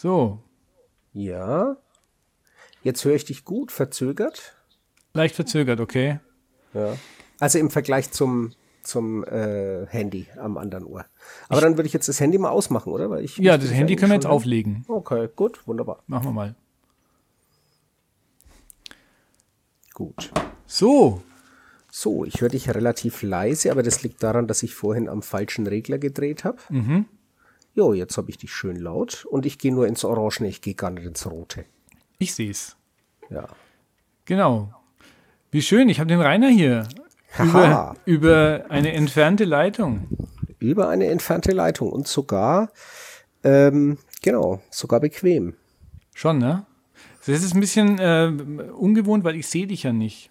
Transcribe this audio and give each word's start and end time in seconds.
So. 0.00 0.38
Ja. 1.12 1.76
Jetzt 2.82 3.04
höre 3.04 3.16
ich 3.16 3.26
dich 3.26 3.44
gut, 3.44 3.70
verzögert. 3.70 4.56
Leicht 5.12 5.34
verzögert, 5.34 5.78
okay. 5.78 6.20
Ja. 6.72 6.96
Also 7.38 7.58
im 7.58 7.68
Vergleich 7.68 8.10
zum, 8.10 8.52
zum 8.82 9.24
äh, 9.24 9.84
Handy 9.88 10.26
am 10.38 10.56
anderen 10.56 10.84
Ohr. 10.84 11.04
Aber 11.50 11.58
ich, 11.58 11.64
dann 11.64 11.76
würde 11.76 11.86
ich 11.86 11.92
jetzt 11.92 12.08
das 12.08 12.18
Handy 12.18 12.38
mal 12.38 12.48
ausmachen, 12.48 12.90
oder? 12.94 13.10
Weil 13.10 13.24
ich 13.24 13.36
ja, 13.36 13.58
das 13.58 13.72
Handy 13.72 13.94
können 13.94 14.12
wir 14.12 14.14
jetzt 14.14 14.24
auflegen. 14.24 14.86
Okay, 14.88 15.28
gut, 15.36 15.66
wunderbar. 15.66 16.02
Machen 16.06 16.28
wir 16.28 16.32
mal. 16.32 16.54
Gut. 19.92 20.32
So. 20.64 21.20
So, 21.90 22.24
ich 22.24 22.40
höre 22.40 22.48
dich 22.48 22.70
relativ 22.74 23.20
leise, 23.20 23.70
aber 23.70 23.82
das 23.82 24.02
liegt 24.02 24.22
daran, 24.22 24.46
dass 24.46 24.62
ich 24.62 24.74
vorhin 24.74 25.10
am 25.10 25.20
falschen 25.20 25.66
Regler 25.66 25.98
gedreht 25.98 26.44
habe. 26.44 26.56
Mhm. 26.70 27.04
Jo, 27.74 27.92
jetzt 27.92 28.16
habe 28.16 28.30
ich 28.30 28.38
dich 28.38 28.52
schön 28.52 28.76
laut 28.76 29.24
und 29.30 29.46
ich 29.46 29.58
gehe 29.58 29.72
nur 29.72 29.86
ins 29.86 30.04
Orange, 30.04 30.46
ich 30.46 30.60
gehe 30.60 30.74
gar 30.74 30.90
nicht 30.90 31.04
ins 31.04 31.24
Rote. 31.30 31.64
Ich 32.18 32.34
sehe 32.34 32.50
es. 32.50 32.76
Ja. 33.30 33.46
Genau. 34.24 34.74
Wie 35.50 35.62
schön, 35.62 35.88
ich 35.88 36.00
habe 36.00 36.08
den 36.08 36.20
Rainer 36.20 36.48
hier. 36.48 36.86
Über, 37.38 37.94
über, 38.04 38.64
eine 38.68 38.92
entfernte 38.92 39.44
Leitung. 39.44 40.08
Über 40.58 40.88
eine 40.88 41.06
entfernte 41.06 41.52
Leitung 41.52 41.90
und 41.90 42.08
sogar, 42.08 42.70
ähm, 43.44 43.98
genau, 44.20 44.60
sogar 44.70 45.00
bequem. 45.00 45.54
Schon, 46.12 46.38
ne? 46.38 46.66
Das 47.26 47.42
ist 47.42 47.54
ein 47.54 47.60
bisschen 47.60 47.98
äh, 47.98 48.32
ungewohnt, 48.76 49.24
weil 49.24 49.36
ich 49.36 49.46
sehe 49.46 49.66
dich 49.66 49.84
ja 49.84 49.92
nicht. 49.92 50.30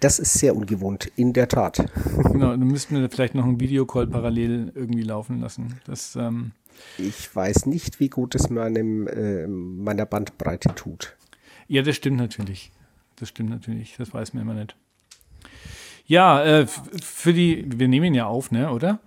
Das 0.00 0.18
ist 0.18 0.34
sehr 0.34 0.54
ungewohnt, 0.54 1.10
in 1.16 1.32
der 1.32 1.48
Tat. 1.48 1.84
Genau, 2.32 2.50
dann 2.50 2.60
müssten 2.60 2.96
wir 2.96 3.10
vielleicht 3.10 3.34
noch 3.34 3.44
einen 3.44 3.60
Videocall 3.60 4.06
parallel 4.06 4.72
irgendwie 4.74 5.02
laufen 5.02 5.40
lassen. 5.40 5.80
Das, 5.86 6.16
ähm 6.16 6.52
ich 6.98 7.34
weiß 7.34 7.66
nicht, 7.66 8.00
wie 8.00 8.08
gut 8.08 8.34
es 8.34 8.50
meinem, 8.50 9.06
äh, 9.06 9.46
meiner 9.46 10.06
Bandbreite 10.06 10.74
tut. 10.74 11.16
Ja, 11.68 11.82
das 11.82 11.96
stimmt 11.96 12.18
natürlich. 12.18 12.70
Das 13.16 13.28
stimmt 13.28 13.50
natürlich. 13.50 13.96
Das 13.98 14.12
weiß 14.12 14.34
man 14.34 14.42
immer 14.42 14.54
nicht. 14.54 14.76
Ja, 16.06 16.44
äh, 16.44 16.66
für 16.66 17.32
die, 17.32 17.64
wir 17.66 17.88
nehmen 17.88 18.06
ihn 18.06 18.14
ja 18.14 18.26
auf, 18.26 18.50
ne, 18.50 18.70
oder? 18.70 19.00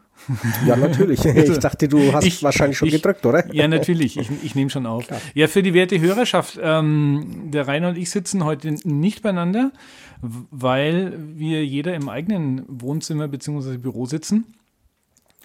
Ja, 0.66 0.76
natürlich. 0.76 1.24
Ich 1.26 1.58
dachte, 1.60 1.88
du 1.88 2.14
hast 2.14 2.26
ich, 2.26 2.44
wahrscheinlich 2.44 2.78
schon 2.78 2.90
ich, 2.90 2.96
gedrückt, 2.96 3.26
oder? 3.26 3.54
Ja, 3.54 3.68
natürlich. 3.68 4.18
Ich, 4.18 4.30
ich 4.44 4.56
nehme 4.56 4.70
schon 4.70 4.86
auf. 4.86 5.08
Klar. 5.08 5.22
Ja, 5.34 5.48
für 5.48 5.64
die 5.64 5.74
werte 5.74 6.00
Hörerschaft. 6.00 6.60
Ähm, 6.62 7.52
der 7.52 7.68
Rainer 7.68 7.90
und 7.90 7.98
ich 7.98 8.10
sitzen 8.10 8.44
heute 8.44 8.76
nicht 8.84 9.22
beieinander, 9.22 9.72
weil 10.22 11.18
wir 11.36 11.66
jeder 11.66 11.96
im 11.96 12.10
eigenen 12.10 12.64
Wohnzimmer 12.68 13.28
bzw. 13.28 13.78
Büro 13.78 14.06
sitzen. 14.06 14.46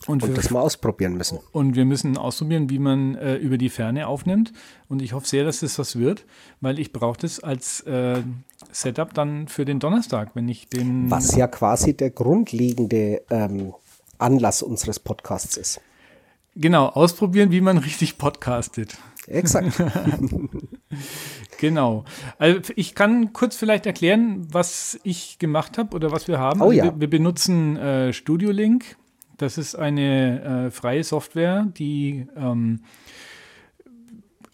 Und, 0.07 0.23
und 0.23 0.29
wir, 0.31 0.35
das 0.35 0.51
mal 0.51 0.61
ausprobieren 0.61 1.17
müssen. 1.17 1.39
Und 1.53 1.77
wir 1.77 1.85
müssen 1.85 2.19
ausprobieren, 2.19 2.69
wie 2.69 2.79
man 2.79 3.15
äh, 3.15 3.37
über 3.37 3.57
die 3.57 3.71
Ferne 3.71 4.07
aufnimmt. 4.07 4.53
Und 4.89 5.01
ich 5.01 5.15
hoffe 5.15 5.27
sehr, 5.27 5.45
dass 5.45 5.61
das 5.61 5.79
was 5.79 5.97
wird, 5.97 6.27
weil 6.61 6.79
ich 6.79 6.93
brauche 6.93 7.19
das 7.19 7.41
als 7.41 7.81
äh, 7.83 8.23
Setup 8.71 9.15
dann 9.15 9.49
für 9.49 9.65
den 9.65 9.81
Donnerstag, 9.81 10.33
wenn 10.35 10.49
ich 10.49 10.69
den. 10.69 11.11
Was 11.11 11.35
ja 11.35 11.47
quasi 11.47 11.97
der 11.97 12.11
grundlegende 12.11 13.23
ähm, 13.31 13.73
Anlass 14.19 14.63
unseres 14.63 15.01
Podcasts 15.01 15.57
ist. 15.57 15.81
Genau, 16.55 16.87
ausprobieren, 16.87 17.51
wie 17.51 17.61
man 17.61 17.79
richtig 17.79 18.19
podcastet. 18.19 18.97
Exakt. 19.27 19.83
genau. 21.59 22.05
Also 22.39 22.73
ich 22.77 22.95
kann 22.95 23.33
kurz 23.33 23.57
vielleicht 23.57 23.87
erklären, 23.87 24.47
was 24.53 24.99
ich 25.03 25.39
gemacht 25.39 25.79
habe 25.79 25.97
oder 25.97 26.13
was 26.13 26.29
wir 26.29 26.39
haben. 26.39 26.61
Oh 26.61 26.71
ja. 26.71 26.85
wir, 26.85 27.01
wir 27.01 27.11
benutzen 27.11 27.77
äh, 27.77 28.13
Studio 28.13 28.51
Link. 28.51 28.97
Das 29.37 29.59
ist 29.59 29.75
eine 29.75 30.67
äh, 30.67 30.71
freie 30.71 31.05
Software, 31.05 31.67
die 31.77 32.27
ähm, 32.37 32.81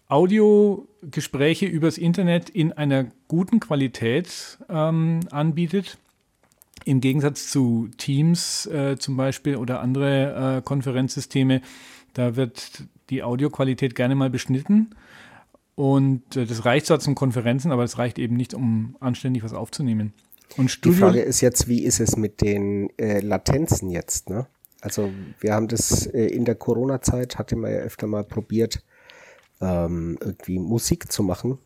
Audiogespräche 0.07 1.65
übers 1.65 1.97
Internet 1.97 2.49
in 2.49 2.73
einer 2.73 3.05
guten 3.27 3.59
Qualität 3.59 4.57
ähm, 4.69 5.21
anbietet. 5.31 5.97
Im 6.83 6.99
Gegensatz 6.99 7.49
zu 7.49 7.89
Teams 7.97 8.65
äh, 8.65 8.97
zum 8.97 9.15
Beispiel 9.15 9.55
oder 9.55 9.81
andere 9.81 10.57
äh, 10.57 10.61
Konferenzsysteme, 10.61 11.61
da 12.13 12.35
wird 12.35 12.83
die 13.09 13.23
Audioqualität 13.23 13.95
gerne 13.95 14.15
mal 14.15 14.29
beschnitten. 14.29 14.89
Und 15.75 16.35
äh, 16.35 16.45
das 16.45 16.65
reicht 16.65 16.87
zwar 16.87 16.99
zum 16.99 17.15
Konferenzen, 17.15 17.71
aber 17.71 17.83
es 17.83 17.97
reicht 17.97 18.19
eben 18.19 18.35
nicht, 18.35 18.53
um 18.53 18.95
anständig 18.99 19.43
was 19.43 19.53
aufzunehmen. 19.53 20.13
Und 20.57 20.69
Studio 20.69 20.93
die 20.93 20.99
Frage 20.99 21.21
ist 21.21 21.41
jetzt, 21.41 21.67
wie 21.67 21.83
ist 21.83 21.99
es 21.99 22.17
mit 22.17 22.41
den 22.41 22.89
äh, 22.97 23.19
Latenzen 23.21 23.89
jetzt? 23.89 24.29
Ne? 24.29 24.47
Also 24.81 25.11
wir 25.39 25.53
haben 25.53 25.67
das 25.67 26.07
äh, 26.07 26.25
in 26.25 26.43
der 26.43 26.55
Corona-Zeit, 26.55 27.37
hatte 27.37 27.55
man 27.55 27.71
ja 27.71 27.77
öfter 27.79 28.07
mal 28.07 28.23
probiert, 28.23 28.83
ähm, 29.61 30.17
irgendwie 30.19 30.57
Musik 30.57 31.11
zu 31.11 31.21
machen, 31.23 31.59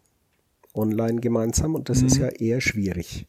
online 0.73 1.21
gemeinsam, 1.21 1.75
und 1.75 1.87
das 1.89 2.01
mhm. 2.01 2.07
ist 2.07 2.17
ja 2.17 2.27
eher 2.27 2.61
schwierig. 2.61 3.25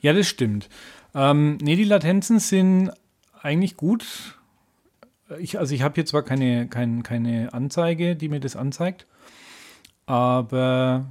Ja, 0.00 0.12
das 0.12 0.26
stimmt. 0.26 0.68
Ähm, 1.14 1.56
nee, 1.62 1.76
die 1.76 1.84
Latenzen 1.84 2.40
sind 2.40 2.90
eigentlich 3.40 3.76
gut. 3.76 4.38
Ich, 5.38 5.58
also 5.58 5.74
ich 5.74 5.82
habe 5.82 5.94
hier 5.94 6.06
zwar 6.06 6.24
keine, 6.24 6.68
kein, 6.68 7.02
keine 7.02 7.52
Anzeige, 7.52 8.16
die 8.16 8.28
mir 8.28 8.40
das 8.40 8.56
anzeigt, 8.56 9.06
aber. 10.06 11.08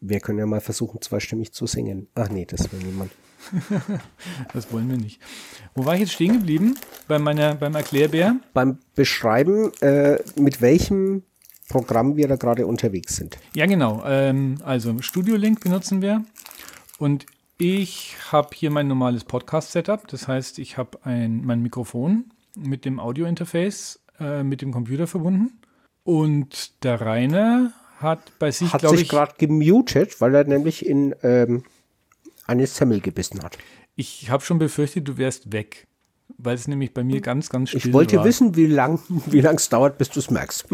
Wir 0.00 0.20
können 0.20 0.38
ja 0.38 0.46
mal 0.46 0.60
versuchen, 0.60 1.00
zweistimmig 1.00 1.52
zu 1.52 1.66
singen. 1.66 2.08
Ach 2.14 2.28
nee, 2.28 2.44
das 2.44 2.70
will 2.70 2.80
niemand. 2.80 3.10
das 4.52 4.72
wollen 4.72 4.88
wir 4.88 4.96
nicht. 4.96 5.20
Wo 5.74 5.84
war 5.84 5.94
ich 5.94 6.00
jetzt 6.00 6.12
stehen 6.12 6.34
geblieben? 6.34 6.76
Bei 7.08 7.18
meiner, 7.18 7.54
beim 7.54 7.74
Erklärbär? 7.74 8.36
Beim 8.52 8.78
Beschreiben, 8.94 9.72
äh, 9.80 10.18
mit 10.36 10.60
welchem 10.60 11.22
Programm 11.68 12.16
wir 12.16 12.28
da 12.28 12.36
gerade 12.36 12.66
unterwegs 12.66 13.16
sind. 13.16 13.38
Ja, 13.54 13.66
genau. 13.66 14.02
Ähm, 14.06 14.58
also 14.64 15.00
Studio 15.00 15.36
Link 15.36 15.60
benutzen 15.60 16.02
wir. 16.02 16.24
Und 16.98 17.26
ich 17.58 18.16
habe 18.30 18.50
hier 18.54 18.70
mein 18.70 18.88
normales 18.88 19.24
Podcast-Setup. 19.24 20.06
Das 20.08 20.28
heißt, 20.28 20.58
ich 20.58 20.76
habe 20.76 20.98
mein 21.04 21.62
Mikrofon 21.62 22.26
mit 22.56 22.84
dem 22.84 23.00
Audio-Interface 23.00 24.00
äh, 24.20 24.42
mit 24.42 24.62
dem 24.62 24.72
Computer 24.72 25.06
verbunden. 25.06 25.60
Und 26.02 26.84
der 26.84 27.00
Rainer 27.00 27.72
hat 27.98 28.38
bei 28.38 28.50
sich, 28.50 28.72
hat 28.72 28.86
sich 28.88 29.08
gerade 29.08 29.34
gemutet, 29.38 30.20
weil 30.20 30.34
er 30.34 30.44
nämlich 30.44 30.84
in 30.84 31.14
ähm, 31.22 31.64
eine 32.46 32.66
Semmel 32.66 33.00
gebissen 33.00 33.42
hat. 33.42 33.58
Ich 33.96 34.30
habe 34.30 34.44
schon 34.44 34.58
befürchtet, 34.58 35.06
du 35.08 35.18
wärst 35.18 35.52
weg. 35.52 35.86
Weil 36.38 36.54
es 36.54 36.66
nämlich 36.66 36.94
bei 36.94 37.04
mir 37.04 37.20
ganz, 37.20 37.50
ganz 37.50 37.68
still 37.68 37.82
war. 37.82 37.88
Ich 37.88 37.92
wollte 37.92 38.16
war. 38.16 38.24
wissen, 38.24 38.56
wie 38.56 38.66
lang 38.66 38.98
wie 39.26 39.40
es 39.40 39.68
dauert, 39.68 39.98
bis 39.98 40.08
du 40.08 40.20
es 40.20 40.30
merkst. 40.30 40.66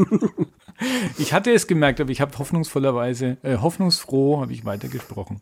ich 1.18 1.32
hatte 1.32 1.50
es 1.50 1.66
gemerkt, 1.66 2.00
aber 2.00 2.10
ich 2.10 2.20
habe 2.20 2.38
hoffnungsvollerweise, 2.38 3.36
äh, 3.42 3.56
hoffnungsfroh 3.58 4.40
habe 4.40 4.52
ich 4.52 4.64
weitergesprochen. 4.64 5.40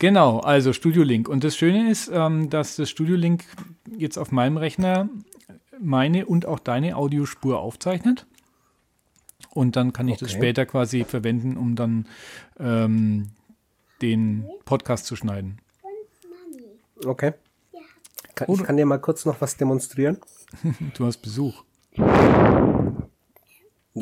Genau, 0.00 0.40
also 0.40 0.72
Studio 0.72 1.04
Link. 1.04 1.28
Und 1.28 1.44
das 1.44 1.56
Schöne 1.56 1.88
ist, 1.90 2.10
ähm, 2.12 2.50
dass 2.50 2.74
das 2.74 2.90
Studio 2.90 3.14
Link 3.14 3.44
jetzt 3.96 4.18
auf 4.18 4.32
meinem 4.32 4.56
Rechner 4.56 5.08
meine 5.80 6.26
und 6.26 6.44
auch 6.44 6.58
deine 6.58 6.96
Audiospur 6.96 7.60
aufzeichnet. 7.60 8.26
Und 9.50 9.76
dann 9.76 9.92
kann 9.92 10.08
ich 10.08 10.14
okay. 10.14 10.24
das 10.24 10.32
später 10.32 10.66
quasi 10.66 11.04
verwenden, 11.04 11.56
um 11.56 11.76
dann 11.76 12.06
ähm, 12.58 13.28
den 14.02 14.46
Podcast 14.64 15.06
zu 15.06 15.16
schneiden. 15.16 15.60
Okay. 17.04 17.34
Kann, 18.34 18.52
ich 18.52 18.62
kann 18.62 18.76
dir 18.76 18.86
mal 18.86 18.98
kurz 18.98 19.24
noch 19.24 19.40
was 19.40 19.56
demonstrieren. 19.56 20.18
du 20.96 21.06
hast 21.06 21.18
Besuch. 21.18 21.64
Ja, 21.96 23.08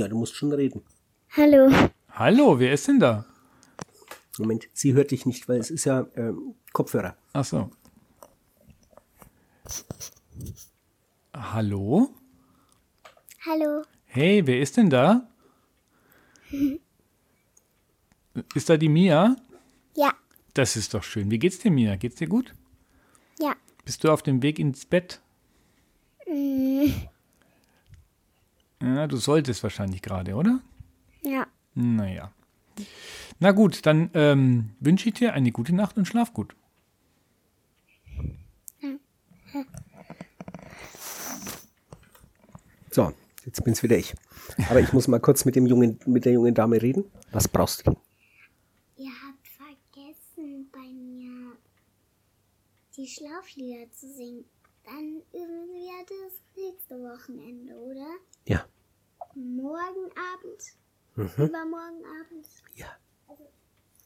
du 0.09 0.17
musst 0.17 0.35
schon 0.35 0.53
reden. 0.53 0.83
Hallo. 1.31 1.71
Hallo, 2.11 2.59
wer 2.59 2.73
ist 2.73 2.89
denn 2.89 2.99
da? 2.99 3.27
Moment, 4.39 4.69
sie 4.73 4.95
hört 4.95 5.11
dich 5.11 5.27
nicht, 5.27 5.49
weil 5.49 5.61
es 5.61 5.71
ist 5.71 5.85
ja 5.85 6.07
ähm, 6.17 6.55
Kopfhörer. 6.73 7.17
Ach 7.33 7.45
so. 7.45 7.71
Hallo? 11.35 12.11
Hallo. 13.45 13.83
Hey, 14.07 14.47
wer 14.47 14.61
ist 14.61 14.77
denn 14.77 14.91
da? 14.91 15.29
ist 18.55 18.69
da 18.69 18.77
die 18.77 18.89
Mia? 18.89 19.37
Das 20.55 20.77
ist 20.77 20.95
doch 20.95 21.03
schön. 21.03 21.31
Wie 21.31 21.39
geht's 21.39 21.59
dir, 21.59 21.71
Mia? 21.71 21.97
Geht's 21.97 22.17
dir 22.17 22.29
gut? 22.29 22.55
Ja. 23.39 23.55
Bist 23.85 24.05
du 24.05 24.11
auf 24.11 24.23
dem 24.23 24.43
Weg 24.43 24.59
ins 24.59 24.85
Bett? 24.85 25.21
Mm. 26.27 26.87
Ja, 28.83 29.07
du 29.07 29.17
solltest 29.17 29.63
wahrscheinlich 29.63 30.03
gerade, 30.03 30.35
oder? 30.35 30.61
Ja. 31.23 31.47
Naja. 31.75 32.33
Na 33.39 33.53
gut, 33.53 33.87
dann 33.87 34.11
ähm, 34.15 34.71
wünsche 34.81 35.09
ich 35.09 35.15
dir 35.15 35.33
eine 35.33 35.53
gute 35.53 35.75
Nacht 35.75 35.97
und 35.97 36.07
schlaf 36.07 36.33
gut. 36.33 36.55
So, 42.91 43.13
jetzt 43.45 43.63
bin's 43.65 43.83
wieder 43.83 43.97
ich. 43.97 44.15
Aber 44.69 44.81
ich 44.81 44.93
muss 44.93 45.07
mal 45.07 45.21
kurz 45.21 45.45
mit 45.45 45.55
dem 45.55 45.67
jungen, 45.67 46.01
mit 46.07 46.25
der 46.25 46.33
jungen 46.33 46.55
Dame 46.55 46.83
reden. 46.83 47.05
Was 47.31 47.47
brauchst 47.47 47.87
du? 47.87 47.97
Ihr 48.97 49.13
habt 49.25 49.47
vergessen, 49.47 50.69
bei 50.73 50.81
mir 50.81 51.57
die 53.01 53.07
Schlaflieder 53.07 53.91
zu 53.93 54.13
singen. 54.13 54.45
Dann 54.85 55.23
üben 55.33 55.73
wir 55.73 56.05
das 56.07 56.33
nächste 56.57 56.97
Wochenende, 56.97 57.75
oder? 57.79 58.09
Ja. 58.47 58.65
Morgen 59.35 60.11
Abend 60.35 60.75
Mhm. 61.17 61.27
Übermorgen 61.45 62.05
Abend. 62.05 62.47
Ja. 62.77 62.87
Also 63.27 63.45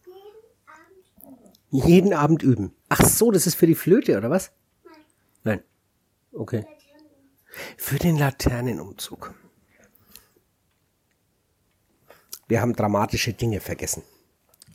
jeden 0.07 0.57
Abend. 0.67 1.87
Jeden 1.87 2.13
Abend 2.15 2.43
üben. 2.43 2.75
Ach 2.89 3.05
so, 3.05 3.31
das 3.31 3.47
ist 3.47 3.55
für 3.57 3.67
die 3.67 3.75
Flöte, 3.75 4.17
oder 4.17 4.31
was? 4.31 4.53
Nein. 4.85 4.95
Nein. 5.45 5.65
Okay. 6.33 6.67
Für 7.77 7.99
den 7.99 8.17
Laternenumzug. 8.17 9.35
Wir 12.49 12.61
haben 12.61 12.75
dramatische 12.75 13.33
Dinge 13.33 13.61
vergessen. 13.61 14.03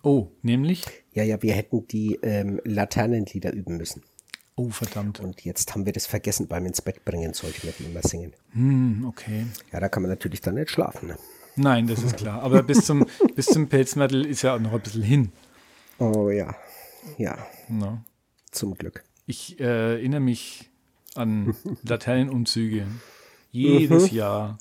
Oh, 0.03 0.27
nämlich? 0.41 0.85
Ja, 1.13 1.23
ja, 1.23 1.41
wir 1.41 1.53
hätten 1.53 1.87
die 1.87 2.19
ähm, 2.21 2.59
Laternenlieder 2.63 3.53
üben 3.53 3.77
müssen. 3.77 4.03
Oh, 4.55 4.69
verdammt. 4.69 5.21
Und 5.21 5.45
jetzt 5.45 5.73
haben 5.73 5.85
wir 5.85 5.93
das 5.93 6.05
vergessen 6.05 6.47
beim 6.47 6.65
ins 6.65 6.81
Bett 6.81 7.05
bringen, 7.05 7.33
sollte 7.33 7.65
man 7.65 7.91
immer 7.91 8.01
singen. 8.01 8.33
Hm, 8.51 9.05
okay. 9.07 9.45
Ja, 9.71 9.79
da 9.79 9.87
kann 9.87 10.03
man 10.03 10.09
natürlich 10.09 10.41
dann 10.41 10.55
nicht 10.55 10.69
schlafen. 10.69 11.07
Ne? 11.07 11.17
Nein, 11.55 11.87
das 11.87 12.03
ist 12.03 12.17
klar. 12.17 12.41
Aber 12.41 12.61
bis 12.61 12.85
zum, 12.85 13.05
bis 13.35 13.45
zum 13.45 13.69
Pelzmörtel 13.69 14.25
ist 14.25 14.41
ja 14.41 14.55
auch 14.55 14.59
noch 14.59 14.73
ein 14.73 14.81
bisschen 14.81 15.03
hin. 15.03 15.31
Oh 15.97 16.29
ja, 16.29 16.55
ja, 17.17 17.37
Na. 17.69 18.03
zum 18.51 18.75
Glück. 18.75 19.03
Ich 19.27 19.59
äh, 19.59 19.93
erinnere 19.93 20.19
mich 20.19 20.69
an 21.15 21.55
Laternenumzüge. 21.83 22.85
Jedes 23.51 24.11
Jahr. 24.11 24.57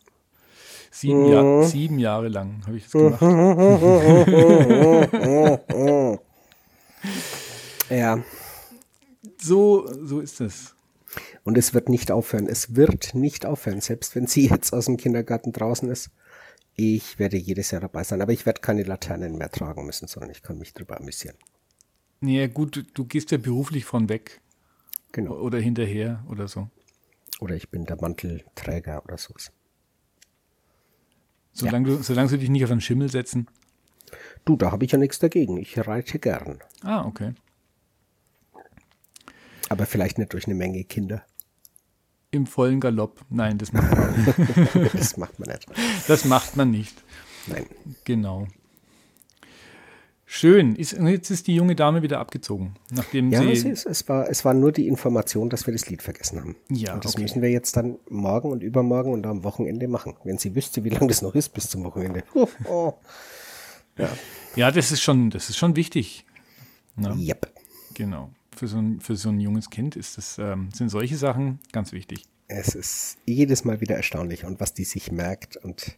Sieben, 0.91 1.31
Jahr, 1.31 1.65
sieben 1.65 1.99
Jahre 1.99 2.29
lang 2.29 2.63
habe 2.67 2.77
ich 2.77 2.85
das 2.85 2.93
gemacht. 2.93 3.21
Ja, 7.91 8.23
So, 9.41 9.89
so 10.05 10.21
ist 10.21 10.41
es. 10.41 10.75
und 11.45 11.57
es 11.59 11.73
wird 11.75 11.89
nicht 11.89 12.11
aufhören. 12.11 12.47
Es 12.47 12.75
wird 12.77 13.15
nicht 13.15 13.47
aufhören, 13.47 13.81
selbst 13.81 14.15
wenn 14.15 14.27
sie 14.27 14.47
jetzt 14.51 14.73
aus 14.73 14.87
dem 14.87 14.97
Kindergarten 14.97 15.53
draußen 15.53 15.89
ist. 15.91 16.11
Ich 16.75 17.19
werde 17.19 17.37
jedes 17.37 17.71
Jahr 17.73 17.81
dabei 17.81 18.05
sein, 18.05 18.23
aber 18.23 18.33
ich 18.33 18.47
werde 18.47 18.61
keine 18.61 18.85
Laternen 18.85 19.37
mehr 19.37 19.51
tragen 19.51 19.85
müssen, 19.87 20.07
sondern 20.07 20.31
ich 20.31 20.43
kann 20.43 20.59
mich 20.59 20.75
drüber 20.75 20.99
amüsieren. 21.01 21.37
Nee, 22.21 22.47
gut, 22.49 22.85
du, 22.95 23.05
gehst 23.05 23.31
ja 23.33 23.39
beruflich 23.39 23.85
von 23.85 24.09
weg 24.09 24.41
Genau. 25.13 25.35
oder 25.39 25.59
hinterher 25.59 26.25
oder 26.29 26.47
so. 26.47 26.69
Oder 27.41 27.57
ich 27.57 27.69
bin 27.71 27.85
der 27.87 27.97
Mantelträger 28.01 29.03
oder 29.05 29.17
sowas. 29.19 29.51
Solange, 31.53 31.87
du, 31.89 32.03
solange 32.03 32.29
sie 32.29 32.39
dich 32.39 32.51
nicht 32.51 32.65
auf 32.65 32.71
einen 32.71 32.81
Schimmel 32.81 33.11
setzen. 33.11 33.49
Du, 34.45 34.57
da 34.57 34.71
habe 34.71 34.85
ich 34.85 34.93
ja 34.93 34.99
nichts 34.99 35.19
dagegen. 35.19 35.57
Ich 35.57 35.79
reite 35.87 36.19
gern. 36.19 36.61
Ah, 36.83 37.05
okay. 37.05 37.33
Aber 39.69 39.87
vielleicht 39.87 40.19
nicht 40.19 40.33
durch 40.33 40.47
eine 40.47 40.55
Menge 40.55 40.85
Kinder. 40.85 41.23
Im 42.31 42.47
vollen 42.47 42.81
Galopp. 42.81 43.25
Nein, 43.31 43.59
das 43.59 43.73
macht 43.73 43.91
man 43.97 44.25
nicht. 44.25 44.93
Das 44.95 45.17
macht 45.17 45.39
man 45.39 45.49
nicht. 45.49 45.67
Das 46.09 46.25
macht 46.25 46.57
man 46.57 46.71
nicht. 46.71 47.03
Nein. 47.47 47.67
Genau. 48.05 48.47
Schön. 50.31 50.77
Ist, 50.77 50.93
jetzt 50.93 51.31
ist 51.31 51.47
die 51.47 51.55
junge 51.55 51.75
Dame 51.75 52.03
wieder 52.03 52.19
abgezogen, 52.21 52.75
nachdem 52.91 53.31
Ja, 53.33 53.41
sie. 53.41 53.71
es, 53.71 53.87
es, 53.87 54.07
war, 54.11 54.29
es 54.29 54.45
war 54.45 54.53
nur 54.53 54.73
die 54.73 54.87
Information, 54.87 55.49
dass 55.49 55.67
wir 55.67 55.73
das 55.73 55.89
Lied 55.89 56.03
vergessen 56.03 56.39
haben. 56.39 56.55
Ja, 56.69 56.93
und 56.93 57.05
das 57.07 57.15
okay. 57.15 57.23
müssen 57.23 57.41
wir 57.41 57.51
jetzt 57.51 57.75
dann 57.79 57.97
morgen 58.11 58.51
und 58.53 58.63
übermorgen 58.63 59.13
und 59.13 59.27
am 59.27 59.43
Wochenende 59.43 59.89
machen. 59.89 60.15
Wenn 60.25 60.37
sie 60.37 60.55
wüsste, 60.55 60.85
wie 60.85 60.91
lange 60.91 61.07
das 61.07 61.23
noch 61.23 61.35
ist 61.35 61.49
bis 61.55 61.71
zum 61.71 61.83
Wochenende. 61.85 62.25
Oh, 62.35 62.47
oh. 62.67 62.93
ja, 64.55 64.71
das 64.71 64.93
ist 64.93 65.01
schon, 65.01 65.31
das 65.31 65.49
ist 65.49 65.57
schon 65.57 65.77
wichtig. 65.77 66.27
Ja, 67.01 67.15
Yep. 67.15 67.51
genau. 67.95 68.31
Für 68.59 68.67
so, 68.67 68.79
ein, 68.79 68.99
für 68.99 69.15
so 69.15 69.29
ein 69.29 69.39
junges 69.39 69.71
Kind 69.71 69.95
ist 69.95 70.19
das, 70.19 70.37
ähm, 70.37 70.71
sind 70.75 70.89
solche 70.89 71.17
Sachen 71.17 71.61
ganz 71.71 71.93
wichtig. 71.93 72.25
Es 72.49 72.75
ist 72.75 73.19
jedes 73.25 73.65
Mal 73.65 73.81
wieder 73.81 73.95
erstaunlich 73.95 74.45
und 74.45 74.59
was 74.59 74.75
die 74.75 74.83
sich 74.83 75.13
merkt 75.13 75.57
und 75.59 75.97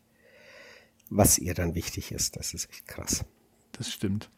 was 1.08 1.38
ihr 1.38 1.54
dann 1.54 1.74
wichtig 1.74 2.12
ist, 2.12 2.36
das 2.36 2.52
ist 2.52 2.68
echt 2.70 2.86
krass. 2.86 3.24
Das 3.72 3.90
stimmt. 3.90 4.28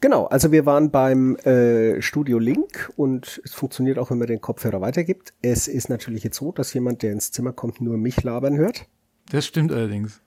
Genau, 0.00 0.26
also 0.26 0.52
wir 0.52 0.64
waren 0.64 0.92
beim 0.92 1.34
äh, 1.38 2.00
Studio 2.00 2.38
Link 2.38 2.92
und 2.94 3.40
es 3.44 3.52
funktioniert 3.52 3.98
auch, 3.98 4.12
wenn 4.12 4.18
man 4.18 4.28
den 4.28 4.40
Kopfhörer 4.40 4.80
weitergibt. 4.80 5.34
Es 5.42 5.66
ist 5.66 5.88
natürlich 5.88 6.22
jetzt 6.22 6.36
so, 6.36 6.52
dass 6.52 6.72
jemand, 6.72 7.02
der 7.02 7.10
ins 7.10 7.32
Zimmer 7.32 7.52
kommt, 7.52 7.80
nur 7.80 7.96
mich 7.96 8.22
labern 8.22 8.58
hört. 8.58 8.86
Das 9.32 9.44
stimmt 9.44 9.72
allerdings. 9.72 10.20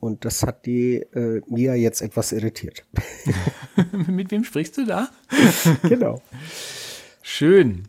Und 0.00 0.24
das 0.24 0.42
hat 0.42 0.66
die 0.66 0.96
äh, 0.96 1.42
Mia 1.46 1.74
jetzt 1.74 2.02
etwas 2.02 2.32
irritiert. 2.32 2.84
Mit 4.08 4.30
wem 4.30 4.44
sprichst 4.44 4.76
du 4.78 4.84
da? 4.84 5.08
genau. 5.88 6.20
Schön. 7.22 7.84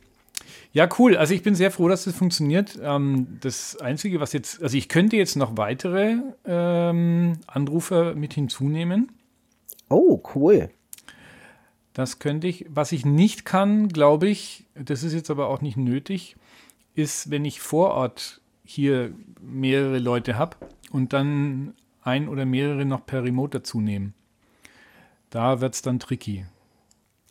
Ja, 0.74 0.90
cool. 0.98 1.16
Also 1.18 1.34
ich 1.34 1.44
bin 1.44 1.54
sehr 1.56 1.72
froh, 1.72 1.88
dass 1.88 2.06
das 2.06 2.16
funktioniert. 2.16 2.80
Ähm, 2.82 3.40
das 3.42 3.78
Einzige, 3.78 4.20
was 4.20 4.34
jetzt, 4.34 4.62
also 4.62 4.78
ich 4.78 4.90
könnte 4.90 5.18
jetzt 5.18 5.36
noch 5.36 5.58
weitere 5.58 6.18
ähm, 6.46 7.34
Anrufer 7.48 8.16
mit 8.16 8.34
hinzunehmen. 8.34 9.12
Oh, 9.90 10.22
cool. 10.34 10.70
Das 11.94 12.18
könnte 12.18 12.48
ich. 12.48 12.66
Was 12.70 12.92
ich 12.92 13.06
nicht 13.06 13.46
kann, 13.46 13.88
glaube 13.88 14.28
ich, 14.28 14.66
das 14.74 15.04
ist 15.04 15.14
jetzt 15.14 15.30
aber 15.30 15.48
auch 15.48 15.62
nicht 15.62 15.78
nötig, 15.78 16.36
ist, 16.96 17.30
wenn 17.30 17.46
ich 17.46 17.60
vor 17.60 17.92
Ort 17.92 18.42
hier 18.64 19.14
mehrere 19.42 20.00
Leute 20.00 20.38
habe 20.38 20.58
und 20.92 21.14
dann 21.14 21.76
ein 22.04 22.28
oder 22.28 22.46
mehrere 22.46 22.86
noch 22.86 23.06
per 23.06 23.24
Remote 23.24 23.60
dazu 23.60 23.82
nehmen. 23.82 24.14
Da 25.30 25.62
wird 25.62 25.74
es 25.76 25.82
dann 25.82 26.00
tricky. 26.00 26.46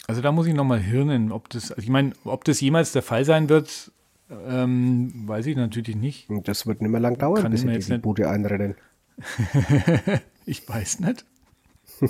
Also 0.08 0.20
da 0.20 0.32
muss 0.32 0.46
ich 0.46 0.54
nochmal 0.54 0.80
hirnen, 0.80 1.30
ob 1.30 1.48
das, 1.50 1.70
also 1.70 1.82
ich 1.82 1.88
meine, 1.88 2.12
ob 2.24 2.44
das 2.44 2.60
jemals 2.60 2.92
der 2.92 3.02
Fall 3.02 3.24
sein 3.24 3.48
wird, 3.48 3.92
ähm, 4.30 5.12
weiß 5.28 5.46
ich 5.46 5.56
natürlich 5.56 5.94
nicht. 5.94 6.28
Und 6.28 6.48
das 6.48 6.66
wird 6.66 6.80
nicht 6.82 6.90
mehr 6.90 7.00
lang 7.00 7.18
dauern, 7.18 7.42
Kann 7.42 7.52
bis 7.52 7.60
sie 7.60 7.68
jetzt 7.68 7.88
die 7.88 7.92
nicht- 7.92 8.02
Bude 8.02 8.28
einrennen. 8.28 8.74
Ich 10.44 10.68
weiß 10.68 11.00
nicht. 11.00 11.24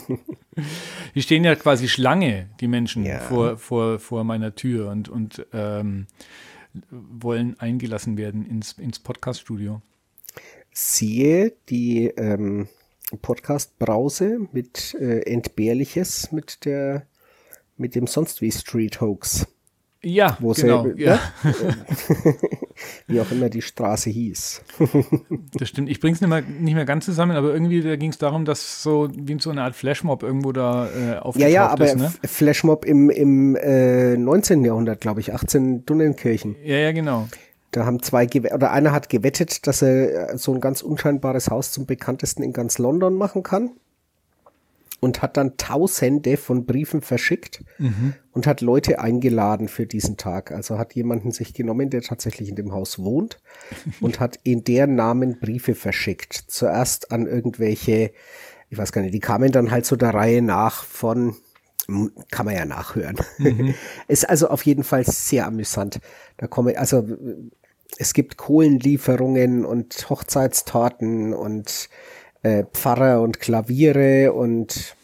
Die 1.15 1.21
stehen 1.23 1.45
ja 1.45 1.55
quasi 1.55 1.87
Schlange, 1.89 2.49
die 2.61 2.69
Menschen, 2.69 3.05
Ja. 3.05 3.19
vor, 3.19 3.59
vor, 3.59 3.99
vor 3.99 4.25
meiner 4.25 4.55
Tür 4.55 4.91
und, 4.91 5.11
und 5.11 5.45
ähm, 5.53 6.07
wollen 6.91 7.61
eingelassen 7.61 8.17
werden 8.17 8.47
ins, 8.47 8.73
ins 8.73 8.99
Podcast-Studio. 9.01 9.83
Siehe 10.73 11.53
die 11.69 12.07
ähm, 12.17 12.69
Podcast-Brause 13.21 14.41
mit 14.53 14.95
äh, 15.01 15.21
Entbehrliches 15.31 16.33
mit 16.33 16.65
der 16.65 17.07
mit 17.77 17.95
dem 17.95 18.07
sonst 18.07 18.41
wie 18.43 18.53
Street 18.53 19.01
Hoax, 19.01 19.47
Ja, 20.03 20.37
wo 20.41 20.55
sie- 20.55 20.63
genau. 20.63 20.85
ne? 20.85 20.95
ja, 20.99 21.19
wie 23.07 23.21
auch 23.21 23.31
immer 23.33 23.49
die 23.49 23.63
Straße 23.63 24.11
hieß. 24.11 24.63
das 25.59 25.69
stimmt. 25.69 25.89
Ich 25.91 26.01
bringe 26.01 26.15
es 26.15 26.21
nicht 26.21 26.31
mehr, 26.31 26.43
nicht 26.43 26.75
mehr 26.75 26.85
ganz 26.85 27.05
zusammen, 27.07 27.37
aber 27.37 27.53
irgendwie 27.53 27.81
da 27.83 27.97
ging 27.97 28.11
es 28.11 28.19
darum, 28.19 28.45
dass 28.45 28.83
so 28.83 29.09
wie 29.15 29.39
so 29.41 29.51
eine 29.51 29.63
Art 29.63 29.75
Flashmob 29.75 30.23
irgendwo 30.23 30.53
da 30.53 30.89
äh, 30.89 31.07
Ja, 31.13 31.19
aufgetaucht 31.23 31.51
ja, 31.51 31.67
aber 31.69 31.87
ist. 31.87 31.97
Ne? 31.97 32.13
Flashmob 32.25 32.85
im, 32.85 33.11
im 33.11 33.57
äh, 33.57 34.17
19. 34.17 34.65
Jahrhundert, 34.65 35.01
glaube 35.01 35.21
ich, 35.21 35.33
18 35.35 35.85
Dunnenkirchen. 35.87 36.57
Ja, 36.63 36.77
ja, 36.77 36.93
genau. 36.93 37.29
Da 37.73 37.87
haben 37.87 38.03
zwei 38.03 38.27
oder 38.27 38.71
einer 38.71 38.93
hat 38.93 39.09
gewettet, 39.09 39.67
dass 39.67 39.83
er 39.83 40.31
äh, 40.31 40.39
so 40.39 40.55
ein 40.55 40.61
ganz 40.61 40.83
unscheinbares 40.83 41.51
Haus 41.51 41.73
zum 41.73 41.87
bekanntesten 41.87 42.43
in 42.43 42.53
ganz 42.53 42.79
London 42.79 43.15
machen 43.15 43.43
kann. 43.43 43.73
Und 45.01 45.21
hat 45.21 45.37
dann 45.37 45.57
Tausende 45.57 46.37
von 46.37 46.65
Briefen 46.65 47.01
verschickt 47.01 47.65
und 48.31 48.47
hat 48.47 48.61
Leute 48.61 49.01
eingeladen 49.01 49.67
für 49.67 49.85
diesen 49.85 50.17
Tag. 50.17 50.53
Also 50.53 50.79
hat 50.79 50.95
jemanden 50.95 51.33
sich 51.33 51.55
genommen, 51.55 51.91
der 51.91 52.03
tatsächlich 52.03 52.49
in 52.49 52.55
dem 52.55 52.73
Haus 52.73 53.01
wohnt 53.01 53.41
und 54.01 54.21
hat 54.21 54.39
in 54.45 54.63
deren 54.63 54.95
Namen 54.95 55.41
Briefe 55.41 55.75
verschickt. 55.75 56.35
Zuerst 56.47 57.11
an 57.11 57.27
irgendwelche, 57.27 58.13
ich 58.71 58.79
weiß 58.79 58.93
gar 58.93 59.03
nicht, 59.03 59.13
die 59.13 59.19
kamen 59.19 59.51
dann 59.51 59.73
halt 59.73 59.87
so 59.87 59.97
der 59.97 60.15
Reihe 60.15 60.41
nach 60.41 60.85
von, 60.85 61.35
kann 62.31 62.47
man 62.47 62.55
ja 62.55 62.65
nachhören. 62.65 63.17
Ist 64.07 64.29
also 64.29 64.51
auf 64.51 64.65
jeden 64.65 64.85
Fall 64.85 65.05
sehr 65.05 65.49
amüsant. 65.49 65.99
Da 66.37 66.47
komme, 66.47 66.79
also 66.79 67.09
es 67.99 68.15
gibt 68.15 68.37
Kohlenlieferungen 68.37 69.65
und 69.65 70.09
Hochzeitstorten 70.09 71.35
und 71.35 71.89
äh, 72.43 72.65
Pfarrer 72.73 73.21
und 73.21 73.41
Klaviere 73.41 74.33
und 74.33 74.97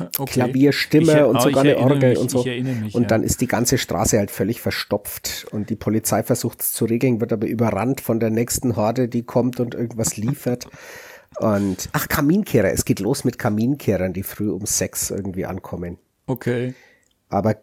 Okay. 0.18 0.32
Klavierstimme 0.32 1.12
Ich- 1.12 1.24
und 1.24 1.36
aber 1.36 1.44
sogar 1.44 1.62
eine 1.62 1.78
Orgel 1.78 2.10
mich, 2.10 2.18
und 2.18 2.30
so. 2.30 2.44
Mich, 2.44 2.94
und 2.94 3.02
ja. 3.02 3.08
dann 3.08 3.22
ist 3.22 3.40
die 3.40 3.46
ganze 3.46 3.78
Straße 3.78 4.18
halt 4.18 4.30
völlig 4.30 4.60
verstopft 4.60 5.46
und 5.50 5.70
die 5.70 5.76
Polizei 5.76 6.22
versucht 6.22 6.62
es 6.62 6.72
zu 6.72 6.84
regeln, 6.84 7.20
wird 7.20 7.32
aber 7.32 7.46
überrannt 7.46 8.00
von 8.00 8.20
der 8.20 8.30
nächsten 8.30 8.76
Horde, 8.76 9.08
die 9.08 9.22
kommt 9.22 9.60
und 9.60 9.74
irgendwas 9.74 10.16
liefert. 10.16 10.66
Und 11.40 11.88
ach, 11.90 12.06
Kaminkehrer, 12.06 12.70
es 12.70 12.84
geht 12.84 13.00
los 13.00 13.24
mit 13.24 13.40
Kaminkehrern, 13.40 14.12
die 14.12 14.22
früh 14.22 14.50
um 14.50 14.66
sechs 14.66 15.10
irgendwie 15.10 15.46
ankommen. 15.46 15.98
Okay. 16.28 16.74
Aber 17.28 17.56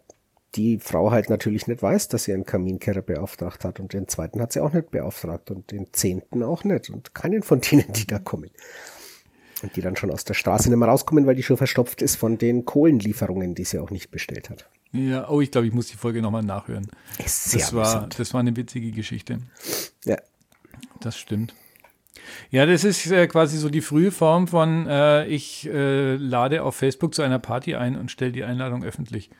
die 0.54 0.78
Frau 0.78 1.10
halt 1.10 1.30
natürlich 1.30 1.66
nicht 1.66 1.82
weiß, 1.82 2.08
dass 2.08 2.24
sie 2.24 2.34
einen 2.34 2.44
Kaminkehrer 2.44 3.02
beauftragt 3.02 3.64
hat. 3.64 3.80
Und 3.80 3.92
den 3.92 4.08
zweiten 4.08 4.40
hat 4.40 4.52
sie 4.52 4.60
auch 4.60 4.72
nicht 4.72 4.90
beauftragt 4.90 5.50
und 5.50 5.70
den 5.70 5.92
zehnten 5.92 6.42
auch 6.42 6.64
nicht. 6.64 6.90
Und 6.90 7.14
keinen 7.14 7.42
von 7.42 7.60
denen, 7.60 7.92
die 7.92 8.06
da 8.06 8.18
kommen. 8.18 8.50
Und 9.62 9.76
die 9.76 9.80
dann 9.80 9.96
schon 9.96 10.10
aus 10.10 10.24
der 10.24 10.34
Straße 10.34 10.68
nicht 10.68 10.78
mehr 10.78 10.88
rauskommen, 10.88 11.26
weil 11.26 11.36
die 11.36 11.42
schon 11.42 11.56
verstopft 11.56 12.02
ist 12.02 12.16
von 12.16 12.36
den 12.36 12.64
Kohlenlieferungen, 12.64 13.54
die 13.54 13.64
sie 13.64 13.78
auch 13.78 13.90
nicht 13.90 14.10
bestellt 14.10 14.50
hat. 14.50 14.68
Ja, 14.92 15.28
oh, 15.30 15.40
ich 15.40 15.50
glaube, 15.50 15.66
ich 15.66 15.72
muss 15.72 15.86
die 15.86 15.96
Folge 15.96 16.20
nochmal 16.20 16.42
nachhören. 16.42 16.88
Ist 17.24 17.50
sehr 17.50 17.60
Das 17.60 17.74
war, 17.74 18.08
das 18.08 18.34
war 18.34 18.40
eine 18.40 18.54
witzige 18.56 18.90
Geschichte. 18.90 19.38
Ja. 20.04 20.18
Das 21.00 21.16
stimmt. 21.16 21.54
Ja, 22.50 22.66
das 22.66 22.84
ist 22.84 23.10
äh, 23.10 23.26
quasi 23.26 23.56
so 23.56 23.68
die 23.68 23.80
frühe 23.80 24.10
Form 24.10 24.46
von, 24.48 24.86
äh, 24.86 25.26
ich 25.26 25.68
äh, 25.68 26.16
lade 26.16 26.62
auf 26.62 26.76
Facebook 26.76 27.14
zu 27.14 27.22
einer 27.22 27.38
Party 27.38 27.74
ein 27.74 27.96
und 27.96 28.10
stelle 28.10 28.32
die 28.32 28.44
Einladung 28.44 28.84
öffentlich. 28.84 29.30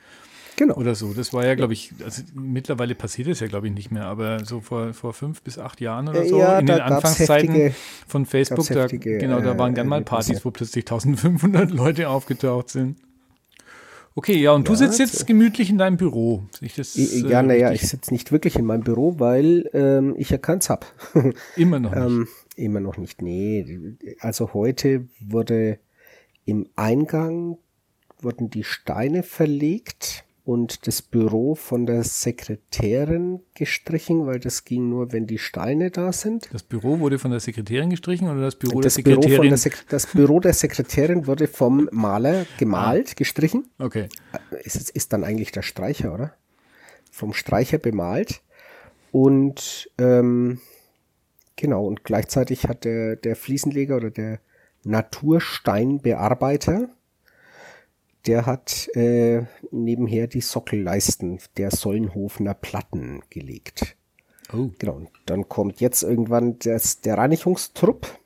Genau. 0.63 0.77
Oder 0.77 0.95
so. 0.95 1.13
Das 1.13 1.33
war 1.33 1.45
ja, 1.45 1.57
glaube 1.57 1.73
ich, 1.73 1.93
also 2.05 2.23
mittlerweile 2.35 2.95
passiert 2.95 3.27
das 3.27 3.41
ja, 3.41 3.49
glaube 3.49 3.67
ich, 3.67 3.73
nicht 3.75 3.91
mehr, 3.91 4.05
aber 4.05 4.45
so 4.45 4.61
vor, 4.61 4.93
vor 4.95 5.13
fünf 5.13 5.43
bis 5.43 5.59
acht 5.59 5.81
Jahren 5.81 6.09
oder 6.09 6.25
so, 6.25 6.39
Ja, 6.39 6.61
in 6.61 6.67
den 6.67 6.81
Anfangszeiten 6.81 7.51
heftige- 7.53 7.75
von 8.07 8.27
Facebook, 8.27 8.67
da, 8.69 8.83
heftige, 8.83 9.19
genau, 9.19 9.41
da 9.41 9.55
äh, 9.55 9.59
waren 9.59 9.75
gern 9.75 9.89
mal 9.89 10.03
Partys, 10.03 10.45
wo 10.45 10.53
plötzlich 10.53 10.85
1500 10.85 11.71
Leute 11.73 12.09
aufgetaucht 12.09 12.69
sind. 12.69 12.97
Okay, 14.15 14.37
ja, 14.37 14.53
und 14.53 14.69
du 14.69 14.73
Ja, 14.73 14.79
sitzt 14.79 14.99
so- 14.99 15.03
jetzt 15.03 15.27
gemütlich 15.27 15.69
in 15.71 15.79
deinem 15.79 15.97
Büro. 15.97 16.45
Ich 16.61 16.75
das, 16.77 16.95
I- 16.97 17.25
äh, 17.25 17.29
ja, 17.31 17.43
naja, 17.43 17.73
ich 17.73 17.89
sitze 17.89 18.13
nicht 18.13 18.31
wirklich 18.31 18.57
in 18.57 18.65
meinem 18.65 18.85
Büro, 18.85 19.19
weil 19.19 19.69
ähm, 19.73 20.15
ich 20.17 20.31
ja 20.31 20.39
keins 20.39 20.71
hab. 20.71 20.87
immer 21.57 21.81
noch 21.81 21.91
nicht. 21.95 22.05
ähm, 22.05 22.29
immer 22.55 22.79
noch 22.81 22.99
nicht. 22.99 23.21
Nee, 23.23 23.97
also 24.21 24.53
heute 24.55 25.09
wurde 25.19 25.79
im 26.45 26.69
Eingang 26.77 27.57
wurden 28.21 28.51
die 28.51 28.63
Steine 28.65 29.23
verlegt 29.25 30.25
und 30.45 30.89
das 30.89 31.03
Büro 31.03 31.55
von 31.55 31.87
der 31.87 32.03
Sekretärin 32.03 33.41
gestrichen, 33.55 34.27
weil 34.27 34.41
das 34.41 34.65
ging 34.65 34.89
nur, 34.89 35.13
wenn 35.13 35.27
die 35.27 35.39
Steine 35.39 35.91
da 35.91 36.13
sind. 36.13 36.49
Das 36.53 36.65
Büro 36.65 36.99
wurde 36.99 37.19
von 37.19 37.31
der 37.31 37.39
Sekretärin 37.39 37.91
gestrichen 37.91 38.29
oder 38.29 38.41
das 38.41 38.57
Büro 38.57 38.81
das, 38.81 38.97
der 38.97 39.03
Büro 39.03 39.23
Sekretärin? 39.23 39.51
der 39.51 39.59
Sek 39.59 39.85
das 39.89 40.07
Büro 40.07 40.41
der 40.41 40.53
Sekretärin 40.53 41.27
wurde 41.29 41.47
vom 41.47 41.89
Maler 41.93 42.47
gemalt, 42.59 43.17
gestrichen. 43.17 43.71
okay. 43.79 44.09
Es 44.65 44.75
ist, 44.75 44.91
ist 44.91 45.13
dann 45.13 45.23
eigentlich 45.23 45.53
der 45.53 45.63
Streicher, 45.63 46.13
oder? 46.13 46.35
Vom 47.11 47.35
Streicher 47.35 47.79
bemalt. 47.79 48.41
Und 49.13 49.91
ähm, 49.99 50.61
genau, 51.55 51.87
und 51.87 52.03
gleichzeitig 52.03 52.67
hat 52.67 52.85
der, 52.85 53.17
der 53.17 53.37
Fliesenleger 53.37 53.97
oder 53.97 54.11
der 54.11 54.41
Natursteinbearbeiter, 54.85 56.89
der 58.27 58.47
hat 58.47 58.89
äh, 58.95 59.43
nebenher 59.71 60.27
die 60.27 60.41
Sockelleisten 60.41 61.41
der 61.57 61.71
Sollenhofener 61.71 62.55
Platten 62.55 63.23
gelegt. 63.31 63.97
Oh. 64.53 64.71
Genau, 64.79 64.95
und 64.95 65.11
dann 65.27 65.49
kommt 65.49 65.81
jetzt 65.81 66.03
irgendwann 66.03 66.59
das, 66.59 67.01
der 67.01 67.19
Reinigungstrupp 67.19 68.19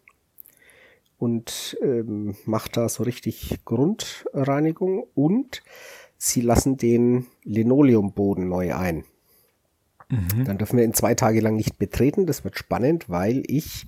und 1.18 1.78
ähm, 1.82 2.36
macht 2.44 2.76
da 2.76 2.88
so 2.88 3.04
richtig 3.04 3.64
Grundreinigung 3.64 5.06
und 5.14 5.62
sie 6.18 6.40
lassen 6.40 6.76
den 6.76 7.26
Linoleumboden 7.44 8.48
neu 8.48 8.74
ein. 8.74 9.04
Dann 10.44 10.58
dürfen 10.58 10.76
wir 10.76 10.84
ihn 10.84 10.94
zwei 10.94 11.14
Tage 11.14 11.40
lang 11.40 11.56
nicht 11.56 11.78
betreten. 11.78 12.26
Das 12.26 12.44
wird 12.44 12.56
spannend, 12.56 13.08
weil 13.10 13.42
ich 13.46 13.86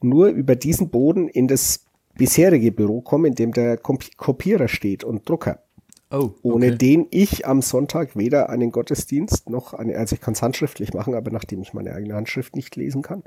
nur 0.00 0.28
über 0.28 0.56
diesen 0.56 0.88
Boden 0.88 1.28
in 1.28 1.48
das 1.48 1.84
bisherige 2.18 2.72
Büro 2.72 3.00
komme, 3.00 3.28
in 3.28 3.34
dem 3.34 3.52
der 3.52 3.78
Kopierer 3.78 4.68
steht 4.68 5.04
und 5.04 5.26
Drucker. 5.26 5.62
Oh, 6.10 6.30
Ohne 6.42 6.68
okay. 6.68 6.76
den 6.76 7.06
ich 7.10 7.46
am 7.46 7.62
Sonntag 7.62 8.16
weder 8.16 8.48
einen 8.48 8.72
Gottesdienst 8.72 9.48
noch 9.48 9.72
eine, 9.72 9.96
also 9.96 10.14
ich 10.14 10.20
kann 10.20 10.32
es 10.32 10.42
handschriftlich 10.42 10.92
machen, 10.94 11.14
aber 11.14 11.30
nachdem 11.30 11.62
ich 11.62 11.74
meine 11.74 11.92
eigene 11.92 12.14
Handschrift 12.14 12.56
nicht 12.56 12.76
lesen 12.76 13.02
kann, 13.02 13.22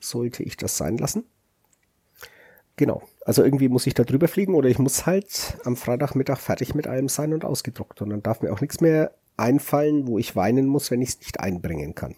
sollte 0.00 0.42
ich 0.42 0.56
das 0.56 0.76
sein 0.76 0.98
lassen. 0.98 1.24
Genau. 2.76 3.02
Also 3.24 3.44
irgendwie 3.44 3.68
muss 3.68 3.86
ich 3.86 3.94
da 3.94 4.04
drüber 4.04 4.26
fliegen 4.26 4.54
oder 4.54 4.68
ich 4.68 4.78
muss 4.78 5.06
halt 5.06 5.58
am 5.64 5.76
Freitagmittag 5.76 6.38
fertig 6.38 6.74
mit 6.74 6.86
allem 6.86 7.08
sein 7.08 7.32
und 7.32 7.44
ausgedruckt. 7.44 8.02
Und 8.02 8.10
dann 8.10 8.22
darf 8.22 8.42
mir 8.42 8.52
auch 8.52 8.60
nichts 8.60 8.80
mehr 8.80 9.12
einfallen, 9.36 10.06
wo 10.06 10.18
ich 10.18 10.34
weinen 10.34 10.66
muss, 10.66 10.90
wenn 10.90 11.02
ich 11.02 11.10
es 11.10 11.18
nicht 11.20 11.40
einbringen 11.40 11.94
kann. 11.94 12.16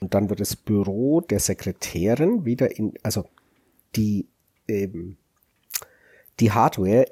Und 0.00 0.14
dann 0.14 0.28
wird 0.30 0.40
das 0.40 0.54
Büro 0.54 1.20
der 1.20 1.40
Sekretärin 1.40 2.44
wieder 2.44 2.76
in, 2.76 2.94
also 3.02 3.24
die, 3.96 4.28
ähm, 4.68 5.16
die 6.40 6.52
Hardware 6.52 7.06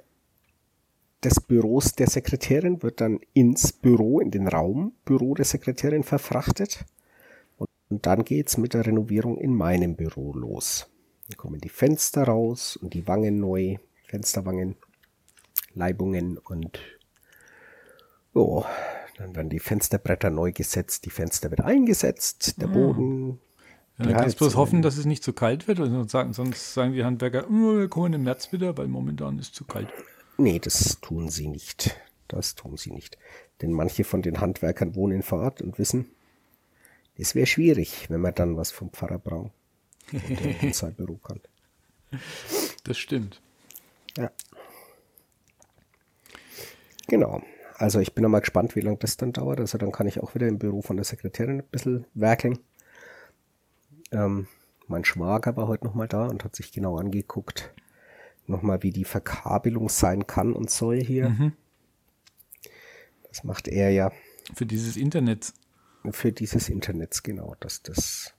des 1.24 1.40
Büros 1.40 1.92
der 1.94 2.08
Sekretärin 2.08 2.82
wird 2.82 3.00
dann 3.00 3.20
ins 3.32 3.72
Büro, 3.72 4.20
in 4.20 4.30
den 4.30 4.46
Raum 4.46 4.92
Büro 5.04 5.34
der 5.34 5.44
Sekretärin 5.44 6.04
verfrachtet. 6.04 6.84
Und, 7.56 8.06
dann 8.06 8.24
geht's 8.24 8.56
mit 8.56 8.74
der 8.74 8.86
Renovierung 8.86 9.38
in 9.38 9.54
meinem 9.54 9.96
Büro 9.96 10.32
los. 10.32 10.88
Dann 11.28 11.36
kommen 11.36 11.60
die 11.60 11.68
Fenster 11.68 12.24
raus 12.24 12.76
und 12.76 12.94
die 12.94 13.06
Wangen 13.08 13.40
neu, 13.40 13.76
Fensterwangen, 14.04 14.76
Leibungen 15.74 16.38
und 16.38 16.78
jo, 18.34 18.64
dann 19.16 19.34
werden 19.34 19.48
die 19.48 19.58
Fensterbretter 19.58 20.30
neu 20.30 20.52
gesetzt, 20.52 21.06
die 21.06 21.10
Fenster 21.10 21.50
wird 21.50 21.62
eingesetzt, 21.62 22.60
der 22.60 22.66
Boden. 22.66 23.40
Ja, 23.98 24.04
dann 24.04 24.08
die 24.08 24.14
kannst 24.14 24.34
du 24.34 24.38
bloß 24.38 24.48
Heizung. 24.50 24.60
hoffen, 24.60 24.82
dass 24.82 24.96
es 24.98 25.06
nicht 25.06 25.22
zu 25.22 25.32
kalt 25.32 25.68
wird. 25.68 25.78
Sonst 25.78 26.10
sagen, 26.12 26.32
sonst 26.34 26.74
sagen 26.74 26.92
die 26.92 27.04
Handwerker, 27.04 27.46
"Oh, 27.48 27.78
wir 27.78 27.88
kommen 27.88 28.12
im 28.12 28.24
März 28.24 28.52
wieder, 28.52 28.76
weil 28.76 28.88
momentan 28.88 29.38
ist 29.38 29.46
es 29.48 29.52
zu 29.52 29.64
kalt. 29.64 29.88
Nee, 30.36 30.58
das 30.58 31.00
tun 31.00 31.28
sie 31.30 31.48
nicht. 31.48 31.96
Das 32.28 32.54
tun 32.54 32.76
sie 32.76 32.90
nicht. 32.90 33.16
Denn 33.62 33.72
manche 33.72 34.04
von 34.04 34.20
den 34.20 34.40
Handwerkern 34.40 34.94
wohnen 34.94 35.22
vor 35.22 35.40
Ort 35.40 35.62
und 35.62 35.78
wissen, 35.78 36.10
es 37.16 37.34
wäre 37.34 37.46
schwierig, 37.46 38.10
wenn 38.10 38.20
man 38.20 38.34
dann 38.34 38.56
was 38.58 38.70
vom 38.70 38.90
Pfarrer 38.90 39.18
braucht. 39.18 39.52
Und 40.12 40.62
in 40.62 40.72
sein 40.74 40.94
Büro 40.94 41.14
kann. 41.16 41.40
Das 42.84 42.98
stimmt. 42.98 43.40
Ja. 44.18 44.30
Genau. 47.08 47.42
Also 47.76 48.00
ich 48.00 48.14
bin 48.14 48.22
noch 48.22 48.30
mal 48.30 48.40
gespannt, 48.40 48.76
wie 48.76 48.80
lange 48.80 48.96
das 48.98 49.16
dann 49.16 49.32
dauert. 49.32 49.60
Also 49.60 49.78
dann 49.78 49.92
kann 49.92 50.06
ich 50.06 50.20
auch 50.20 50.34
wieder 50.34 50.48
im 50.48 50.58
Büro 50.58 50.82
von 50.82 50.96
der 50.96 51.04
Sekretärin 51.04 51.60
ein 51.60 51.66
bisschen 51.70 52.04
werkeln. 52.14 52.58
Ähm, 54.16 54.46
mein 54.86 55.04
Schwager 55.04 55.56
war 55.56 55.68
heute 55.68 55.84
noch 55.84 55.94
mal 55.94 56.08
da 56.08 56.26
und 56.26 56.42
hat 56.42 56.56
sich 56.56 56.72
genau 56.72 56.96
angeguckt, 56.96 57.74
noch 58.46 58.62
mal 58.62 58.82
wie 58.82 58.90
die 58.90 59.04
Verkabelung 59.04 59.88
sein 59.90 60.26
kann 60.26 60.54
und 60.54 60.70
soll 60.70 61.02
hier. 61.02 61.28
Das 63.28 63.44
macht 63.44 63.68
er 63.68 63.90
ja 63.90 64.10
Für 64.54 64.64
dieses 64.64 64.96
Internet. 64.96 65.52
für 66.10 66.32
dieses 66.32 66.70
Internets 66.70 67.22
genau, 67.22 67.56
dass 67.60 67.82
das 67.82 68.32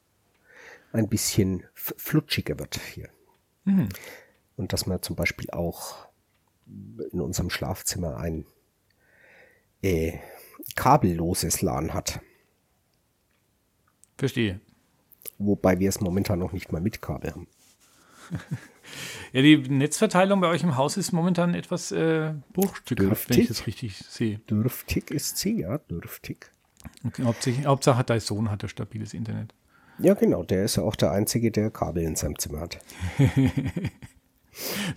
ein 0.93 1.09
bisschen 1.09 1.63
flutschiger 1.73 2.57
wird 2.57 2.79
hier. 2.93 3.09
Und 4.55 4.73
dass 4.73 4.87
man 4.87 5.01
zum 5.03 5.15
Beispiel 5.15 5.49
auch 5.51 6.07
in 7.11 7.21
unserem 7.21 7.49
Schlafzimmer 7.51 8.17
ein 8.17 8.45
äh, 9.83 10.17
kabelloses 10.75 11.61
LAN 11.61 11.93
hat, 11.93 12.21
Verstehe. 14.17 14.59
Wobei 15.37 15.79
wir 15.79 15.89
es 15.89 16.01
momentan 16.01 16.39
noch 16.39 16.51
nicht 16.53 16.71
mal 16.71 16.81
mit 16.81 17.01
Kabel 17.01 17.31
haben. 17.31 17.47
Ja, 19.33 19.41
die 19.41 19.57
Netzverteilung 19.57 20.39
bei 20.39 20.47
euch 20.47 20.63
im 20.63 20.77
Haus 20.77 20.95
ist 20.95 21.11
momentan 21.11 21.53
etwas 21.53 21.91
äh, 21.91 22.33
bruchstückhaft, 22.53 23.29
wenn 23.29 23.39
ich 23.39 23.47
Dürftig. 23.47 23.47
das 23.49 23.67
richtig 23.67 23.97
sehe. 23.97 24.37
Dürftig 24.49 25.11
ist 25.11 25.37
sie, 25.37 25.59
ja, 25.59 25.77
dürftig. 25.77 26.49
Okay, 27.05 27.23
Hauptsache, 27.25 27.65
Hauptsache 27.65 28.03
dein 28.05 28.21
Sohn 28.21 28.49
hat 28.49 28.63
ein 28.63 28.69
stabiles 28.69 29.13
Internet. 29.13 29.53
Ja, 29.99 30.13
genau, 30.13 30.43
der 30.43 30.63
ist 30.63 30.77
ja 30.77 30.83
auch 30.83 30.95
der 30.95 31.11
Einzige, 31.11 31.51
der 31.51 31.69
Kabel 31.69 32.03
in 32.03 32.15
seinem 32.15 32.39
Zimmer 32.39 32.61
hat. 32.61 32.79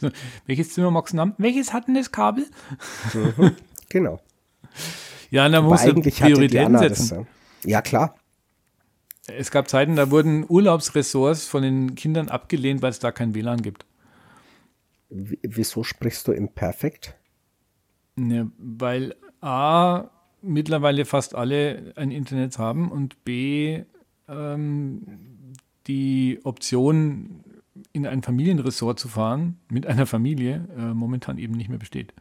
So, 0.01 0.09
welches 0.47 0.73
Zimmer 0.73 0.91
magst 0.91 1.13
du 1.13 1.19
haben? 1.19 1.35
Welches 1.37 1.75
hat 1.75 1.87
denn 1.87 1.95
das 1.95 2.11
Kabel? 2.11 2.47
Genau. 3.89 4.21
Ja, 5.33 5.49
da 5.49 5.63
musst 5.63 5.87
du 5.87 5.95
Prioritäten 5.95 6.73
das. 6.73 6.83
setzen. 6.83 7.27
ja. 7.65 7.71
Ja, 7.71 7.83
klar. 7.83 8.17
Es 9.27 9.51
gab 9.51 9.69
Zeiten, 9.69 9.97
da 9.97 10.11
wurden 10.11 10.45
Urlaubsressorts 10.49 11.47
von 11.47 11.63
den 11.63 11.95
Kindern 11.95 12.29
abgelehnt, 12.29 12.83
weil 12.83 12.91
es 12.91 12.99
da 12.99 13.13
kein 13.13 13.35
WLAN 13.35 13.63
gibt. 13.63 13.87
W 15.11 15.37
wieso 15.43 15.83
sprichst 15.83 16.27
du 16.29 16.33
im 16.33 16.49
Perfekt? 16.49 17.17
Ne, 18.17 18.51
weil 18.59 19.15
A, 19.41 20.11
mittlerweile 20.43 21.05
fast 21.05 21.35
alle 21.35 21.93
ein 21.97 22.11
Internet 22.11 22.59
haben 22.59 22.91
und 22.91 23.25
B, 23.25 23.85
ähm, 24.29 25.55
die 25.87 26.41
Option, 26.45 27.45
in 27.93 28.07
ein 28.07 28.23
Familienressort 28.23 28.99
zu 28.99 29.09
fahren, 29.09 29.59
mit 29.69 29.87
einer 29.87 30.07
Familie, 30.07 30.69
äh, 30.77 30.95
momentan 30.95 31.39
eben 31.39 31.55
nicht 31.55 31.69
mehr 31.69 31.79
besteht. 31.79 32.13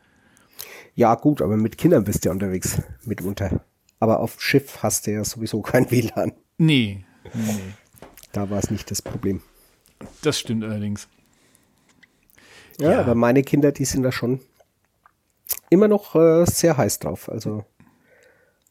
Ja, 0.95 1.15
gut, 1.15 1.41
aber 1.41 1.57
mit 1.57 1.77
Kindern 1.77 2.03
bist 2.03 2.23
du 2.23 2.29
ja 2.29 2.33
unterwegs, 2.33 2.81
mitunter. 3.05 3.63
Aber 3.99 4.19
auf 4.19 4.41
Schiff 4.41 4.81
hast 4.81 5.07
du 5.07 5.11
ja 5.11 5.23
sowieso 5.23 5.61
kein 5.61 5.89
WLAN. 5.91 6.33
Nee, 6.59 7.03
nee. 7.33 7.73
Da 8.33 8.49
war 8.51 8.59
es 8.59 8.69
nicht 8.69 8.91
das 8.91 9.01
Problem. 9.01 9.41
das 10.21 10.37
stimmt 10.37 10.63
allerdings. 10.63 11.07
Ja, 12.79 12.91
Ja. 12.91 12.99
aber 13.01 13.15
meine 13.15 13.41
Kinder, 13.43 13.71
die 13.71 13.85
sind 13.85 14.03
da 14.03 14.11
schon 14.11 14.39
immer 15.69 15.87
noch 15.87 16.15
äh, 16.15 16.45
sehr 16.45 16.77
heiß 16.77 16.99
drauf. 16.99 17.27
Also 17.29 17.65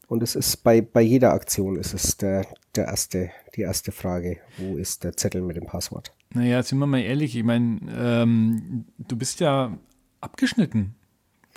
und 0.07 0.23
es 0.23 0.35
ist 0.35 0.63
bei, 0.63 0.81
bei 0.81 1.01
jeder 1.01 1.33
Aktion 1.33 1.75
ist 1.75 1.93
es 1.93 2.17
der, 2.17 2.45
der 2.75 2.85
erste, 2.85 3.29
die 3.55 3.61
erste 3.61 3.91
Frage, 3.91 4.39
wo 4.57 4.77
ist 4.77 5.03
der 5.03 5.15
Zettel 5.17 5.41
mit 5.41 5.55
dem 5.57 5.65
Passwort? 5.67 6.13
Naja, 6.33 6.63
sind 6.63 6.79
wir 6.79 6.87
mal 6.87 7.01
ehrlich, 7.01 7.35
ich 7.35 7.43
meine, 7.43 7.79
ähm, 7.95 8.85
du 8.97 9.15
bist 9.17 9.39
ja 9.39 9.77
abgeschnitten 10.21 10.95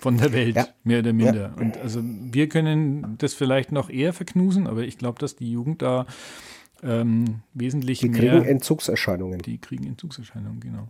von 0.03 0.17
der 0.17 0.31
Welt, 0.33 0.55
Ja. 0.55 0.67
mehr 0.83 0.99
oder 0.99 1.13
minder. 1.13 1.55
Und 1.57 1.77
also 1.77 2.01
wir 2.03 2.47
können 2.49 3.15
das 3.17 3.33
vielleicht 3.33 3.71
noch 3.71 3.89
eher 3.89 4.13
verknusen, 4.13 4.67
aber 4.67 4.81
ich 4.83 4.97
glaube, 4.97 5.17
dass 5.19 5.35
die 5.35 5.49
Jugend 5.51 5.81
da 5.81 6.05
ähm, 6.83 7.39
wesentlich 7.53 7.99
Die 7.99 8.09
mehr. 8.09 8.19
kriegen 8.19 8.45
Entzugserscheinungen. 8.45 9.39
die 9.41 9.57
kriegen 9.57 9.87
Entzugserscheinungen, 9.87 10.59
genau. 10.59 10.89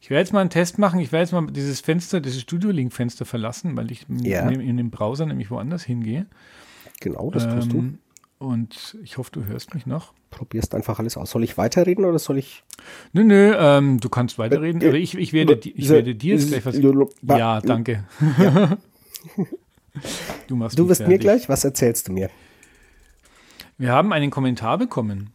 Ich 0.00 0.10
werde 0.10 0.20
jetzt 0.20 0.32
mal 0.34 0.40
einen 0.42 0.50
Test 0.50 0.78
machen. 0.78 1.00
Ich 1.00 1.10
werde 1.10 1.22
jetzt 1.24 1.32
mal 1.32 1.46
dieses 1.50 1.80
Fenster, 1.80 2.20
dieses 2.20 2.42
Studio-Link-Fenster 2.42 3.24
verlassen, 3.24 3.76
weil 3.76 3.90
ich 3.90 4.04
Ja. 4.22 4.48
in, 4.48 4.60
in 4.60 4.76
dem 4.76 4.90
Browser 4.90 5.24
nämlich 5.26 5.50
woanders 5.50 5.82
hingehe. 5.84 6.26
Genau, 7.00 7.30
das 7.30 7.48
tust 7.48 7.72
du. 7.72 7.94
Und 8.38 8.96
ich 9.02 9.16
hoffe, 9.16 9.30
du 9.32 9.44
hörst 9.46 9.74
mich 9.74 9.86
noch. 9.86 10.12
Probierst 10.30 10.74
einfach 10.74 10.98
alles 10.98 11.16
aus. 11.16 11.30
Soll 11.30 11.42
ich 11.44 11.56
weiterreden 11.56 12.04
oder 12.04 12.18
soll 12.18 12.36
ich. 12.36 12.64
Nö, 13.12 13.24
nö, 13.24 13.54
ähm, 13.58 13.98
du 14.00 14.08
kannst 14.10 14.38
weiterreden, 14.38 14.82
Äh, 14.82 14.88
aber 14.88 14.96
ich, 14.98 15.16
ich, 15.16 15.32
werde, 15.32 15.56
di- 15.56 15.70
ich 15.72 15.88
werde 15.88 16.14
dir 16.14 16.34
jetzt 16.36 16.48
gleich 16.48 16.66
was. 16.66 16.78
Ja, 17.38 17.60
danke. 17.60 18.04
Du 20.46 20.56
machst 20.56 20.78
Du 20.78 20.88
wirst 20.88 21.06
mir 21.08 21.18
gleich, 21.18 21.48
was 21.48 21.64
erzählst 21.64 22.08
du 22.08 22.12
mir? 22.12 22.28
Wir 23.78 23.92
haben 23.92 24.12
einen 24.12 24.30
Kommentar 24.30 24.76
bekommen. 24.78 25.30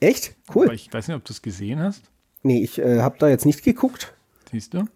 Echt? 0.00 0.34
Aber 0.48 0.60
Cool. 0.62 0.74
ich 0.74 0.92
weiß 0.92 1.08
nicht, 1.08 1.16
ob 1.16 1.24
du 1.24 1.32
es 1.32 1.40
gesehen 1.42 1.78
hast. 1.78 2.02
Nee, 2.42 2.62
ich 2.62 2.78
äh, 2.78 3.00
habe 3.00 3.16
da 3.20 3.28
jetzt 3.28 3.46
nicht 3.46 3.62
geguckt. 3.62 4.12
Siehst 4.50 4.74
du? 4.74 4.86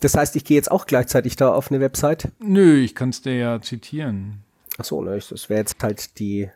Das 0.00 0.14
heißt, 0.14 0.34
ich 0.36 0.44
gehe 0.44 0.56
jetzt 0.56 0.70
auch 0.70 0.86
gleichzeitig 0.86 1.36
da 1.36 1.52
auf 1.52 1.70
eine 1.70 1.80
Website. 1.80 2.28
Nö, 2.38 2.78
ich 2.78 2.94
kann 2.94 3.10
es 3.10 3.20
dir 3.20 3.36
ja 3.36 3.60
zitieren. 3.60 4.38
Achso, 4.80 5.02
ne, 5.02 5.18
das 5.18 5.50
wäre 5.50 5.60
jetzt 5.60 5.82
halt 5.82 6.18
die. 6.18 6.48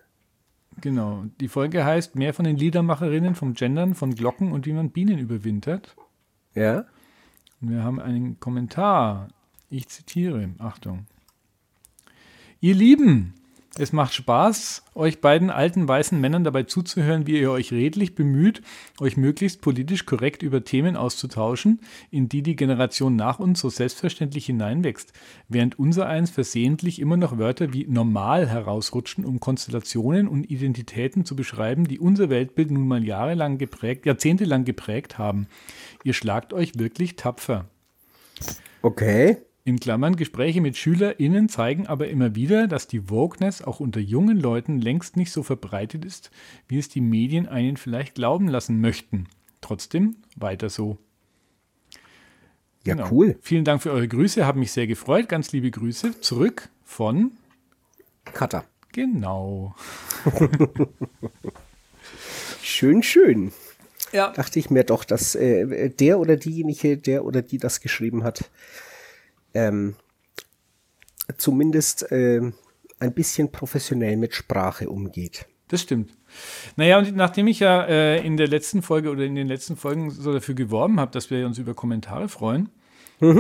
Genau. 0.81 1.27
Die 1.41 1.49
Folge 1.49 1.85
heißt 1.85 2.17
Mehr 2.17 2.33
von 2.33 2.47
den 2.47 2.57
Liedermacherinnen, 2.57 3.35
vom 3.35 3.53
Gendern, 3.53 3.95
von 3.95 4.15
Glocken 4.15 4.51
und 4.51 4.65
wie 4.65 4.73
man 4.73 4.93
Bienen 4.93 5.19
überwintert. 5.19 5.95
Ja? 6.55 6.87
Und 7.61 7.71
wir 7.71 7.85
haben 7.85 8.01
einen 8.01 8.41
Kommentar. 8.41 9.29
Ich 9.69 9.89
zitiere. 9.89 10.55
Achtung. 10.59 11.05
Ihr 12.61 12.75
Lieben, 12.75 13.35
es 13.77 13.93
macht 13.93 14.15
Spaß, 14.15 14.85
euch 14.95 15.21
beiden 15.21 15.51
alten 15.51 15.89
weißen 15.89 16.21
Männern 16.21 16.45
dabei 16.45 16.63
zuzuhören, 16.63 17.27
wie 17.27 17.41
ihr 17.41 17.51
euch 17.51 17.73
redlich 17.73 18.15
bemüht, 18.15 18.63
euch 19.01 19.17
möglichst 19.17 19.61
politisch 19.61 20.07
korrekt 20.07 20.43
über 20.43 20.65
Themen 20.65 20.97
auszutauschen, 20.97 21.81
in 22.11 22.29
die 22.29 22.43
die 22.43 22.57
Generation 22.57 23.17
nach 23.17 23.41
uns 23.41 23.61
so 23.61 23.69
selbstverständlich 23.69 24.47
hineinwächst, 24.47 25.13
während 25.49 25.79
unsereins 25.79 26.31
versehentlich 26.31 27.01
immer 27.01 27.17
noch 27.17 27.39
Wörter 27.39 27.73
wie 27.73 27.87
normal 27.87 28.49
herausrutschen, 28.49 29.25
um 29.25 29.41
Konstellationen 29.41 30.29
und 30.29 30.51
Identitäten 30.51 31.25
zu 31.25 31.35
beschreiben, 31.35 31.89
die 31.89 31.99
unser 31.99 32.31
Weltbild 32.31 32.71
nun 32.71 32.87
mal 32.87 33.05
jahrelang 33.05 33.59
geprägt, 33.59 34.07
jahrzehntelang 34.07 34.65
geprägt 34.65 35.19
haben. 35.19 35.49
Ihr 36.05 36.15
schlagt 36.15 36.53
euch 36.53 36.79
wirklich 36.79 37.17
tapfer. 37.17 37.67
Okay. 38.83 39.39
In 39.67 39.81
Klammern, 39.81 40.17
Gespräche 40.17 40.61
mit 40.61 40.77
SchülerInnen 40.77 41.49
zeigen 41.49 41.87
aber 41.87 42.09
immer 42.09 42.35
wieder, 42.35 42.67
dass 42.69 42.87
die 42.87 43.09
Wokeness 43.09 43.63
auch 43.63 43.81
unter 43.81 43.99
jungen 43.99 44.39
Leuten 44.39 44.79
längst 44.79 45.17
nicht 45.17 45.33
so 45.33 45.43
verbreitet 45.43 46.05
ist, 46.05 46.31
wie 46.69 46.79
es 46.79 46.91
die 46.91 47.01
Medien 47.01 47.49
einen 47.49 47.79
vielleicht 47.79 48.15
glauben 48.15 48.47
lassen 48.47 48.79
möchten. 48.83 49.27
Trotzdem 49.63 50.17
weiter 50.37 50.69
so. 50.69 50.99
Ja, 52.85 52.95
Genau. 52.95 53.09
cool. 53.11 53.39
Vielen 53.41 53.65
Dank 53.65 53.81
für 53.81 53.91
eure 53.91 54.07
Grüße, 54.07 54.45
haben 54.45 54.61
mich 54.61 54.71
sehr 54.73 54.87
gefreut. 54.87 55.31
Ganz 55.31 55.53
liebe 55.53 55.71
Grüße 55.71 56.21
zurück 56.21 56.69
von 56.85 57.33
Cutter. 58.35 58.67
genau. 58.93 59.75
Schön, 62.63 63.03
schön. 63.03 63.53
Ja. 64.13 64.31
Dachte 64.33 64.59
ich 64.59 64.69
mir 64.69 64.85
doch, 64.85 65.05
dass 65.05 65.35
äh, 65.35 65.89
der 65.91 66.19
oder 66.19 66.37
diejenige, 66.37 66.99
der 66.99 67.25
oder 67.25 67.41
die 67.43 67.59
das 67.59 67.81
geschrieben 67.81 68.25
hat, 68.25 68.51
ähm, 69.55 69.95
zumindest 71.39 72.11
äh, 72.13 72.41
ein 72.99 73.15
bisschen 73.15 73.51
professionell 73.51 74.17
mit 74.17 74.35
Sprache 74.35 74.89
umgeht. 74.89 75.47
Das 75.69 75.81
stimmt. 75.81 76.13
Naja, 76.77 76.99
und 76.99 77.17
nachdem 77.17 77.47
ich 77.47 77.61
ja 77.61 77.85
äh, 77.85 78.25
in 78.25 78.37
der 78.37 78.49
letzten 78.49 78.83
Folge 78.83 79.11
oder 79.11 79.25
in 79.25 79.35
den 79.35 79.49
letzten 79.49 79.77
Folgen 79.77 80.11
so 80.11 80.33
dafür 80.33 80.55
geworben 80.55 81.01
habe, 81.01 81.11
dass 81.13 81.31
wir 81.31 81.47
uns 81.47 81.59
über 81.59 81.75
Kommentare 81.75 82.29
freuen, 82.29 82.69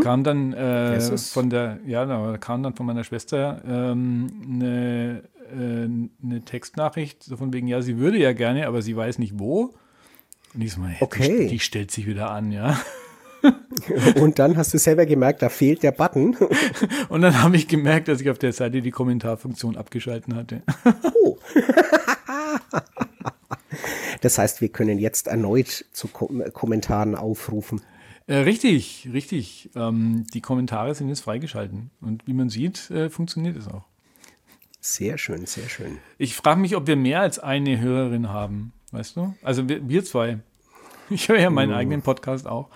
kam 0.02 0.24
dann 0.24 0.52
äh, 0.52 1.00
von 1.18 1.50
der, 1.50 1.78
ja, 1.86 2.36
kam 2.38 2.62
dann 2.62 2.74
von 2.74 2.86
meiner 2.86 3.04
Schwester 3.04 3.60
ähm, 3.66 4.28
eine, 4.48 5.24
äh, 5.52 6.24
eine 6.24 6.44
Textnachricht, 6.44 7.22
so 7.22 7.36
von 7.36 7.52
wegen, 7.52 7.66
ja, 7.66 7.82
sie 7.82 7.98
würde 7.98 8.18
ja 8.18 8.32
gerne, 8.32 8.66
aber 8.66 8.80
sie 8.82 8.96
weiß 8.96 9.18
nicht 9.18 9.38
wo. 9.38 9.74
Und 10.54 10.62
ich 10.62 10.72
so, 10.72 10.80
mal, 10.80 10.94
Okay. 11.00 11.42
die, 11.42 11.48
die 11.48 11.58
stellt 11.58 11.90
sich 11.90 12.06
wieder 12.06 12.30
an, 12.30 12.52
ja. 12.52 12.80
Und 14.20 14.38
dann 14.38 14.56
hast 14.56 14.72
du 14.74 14.78
selber 14.78 15.06
gemerkt, 15.06 15.42
da 15.42 15.48
fehlt 15.48 15.82
der 15.82 15.92
Button. 15.92 16.36
Und 17.08 17.22
dann 17.22 17.42
habe 17.42 17.56
ich 17.56 17.68
gemerkt, 17.68 18.08
dass 18.08 18.20
ich 18.20 18.30
auf 18.30 18.38
der 18.38 18.52
Seite 18.52 18.80
die 18.82 18.90
Kommentarfunktion 18.90 19.76
abgeschalten 19.76 20.34
hatte. 20.34 20.62
Oh. 21.14 21.38
Das 24.20 24.38
heißt, 24.38 24.60
wir 24.60 24.68
können 24.68 24.98
jetzt 24.98 25.26
erneut 25.26 25.84
zu 25.92 26.08
Kom 26.08 26.42
Kommentaren 26.52 27.14
aufrufen. 27.14 27.82
Äh, 28.26 28.36
richtig, 28.36 29.08
richtig. 29.12 29.70
Ähm, 29.74 30.24
die 30.32 30.40
Kommentare 30.40 30.94
sind 30.94 31.08
jetzt 31.08 31.20
freigeschalten. 31.20 31.90
Und 32.00 32.26
wie 32.26 32.32
man 32.32 32.48
sieht, 32.48 32.90
äh, 32.90 33.10
funktioniert 33.10 33.56
es 33.56 33.68
auch. 33.68 33.84
Sehr 34.80 35.18
schön, 35.18 35.44
sehr 35.46 35.68
schön. 35.68 35.98
Ich 36.16 36.36
frage 36.36 36.60
mich, 36.60 36.74
ob 36.76 36.86
wir 36.86 36.96
mehr 36.96 37.20
als 37.20 37.38
eine 37.38 37.80
Hörerin 37.80 38.30
haben, 38.30 38.72
weißt 38.92 39.16
du? 39.16 39.34
Also 39.42 39.68
wir, 39.68 39.86
wir 39.88 40.04
zwei. 40.04 40.38
Ich 41.10 41.28
höre 41.28 41.40
ja 41.40 41.50
meinen 41.50 41.72
Oh. 41.72 41.76
eigenen 41.76 42.00
Podcast 42.00 42.46
auch. 42.46 42.70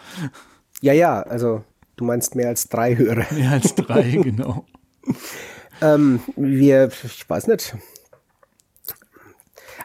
Ja, 0.81 0.93
ja, 0.93 1.23
also 1.23 1.65
du 1.97 2.05
meinst 2.05 2.35
mehr 2.35 2.49
als 2.49 2.69
drei 2.69 2.97
Hörer. 2.97 3.27
Mehr 3.35 3.51
als 3.51 3.75
drei, 3.75 4.03
genau. 4.23 4.65
Ähm, 5.81 6.21
wir, 6.37 6.91
ich 7.05 7.29
weiß 7.29 7.47
nicht. 7.49 7.77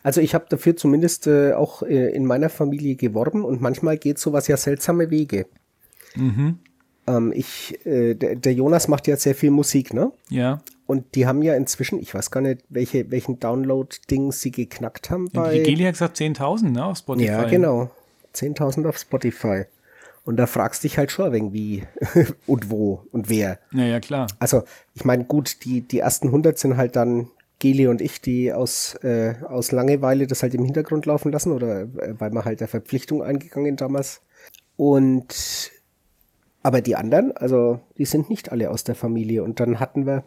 Also 0.04 0.20
ich 0.20 0.36
habe 0.36 0.46
dafür 0.50 0.76
zumindest 0.76 1.28
äh, 1.28 1.54
auch 1.54 1.82
äh, 1.82 2.10
in 2.10 2.26
meiner 2.26 2.50
Familie 2.50 2.96
geworben 2.96 3.46
und 3.46 3.62
manchmal 3.62 3.98
geht 3.98 4.20
sowas 4.20 4.48
ja 4.48 4.58
seltsame 4.58 5.10
Wege. 5.10 5.46
Ähm, 7.08 7.34
ich, 7.34 7.86
äh, 7.86 8.14
der, 8.14 8.36
der 8.36 8.54
Jonas 8.54 8.88
macht 8.88 9.08
ja 9.08 9.16
sehr 9.16 9.36
viel 9.36 9.52
Musik, 9.52 9.94
ne? 9.94 10.12
Ja. 10.30 10.62
Und 10.86 11.16
die 11.16 11.26
haben 11.26 11.42
ja 11.42 11.56
inzwischen, 11.56 12.00
ich 12.00 12.14
weiß 12.14 12.32
gar 12.32 12.42
nicht, 12.42 12.64
welche, 12.70 13.10
welchen 13.10 13.40
Download-Ding 13.40 14.32
sie 14.32 14.52
geknackt 14.52 15.10
haben 15.10 15.30
bei. 15.30 15.60
Die 15.60 15.64
Geli 15.64 15.84
hat 15.84 15.94
gesagt 15.94 16.18
10.000 16.18 16.72
ne, 16.72 16.86
auf 16.86 16.98
Spotify. 16.98 17.26
Ja, 17.26 17.44
genau. 17.46 17.90
10.000 18.36 18.88
auf 18.88 18.98
Spotify. 18.98 19.64
Und 20.26 20.38
da 20.38 20.48
fragst 20.48 20.84
dich 20.84 20.98
halt 20.98 21.12
schon 21.12 21.34
irgendwie 21.34 21.84
und 22.48 22.70
wo 22.70 23.06
und 23.12 23.30
wer. 23.30 23.60
Ja, 23.72 23.84
ja, 23.84 24.00
klar. 24.00 24.28
Also, 24.40 24.64
ich 24.94 25.04
meine, 25.04 25.26
gut, 25.26 25.66
die, 25.66 25.82
die 25.82 26.00
ersten 26.00 26.28
100 26.28 26.58
sind 26.58 26.78
halt 26.78 26.96
dann 26.96 27.30
Geli 27.60 27.88
und 27.88 28.02
ich, 28.02 28.22
die 28.22 28.52
aus, 28.54 28.96
äh, 29.04 29.36
aus 29.48 29.72
Langeweile 29.72 30.28
das 30.28 30.44
halt 30.44 30.54
im 30.54 30.66
Hintergrund 30.66 31.06
laufen 31.06 31.32
lassen 31.32 31.52
oder 31.52 31.82
äh, 31.82 32.20
weil 32.20 32.32
wir 32.32 32.46
halt 32.46 32.62
der 32.62 32.68
Verpflichtung 32.68 33.22
eingegangen 33.24 33.76
damals. 33.76 34.22
Und, 34.76 35.72
aber 36.62 36.82
die 36.82 36.96
anderen, 36.96 37.36
also, 37.36 37.80
die 37.98 38.06
sind 38.06 38.30
nicht 38.30 38.52
alle 38.52 38.70
aus 38.70 38.84
der 38.84 38.96
Familie. 38.96 39.44
Und 39.44 39.60
dann 39.60 39.80
hatten 39.80 40.06
wir 40.06 40.24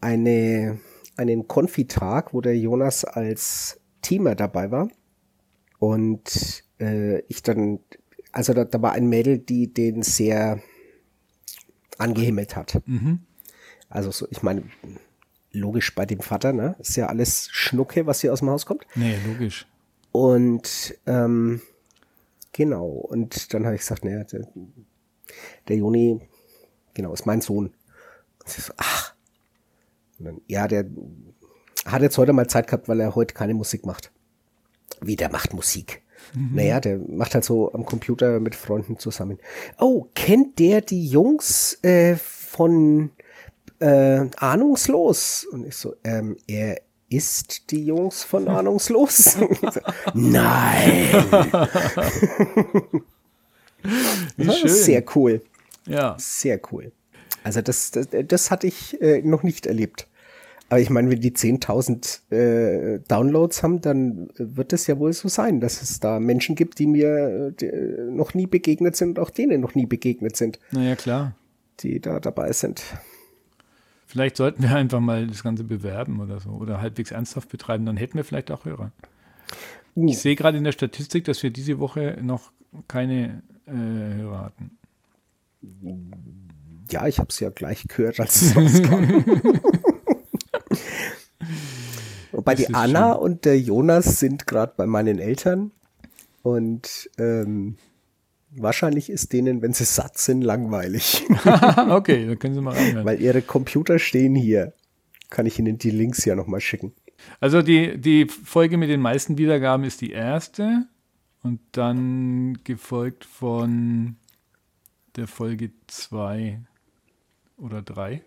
eine, 0.00 0.78
einen 1.16 1.48
Konfitag, 1.48 2.32
wo 2.32 2.40
der 2.40 2.56
Jonas 2.56 3.04
als 3.04 3.80
Teamer 4.02 4.34
dabei 4.34 4.70
war. 4.70 4.88
Und 5.78 6.64
äh, 6.80 7.20
ich 7.28 7.42
dann, 7.42 7.80
also 8.34 8.52
da, 8.52 8.64
da 8.64 8.82
war 8.82 8.92
ein 8.92 9.06
Mädel, 9.06 9.38
die 9.38 9.72
den 9.72 10.02
sehr 10.02 10.60
angehimmelt 11.98 12.56
hat. 12.56 12.82
Also 13.88 14.10
so, 14.10 14.26
ich 14.30 14.42
meine, 14.42 14.64
logisch 15.52 15.94
bei 15.94 16.04
dem 16.04 16.20
Vater, 16.20 16.52
ne? 16.52 16.74
Ist 16.80 16.96
ja 16.96 17.06
alles 17.06 17.48
Schnucke, 17.50 18.06
was 18.06 18.20
hier 18.20 18.32
aus 18.32 18.40
dem 18.40 18.50
Haus 18.50 18.66
kommt. 18.66 18.86
Nee, 18.96 19.16
logisch. 19.26 19.66
Und 20.10 20.98
ähm, 21.06 21.60
genau, 22.52 22.86
und 22.86 23.54
dann 23.54 23.64
habe 23.64 23.76
ich 23.76 23.82
gesagt, 23.82 24.04
naja, 24.04 24.24
der, 24.24 24.48
der 25.68 25.76
Joni, 25.76 26.20
genau, 26.92 27.12
ist 27.12 27.26
mein 27.26 27.40
Sohn. 27.40 27.66
Und 27.66 28.48
sie 28.48 28.60
so, 28.60 28.72
ach. 28.76 29.14
Und 30.18 30.24
dann, 30.24 30.40
ja, 30.48 30.66
der 30.66 30.86
hat 31.84 32.02
jetzt 32.02 32.18
heute 32.18 32.32
mal 32.32 32.48
Zeit 32.48 32.66
gehabt, 32.66 32.88
weil 32.88 33.00
er 33.00 33.14
heute 33.14 33.34
keine 33.34 33.54
Musik 33.54 33.86
macht. 33.86 34.12
Wie, 35.00 35.16
der 35.16 35.30
macht 35.30 35.52
Musik? 35.52 36.03
Naja, 36.32 36.80
der 36.80 36.98
macht 36.98 37.34
halt 37.34 37.44
so 37.44 37.72
am 37.72 37.84
Computer 37.84 38.40
mit 38.40 38.54
Freunden 38.54 38.98
zusammen. 38.98 39.38
Oh, 39.78 40.06
kennt 40.14 40.58
der 40.58 40.80
die 40.80 41.06
Jungs 41.06 41.78
äh, 41.82 42.16
von 42.16 43.10
äh, 43.80 44.26
Ahnungslos? 44.36 45.46
Und 45.50 45.66
ich 45.66 45.76
so, 45.76 45.94
ähm, 46.04 46.36
er 46.46 46.80
ist 47.08 47.70
die 47.70 47.84
Jungs 47.84 48.24
von 48.24 48.48
Ahnungslos? 48.56 49.16
So, 49.38 49.48
Nein! 50.14 51.08
Wie 54.36 54.46
Das 54.46 54.58
schön. 54.58 54.66
ist 54.66 54.84
sehr 54.84 55.04
cool. 55.14 55.42
ja. 55.86 56.16
Sehr 56.18 56.60
cool. 56.72 56.92
Also 57.42 57.60
das, 57.60 57.90
das, 57.90 58.08
das 58.26 58.50
hatte 58.50 58.66
ich 58.66 59.00
äh, 59.02 59.20
noch 59.22 59.42
nicht 59.42 59.66
erlebt. 59.66 60.08
Aber 60.74 60.80
ich 60.80 60.90
meine, 60.90 61.08
wenn 61.08 61.20
die 61.20 61.30
10.000 61.30 62.32
äh, 62.32 62.98
Downloads 63.06 63.62
haben, 63.62 63.80
dann 63.80 64.28
wird 64.36 64.72
es 64.72 64.88
ja 64.88 64.98
wohl 64.98 65.12
so 65.12 65.28
sein, 65.28 65.60
dass 65.60 65.80
es 65.82 66.00
da 66.00 66.18
Menschen 66.18 66.56
gibt, 66.56 66.80
die 66.80 66.88
mir 66.88 67.52
die, 67.52 67.66
äh, 67.66 68.10
noch 68.10 68.34
nie 68.34 68.48
begegnet 68.48 68.96
sind 68.96 69.10
und 69.10 69.18
auch 69.20 69.30
denen 69.30 69.60
noch 69.60 69.76
nie 69.76 69.86
begegnet 69.86 70.34
sind, 70.34 70.58
Naja, 70.72 70.96
klar. 70.96 71.36
die 71.78 72.00
da 72.00 72.18
dabei 72.18 72.50
sind. 72.50 72.82
Vielleicht 74.08 74.36
sollten 74.36 74.64
wir 74.64 74.74
einfach 74.74 74.98
mal 74.98 75.28
das 75.28 75.44
Ganze 75.44 75.62
bewerben 75.62 76.18
oder 76.18 76.40
so. 76.40 76.50
Oder 76.50 76.80
halbwegs 76.80 77.12
ernsthaft 77.12 77.50
betreiben, 77.50 77.86
dann 77.86 77.96
hätten 77.96 78.16
wir 78.16 78.24
vielleicht 78.24 78.50
auch 78.50 78.64
Hörer. 78.64 78.90
Ich 79.94 80.18
sehe 80.18 80.34
gerade 80.34 80.58
in 80.58 80.64
der 80.64 80.72
Statistik, 80.72 81.22
dass 81.22 81.40
wir 81.44 81.50
diese 81.50 81.78
Woche 81.78 82.18
noch 82.20 82.50
keine 82.88 83.44
äh, 83.68 83.70
Hörer 84.16 84.40
hatten. 84.46 84.72
Ja, 86.90 87.06
ich 87.06 87.20
habe 87.20 87.28
es 87.30 87.38
ja 87.38 87.50
gleich 87.50 87.86
gehört, 87.86 88.18
als 88.18 88.42
es 88.42 88.56
rauskam. 88.56 89.04
Wobei 92.36 92.54
die 92.54 92.74
Anna 92.74 93.12
schön. 93.12 93.22
und 93.22 93.44
der 93.44 93.58
Jonas 93.58 94.18
sind 94.18 94.46
gerade 94.46 94.74
bei 94.76 94.86
meinen 94.86 95.18
Eltern 95.18 95.70
und 96.42 97.10
ähm, 97.18 97.76
wahrscheinlich 98.50 99.10
ist 99.10 99.32
denen, 99.32 99.62
wenn 99.62 99.72
sie 99.72 99.84
satt 99.84 100.18
sind, 100.18 100.42
langweilig, 100.42 101.24
okay, 101.88 102.26
dann 102.26 102.38
können 102.38 102.54
Sie 102.54 102.60
mal 102.60 102.74
reinhören. 102.74 103.04
weil 103.04 103.20
ihre 103.20 103.42
Computer 103.42 103.98
stehen 103.98 104.34
hier. 104.34 104.72
Kann 105.30 105.46
ich 105.46 105.58
Ihnen 105.58 105.78
die 105.78 105.90
Links 105.90 106.24
ja 106.24 106.36
nochmal 106.36 106.60
schicken. 106.60 106.92
Also 107.40 107.62
die, 107.62 107.98
die 107.98 108.26
Folge 108.26 108.76
mit 108.76 108.90
den 108.90 109.00
meisten 109.00 109.38
Wiedergaben 109.38 109.84
ist 109.84 110.00
die 110.00 110.10
erste 110.10 110.86
und 111.42 111.60
dann 111.72 112.58
gefolgt 112.64 113.24
von 113.24 114.16
der 115.16 115.26
Folge 115.26 115.70
zwei 115.86 116.60
oder 117.56 117.82
drei. 117.82 118.22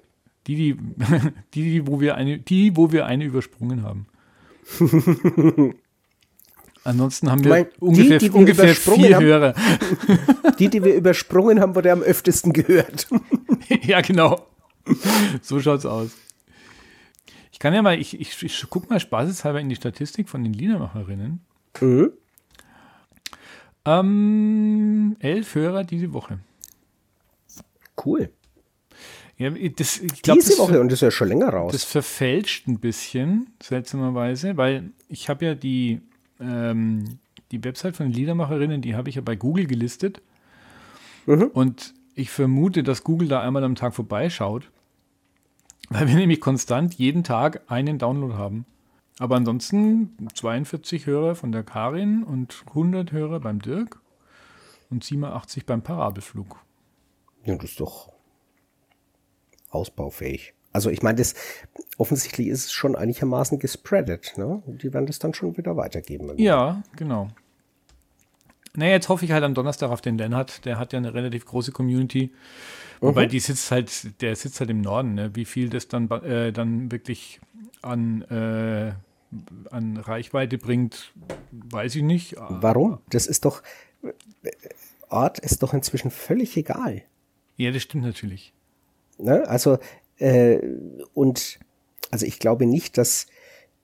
Die, 0.48 0.56
die, 0.56 0.76
die, 1.54 1.64
die, 1.64 1.88
wo 1.88 2.00
wir 2.00 2.16
eine, 2.16 2.40
die, 2.40 2.76
wo 2.76 2.92
wir 2.92 3.06
eine 3.06 3.26
übersprungen 3.26 3.84
haben. 3.84 4.08
Ansonsten 6.84 7.30
haben 7.30 7.44
wir 7.44 7.50
mein, 7.50 7.66
die, 7.66 7.80
ungefähr, 7.82 8.18
die 8.18 8.32
wir 8.32 8.36
ungefähr 8.40 8.64
übersprungen 8.66 9.06
vier 9.06 9.16
haben? 9.16 9.26
Hörer. 9.26 9.54
Die, 10.60 10.70
die 10.70 10.84
wir 10.84 10.96
übersprungen 10.96 11.60
haben, 11.60 11.76
wurde 11.76 11.92
am 11.92 12.02
öftesten 12.02 12.54
gehört. 12.54 13.08
ja, 13.82 14.00
genau. 14.00 14.48
So 15.42 15.60
schaut's 15.60 15.86
aus. 15.86 16.12
Ich 17.52 17.60
kann 17.60 17.74
ja 17.74 17.82
mal, 17.82 18.00
ich, 18.00 18.20
ich, 18.20 18.42
ich 18.42 18.66
guck 18.70 18.90
mal 18.90 19.02
spaßeshalber 19.02 19.60
in 19.60 19.68
die 19.68 19.76
Statistik 19.76 20.30
von 20.30 20.44
den 20.44 20.54
Liedermacherinnen. 20.54 21.42
Mhm. 21.82 22.12
Ähm, 23.84 25.18
elf 25.20 25.56
Hörer 25.56 25.84
diese 25.84 26.14
Woche. 26.14 26.40
Cool. 28.04 28.30
Ja, 29.38 29.52
das, 29.52 30.00
ich 30.00 30.24
glaube, 30.24 30.40
Diese 30.40 30.52
das, 30.52 30.60
Woche 30.60 30.80
und 30.80 30.88
das 30.88 30.98
ist 30.98 31.02
ja 31.02 31.12
schon 31.12 31.28
länger 31.28 31.50
raus. 31.50 31.72
das 31.72 31.84
verfälscht 31.84 32.68
ein 32.68 32.80
bisschen, 32.80 33.48
seltsamerweise, 33.62 34.58
weil 34.58 34.90
ich 35.10 35.30
habe 35.30 35.46
ja 35.46 35.56
die, 35.56 36.02
ähm, 36.40 37.20
die 37.52 37.64
Website 37.64 37.96
von 37.96 38.08
den 38.08 38.14
Liedermacherinnen, 38.14 38.82
die 38.82 38.96
habe 38.96 39.10
ich 39.10 39.16
ja 39.16 39.22
bei 39.22 39.36
Google 39.36 39.68
gelistet. 39.68 40.22
Mhm. 41.28 41.52
Und 41.54 41.94
ich 42.16 42.32
vermute, 42.32 42.82
dass 42.82 43.04
Google 43.04 43.28
da 43.28 43.42
einmal 43.42 43.64
am 43.64 43.76
Tag 43.76 43.94
vorbeischaut, 43.94 44.72
weil 45.90 46.08
wir 46.08 46.16
nämlich 46.16 46.42
konstant 46.42 46.96
jeden 46.96 47.24
Tag 47.24 47.62
einen 47.68 48.00
Download 48.00 48.34
haben. 48.34 48.66
Aber 49.20 49.36
ansonsten 49.36 50.18
42 50.34 51.06
Hörer 51.06 51.36
von 51.36 51.52
der 51.52 51.64
Karin 51.64 52.24
und 52.24 52.64
100 52.70 53.12
Hörer 53.12 53.40
beim 53.40 53.60
Dirk 53.62 54.00
und 54.90 55.04
87 55.04 55.66
beim 55.66 55.84
Parabelflug. 55.84 56.60
Ja, 57.46 57.56
das 57.56 57.72
ist 57.72 57.80
doch 57.80 58.17
ausbaufähig. 59.70 60.54
Also 60.74 60.90
ich 60.90 61.02
meine, 61.02 61.18
das 61.18 61.34
offensichtlich 61.98 62.48
ist 62.48 62.66
es 62.66 62.72
schon 62.72 62.96
einigermaßen 62.96 63.60
gespreadet. 63.60 64.34
Ne? 64.38 64.62
Die 64.68 64.94
werden 64.94 65.08
das 65.08 65.20
dann 65.20 65.34
schon 65.34 65.58
wieder 65.58 65.76
weitergeben. 65.76 66.32
Ja, 66.38 66.84
genau. 66.96 67.30
Naja, 68.76 68.92
jetzt 68.92 69.10
hoffe 69.10 69.26
ich 69.26 69.32
halt 69.32 69.44
am 69.44 69.56
Donnerstag 69.56 69.90
auf 69.90 70.02
den 70.02 70.18
Lennart. 70.18 70.66
Der 70.66 70.78
hat 70.78 70.94
ja 70.94 70.98
eine 70.98 71.14
relativ 71.14 71.46
große 71.46 71.72
Community. 71.72 72.32
Wobei 73.00 73.26
die 73.26 73.40
sitzt 73.40 73.72
halt, 73.72 74.22
der 74.22 74.36
sitzt 74.36 74.60
halt 74.60 74.70
im 74.70 74.82
Norden. 74.82 75.16
Ne? 75.16 75.36
Wie 75.36 75.46
viel 75.46 75.70
das 75.70 75.88
dann, 75.88 76.10
äh, 76.10 76.52
dann 76.52 76.92
wirklich 76.92 77.40
an, 77.82 78.22
äh, 78.24 78.94
an 79.72 79.98
Reichweite 79.98 80.58
bringt, 80.58 81.12
weiß 81.52 81.96
ich 81.96 82.04
nicht. 82.04 82.36
Warum? 82.38 83.00
Das 83.10 83.26
ist 83.26 83.46
doch 83.46 83.64
Art 85.10 85.40
ist 85.40 85.64
doch 85.64 85.74
inzwischen 85.74 86.12
völlig 86.12 86.58
egal. 86.58 87.04
Ja, 87.56 87.72
das 87.72 87.84
stimmt 87.84 88.04
natürlich. 88.04 88.54
Ne? 89.18 89.48
Also 89.48 89.78
äh, 90.18 90.60
und 91.14 91.60
also 92.12 92.26
ich 92.26 92.40
glaube 92.40 92.66
nicht, 92.66 92.98
dass 92.98 93.28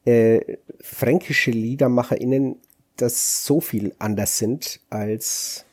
äh, 0.05 0.57
fränkische 0.81 1.51
LiedermacherInnen 1.51 2.57
das 2.97 3.45
so 3.45 3.59
viel 3.61 3.95
anders 3.99 4.37
sind 4.37 4.79
als 4.89 5.65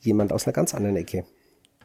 jemand 0.00 0.32
aus 0.32 0.46
einer 0.46 0.52
ganz 0.54 0.74
anderen 0.74 0.96
Ecke. 0.96 1.24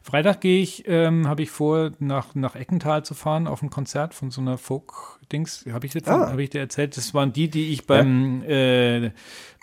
Freitag 0.01 0.39
gehe 0.41 0.61
ich, 0.61 0.83
ähm, 0.87 1.27
habe 1.27 1.41
ich 1.41 1.49
vor, 1.49 1.91
nach, 1.97 2.35
nach 2.35 2.55
Eckenthal 2.55 3.03
zu 3.03 3.15
fahren 3.15 3.47
auf 3.47 3.63
ein 3.63 3.71
Konzert 3.71 4.13
von 4.13 4.29
so 4.29 4.39
einer 4.39 4.59
Folk-Dings. 4.59 5.65
Habe 5.71 5.87
ich, 5.87 5.93
das- 5.93 6.03
Ah. 6.07 6.29
hab 6.31 6.37
ich 6.37 6.51
dir 6.51 6.59
erzählt? 6.59 6.95
Das 6.95 7.15
waren 7.15 7.33
die, 7.33 7.49
die 7.49 7.71
ich 7.73 7.87
beim, 7.87 8.43
äh, 8.43 9.11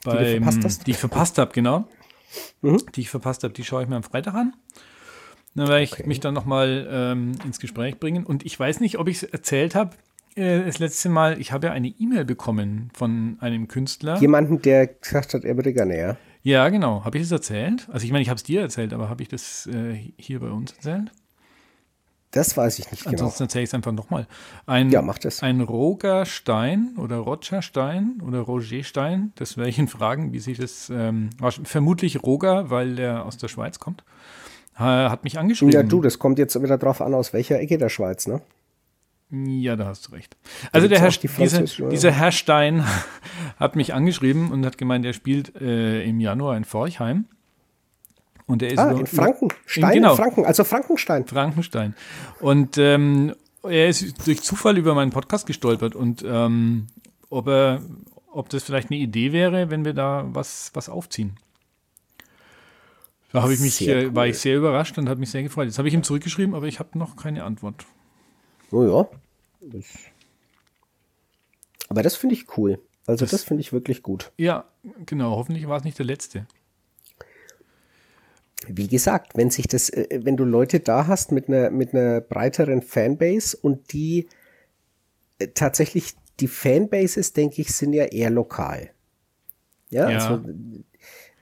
beim 0.04 0.26
verpasst 0.26 0.64
hast? 0.64 0.87
die 0.87 0.90
ich 0.90 0.96
verpasst 0.98 1.38
habe, 1.38 1.52
genau. 1.52 1.87
Mhm. 2.61 2.78
Die 2.96 3.02
ich 3.02 3.11
verpasst 3.11 3.44
habe, 3.44 3.54
die 3.54 3.62
schaue 3.62 3.85
ich 3.85 3.88
mir 3.88 3.94
am 3.96 4.02
Freitag 4.02 4.35
an. 4.35 4.52
Dann 5.55 5.69
werde 5.69 5.83
ich 5.83 5.93
Okay. 5.93 6.07
mich 6.07 6.21
dann 6.21 6.35
nochmal 6.35 6.88
ähm, 6.91 7.33
ins 7.45 7.59
Gespräch 7.61 7.99
bringen. 7.99 8.25
Und 8.25 8.45
ich 8.47 8.59
weiß 8.59 8.81
nicht, 8.81 8.99
ob 8.99 9.09
ich 9.09 9.17
es 9.19 9.23
erzählt 9.25 9.75
habe. 9.75 9.91
Äh, 10.35 10.65
das 10.65 10.79
letzte 10.79 11.09
Mal, 11.09 11.41
ich 11.41 11.53
habe 11.53 11.67
ja 11.67 11.73
eine 11.73 11.88
E-Mail 11.88 12.25
bekommen 12.25 12.91
von 12.95 13.37
einem 13.41 13.69
Künstler. 13.69 14.19
Jemanden, 14.19 14.62
der 14.62 14.87
gesagt 14.87 15.35
hat, 15.35 15.45
er 15.45 15.57
würde 15.57 15.73
gerne, 15.73 15.99
ja. 15.99 16.17
Ja, 16.43 16.69
genau. 16.71 17.05
Habe 17.05 17.19
ich 17.19 17.25
das 17.25 17.33
erzählt? 17.33 17.87
Also 17.93 18.05
ich 18.05 18.12
meine, 18.12 18.23
ich 18.23 18.29
habe 18.29 18.37
es 18.38 18.43
dir 18.43 18.62
erzählt, 18.62 18.93
aber 18.93 19.09
habe 19.09 19.23
ich 19.23 19.29
das 19.29 19.67
äh, 19.67 19.95
hier 20.17 20.41
bei 20.41 20.49
uns 20.49 20.73
erzählt? 20.73 21.12
Das 22.33 22.57
weiß 22.57 22.79
ich 22.79 22.91
nicht 22.91 23.05
genau. 23.05 23.12
Ansonsten 23.12 23.43
erzähle 23.43 23.65
ich 23.65 23.71
es 23.71 23.75
einfach 23.75 23.93
nochmal. 23.93 24.27
Ein, 24.65 24.91
Ja, 24.91 25.03
mach 25.03 25.19
das. 25.19 25.43
Ein 25.43 25.61
Roger 25.61 26.25
Stein 26.25 26.95
oder 26.97 27.19
Roger 27.19 27.61
Stein 27.61 28.23
oder 28.27 28.41
Roger 28.41 28.83
Stein, 28.85 29.33
das 29.35 29.59
werde 29.59 29.69
ich 29.69 29.79
ihn 29.79 29.87
fragen, 29.87 30.33
wie 30.33 30.38
sich 30.38 30.57
das, 30.57 30.88
ähm, 30.88 31.29
vermutlich 31.65 32.23
Roger, 32.23 32.71
weil 32.71 32.99
er 32.99 33.27
aus 33.27 33.37
der 33.37 33.49
Schweiz 33.49 33.79
kommt, 33.81 34.03
hat 34.83 35.25
mich 35.25 35.38
angeschrieben. 35.38 35.73
Ja, 35.73 35.83
du, 35.83 36.01
das 36.01 36.18
kommt 36.18 36.38
jetzt 36.38 36.61
wieder 36.61 36.79
drauf 36.79 37.01
an, 37.01 37.14
aus 37.14 37.33
welcher 37.33 37.59
Ecke 37.61 37.79
der 37.79 37.88
Schweiz, 37.88 38.27
ne? 38.27 38.40
Ja, 39.31 39.77
da 39.77 39.87
hast 39.87 40.09
du 40.09 40.12
recht. 40.12 40.37
Also 40.73 40.88
der 40.88 41.01
Herr, 41.01 41.09
die 41.09 41.27
dieser, 41.27 41.62
dieser 41.62 42.11
Herr 42.11 42.33
Stein 42.33 42.85
hat 43.59 43.77
mich 43.77 43.95
angeschrieben 43.95 44.51
und 44.53 44.66
hat 44.66 44.77
gemeint, 44.77 45.07
er 45.07 45.14
spielt 45.14 45.57
äh, 45.59 46.03
im 46.05 46.21
Januar 46.21 46.57
in 46.57 46.64
Forchheim. 46.64 47.25
Und 48.47 48.62
er 48.62 48.73
ist 48.73 48.79
Ah, 48.79 48.90
in 48.90 49.07
Franken. 49.07 49.49
Stein 49.64 49.95
genau. 49.95 50.16
Franken, 50.16 50.45
also 50.45 50.64
Frankenstein. 50.64 51.27
Frankenstein. 51.27 51.95
Und 52.40 52.77
ähm, 52.77 53.35
er 53.62 53.88
ist 53.88 54.27
durch 54.27 54.42
Zufall 54.42 54.77
über 54.77 54.95
meinen 54.95 55.12
Podcast 55.12 55.47
gestolpert 55.47 55.95
und 55.95 56.23
ähm, 56.27 56.88
ob 57.31 57.47
er, 57.49 57.81
ob 58.31 58.51
das 58.51 58.64
vielleicht 58.64 58.90
eine 58.90 59.01
Idee 59.01 59.33
wäre, 59.33 59.71
wenn 59.71 59.87
wir 59.87 59.95
da 59.95 60.27
was, 60.29 60.71
was 60.75 60.90
aufziehen. 60.90 61.37
Da 63.33 63.42
habe 63.42 63.55
ich 63.55 63.61
mich, 63.61 63.77
Sehr 63.77 63.97
äh, 63.97 64.14
war 64.14 64.25
cool. 64.25 64.31
ich 64.31 64.38
sehr 64.38 64.57
überrascht 64.57 64.99
und 64.99 65.09
habe 65.09 65.21
mich 65.21 65.31
sehr 65.31 65.42
gefreut. 65.42 65.66
Jetzt 65.66 65.79
habe 65.79 65.88
ich 65.88 65.95
ihm 65.95 66.03
zurückgeschrieben, 66.03 66.55
aber 66.55 66.66
ich 66.66 66.79
habe 66.79 66.99
noch 66.99 67.16
keine 67.16 67.45
Antwort. 67.45 67.87
Oh 68.71 68.85
ja. 68.85 69.09
Das 69.61 69.85
Aber 71.88 72.03
das 72.03 72.16
finde 72.16 72.35
ich 72.35 72.57
cool. 72.57 72.79
Also 73.07 73.27
das, 73.27 73.42
finde 73.45 73.61
ich 73.62 73.73
wirklich 73.73 74.03
gut. 74.03 74.33
Ja, 74.37 74.64
genau. 75.07 75.37
Hoffentlich 75.37 75.66
war 75.66 75.79
es 75.79 75.85
nicht 75.85 75.99
der 75.99 76.07
letzte. 76.07 76.47
Wie 78.68 78.87
gesagt, 78.87 79.37
wenn 79.37 79.51
sich 79.51 79.66
das, 79.66 79.90
äh, 79.90 80.21
wenn 80.23 80.37
du 80.37 80.45
Leute 80.45 80.81
da 80.81 81.07
hast 81.09 81.33
mit 81.33 81.49
einer, 81.49 81.71
mit 81.71 81.95
einer 81.95 82.21
breiteren 82.21 82.81
Fanbase 82.81 83.57
und 83.57 83.92
die 83.92 84.29
äh, 85.38 85.49
tatsächlich, 85.49 86.14
die 86.38 86.47
Fanbases, 86.49 87.33
denke 87.33 87.61
ich, 87.61 87.75
sind 87.75 87.92
ja 87.92 88.05
eher 88.05 88.31
lokal. 88.31 88.90
Ja, 89.90 90.09
Ja. 90.11 90.18
also 90.18 90.49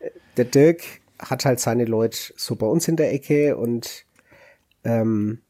äh, 0.00 0.11
der 0.38 0.46
Dirk 0.46 0.83
hat 1.20 1.44
halt 1.44 1.61
seine 1.61 1.85
Leute 1.85 2.18
so 2.37 2.56
bei 2.56 2.66
uns 2.66 2.88
in 2.88 2.96
der 2.96 3.12
Ecke 3.12 3.56
und 3.56 4.04
ähm, 4.85 5.40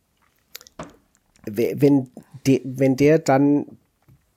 we- 1.46 1.74
wenn, 1.76 2.11
de, 2.46 2.61
wenn 2.64 2.96
der 2.96 3.18
dann 3.18 3.66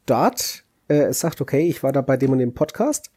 dort 0.06 0.63
äh, 0.88 1.12
sagt, 1.13 1.41
okay, 1.41 1.67
ich 1.67 1.84
war 1.84 1.91
da 1.91 2.02
bei 2.02 2.17
dem 2.17 2.32
und 2.32 2.39
dem 2.39 2.54
Podcast 2.54 3.12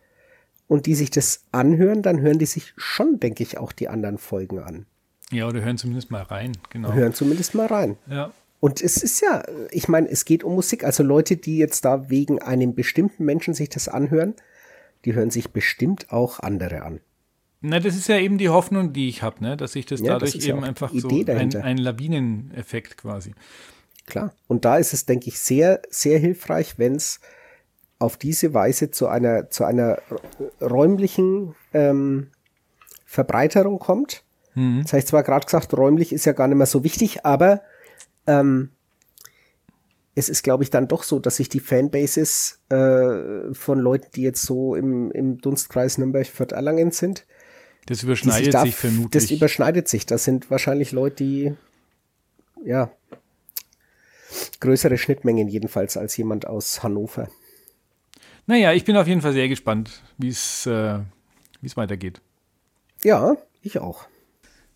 und 0.69 0.87
die 0.87 0.95
sich 0.95 1.11
das 1.11 1.45
anhören, 1.53 2.03
dann 2.03 2.21
hören 2.21 2.39
die 2.39 2.47
sich 2.47 2.73
schon, 2.77 3.21
denke 3.21 3.43
ich, 3.43 3.59
auch 3.59 3.73
die 3.73 3.89
anderen 3.89 4.19
Folgen 4.19 4.59
an. 4.59 4.87
Ja, 5.31 5.49
oder 5.49 5.61
hören 5.63 5.77
zumindest 5.77 6.11
mal 6.11 6.23
rein. 6.23 6.53
Genau. 6.71 6.93
Hören 6.93 7.13
zumindest 7.13 7.55
mal 7.55 7.67
rein. 7.67 7.97
Ja. 8.09 8.33
Und 8.61 8.81
es 8.81 8.97
ist 8.97 9.21
ja, 9.21 9.43
ich 9.71 9.89
meine, 9.89 10.09
es 10.09 10.25
geht 10.25 10.43
um 10.43 10.55
Musik. 10.55 10.85
Also 10.85 11.03
Leute, 11.03 11.37
die 11.37 11.59
jetzt 11.59 11.85
da 11.85 12.09
wegen 12.09 12.41
einem 12.41 12.75
bestimmten 12.75 13.25
Menschen 13.25 13.53
sich 13.53 13.69
das 13.69 13.89
anhören, 13.89 14.35
die 15.05 15.15
hören 15.15 15.31
sich 15.31 15.51
bestimmt 15.51 16.11
auch 16.11 16.41
andere 16.41 16.83
an. 16.83 17.01
Na, 17.61 17.81
das 17.81 17.97
ist 17.97 18.09
ja 18.09 18.19
eben 18.19 18.39
die 18.39 18.49
Hoffnung, 18.49 18.93
die 18.93 19.09
ich 19.09 19.23
habe, 19.23 19.43
ne? 19.43 19.57
dass 19.57 19.73
sich 19.73 19.87
das 19.87 20.01
Ja, 20.01 20.19
das 20.19 20.31
dadurch 20.31 20.47
ja 20.47 20.55
eben 20.55 20.63
auch 20.63 20.69
einfach 20.69 20.93
so 20.95 21.09
ein, 21.09 21.57
ein 21.57 21.79
Lawineneffekt 21.79 22.97
quasi. 22.97 23.33
Klar. 24.07 24.33
Und 24.47 24.65
da 24.65 24.77
ist 24.77 24.93
es, 24.93 25.07
denke 25.07 25.29
ich, 25.29 25.39
sehr, 25.39 25.83
sehr 25.91 26.19
hilfreich, 26.19 26.79
wenn 26.79 26.95
es 26.95 27.21
auf 27.99 28.17
diese 28.17 28.55
Weise 28.55 28.91
zu 28.91 29.09
einer, 29.09 29.51
zu 29.51 29.65
einer 29.65 29.99
räumlichen 30.61 31.55
ähm, 31.73 32.29
Verbreiterung 33.05 33.79
kommt. 33.79 34.23
Das 34.83 34.93
habe 34.93 35.01
ich 35.01 35.07
zwar 35.07 35.23
gerade 35.23 35.45
gesagt, 35.45 35.77
räumlich 35.77 36.15
ist 36.15 36.25
ja 36.25 36.33
gar 36.33 36.49
nicht 36.49 36.57
mehr 36.57 36.67
so 36.67 36.83
wichtig, 36.83 37.27
aber 37.27 37.61
ähm, 38.27 38.71
es 40.15 40.31
ist, 40.31 40.43
glaube 40.43 40.65
ich, 40.65 40.71
dann 40.71 40.89
doch 40.89 41.03
so, 41.03 41.19
dass 41.19 41.37
sich 41.37 41.51
die 41.51 41.61
Fanbases 41.61 42.63
äh, 42.71 43.53
von 43.53 43.79
Leuten, 43.79 44.07
die 44.15 44.23
jetzt 44.23 44.43
so 44.43 44.75
im, 44.75 45.11
im 45.11 45.39
Dunstkreis 45.39 45.99
Nürnberg-Fürth-Erlangen 45.99 46.91
sind, 46.91 47.27
Das 47.87 48.03
überschneidet 48.03 48.55
da- 48.55 48.63
sich 48.63 48.75
vermutlich. 48.75 49.11
Das 49.11 49.31
überschneidet 49.31 49.89
sich. 49.89 50.07
Das 50.07 50.25
sind 50.25 50.51
wahrscheinlich 50.51 50.93
Leute, 50.93 51.17
die 51.25 51.55
ja 52.65 52.91
größere 54.61 54.99
Schnittmengen 54.99 55.49
jedenfalls 55.49 55.97
als 55.97 56.17
jemand 56.17 56.47
aus 56.47 56.83
Hannover. 56.83 57.29
naja, 58.47 58.73
ich 58.73 58.85
bin 58.85 58.97
auf 58.97 59.07
jeden 59.07 59.23
Fall 59.23 59.33
sehr 59.33 59.49
gespannt, 59.49 60.03
wie 60.19 60.29
es 60.29 60.67
äh, 60.67 60.99
wie 61.61 61.67
es 61.67 61.77
weitergeht. 61.77 62.21
Ja, 63.03 63.37
ich 63.63 63.79
auch. 63.79 64.07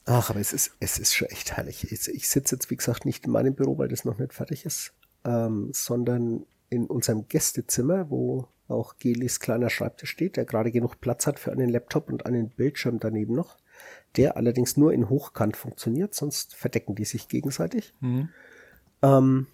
Ach, 0.06 0.30
aber 0.30 0.40
es 0.40 0.52
ist, 0.52 0.72
es 0.80 0.98
ist 0.98 1.14
schon 1.14 1.28
echt 1.28 1.52
herrlich. 1.56 1.90
Ich, 1.92 2.08
ich 2.08 2.28
sitze 2.28 2.54
jetzt, 2.56 2.70
wie 2.70 2.76
gesagt, 2.76 3.04
nicht 3.04 3.26
in 3.26 3.32
meinem 3.32 3.54
Büro, 3.54 3.76
weil 3.78 3.88
das 3.88 4.04
noch 4.04 4.18
nicht 4.18 4.32
fertig 4.32 4.64
ist, 4.64 4.92
ähm, 5.24 5.70
sondern 5.72 6.46
in 6.70 6.86
unserem 6.86 7.28
Gästezimmer, 7.28 8.10
wo 8.10 8.48
auch 8.68 8.96
Gelis 8.98 9.40
kleiner 9.40 9.68
Schreibtisch 9.68 10.10
steht, 10.10 10.36
der 10.36 10.44
gerade 10.44 10.70
genug 10.70 11.00
Platz 11.00 11.26
hat 11.26 11.38
für 11.38 11.52
einen 11.52 11.68
Laptop 11.68 12.08
und 12.08 12.24
einen 12.24 12.48
Bildschirm 12.50 13.00
daneben 13.00 13.34
noch, 13.34 13.58
der 14.16 14.36
allerdings 14.36 14.76
nur 14.76 14.92
in 14.92 15.08
Hochkant 15.08 15.56
funktioniert, 15.56 16.14
sonst 16.14 16.54
verdecken 16.54 16.94
die 16.94 17.04
sich 17.04 17.28
gegenseitig. 17.28 17.92
Ähm, 19.02 19.48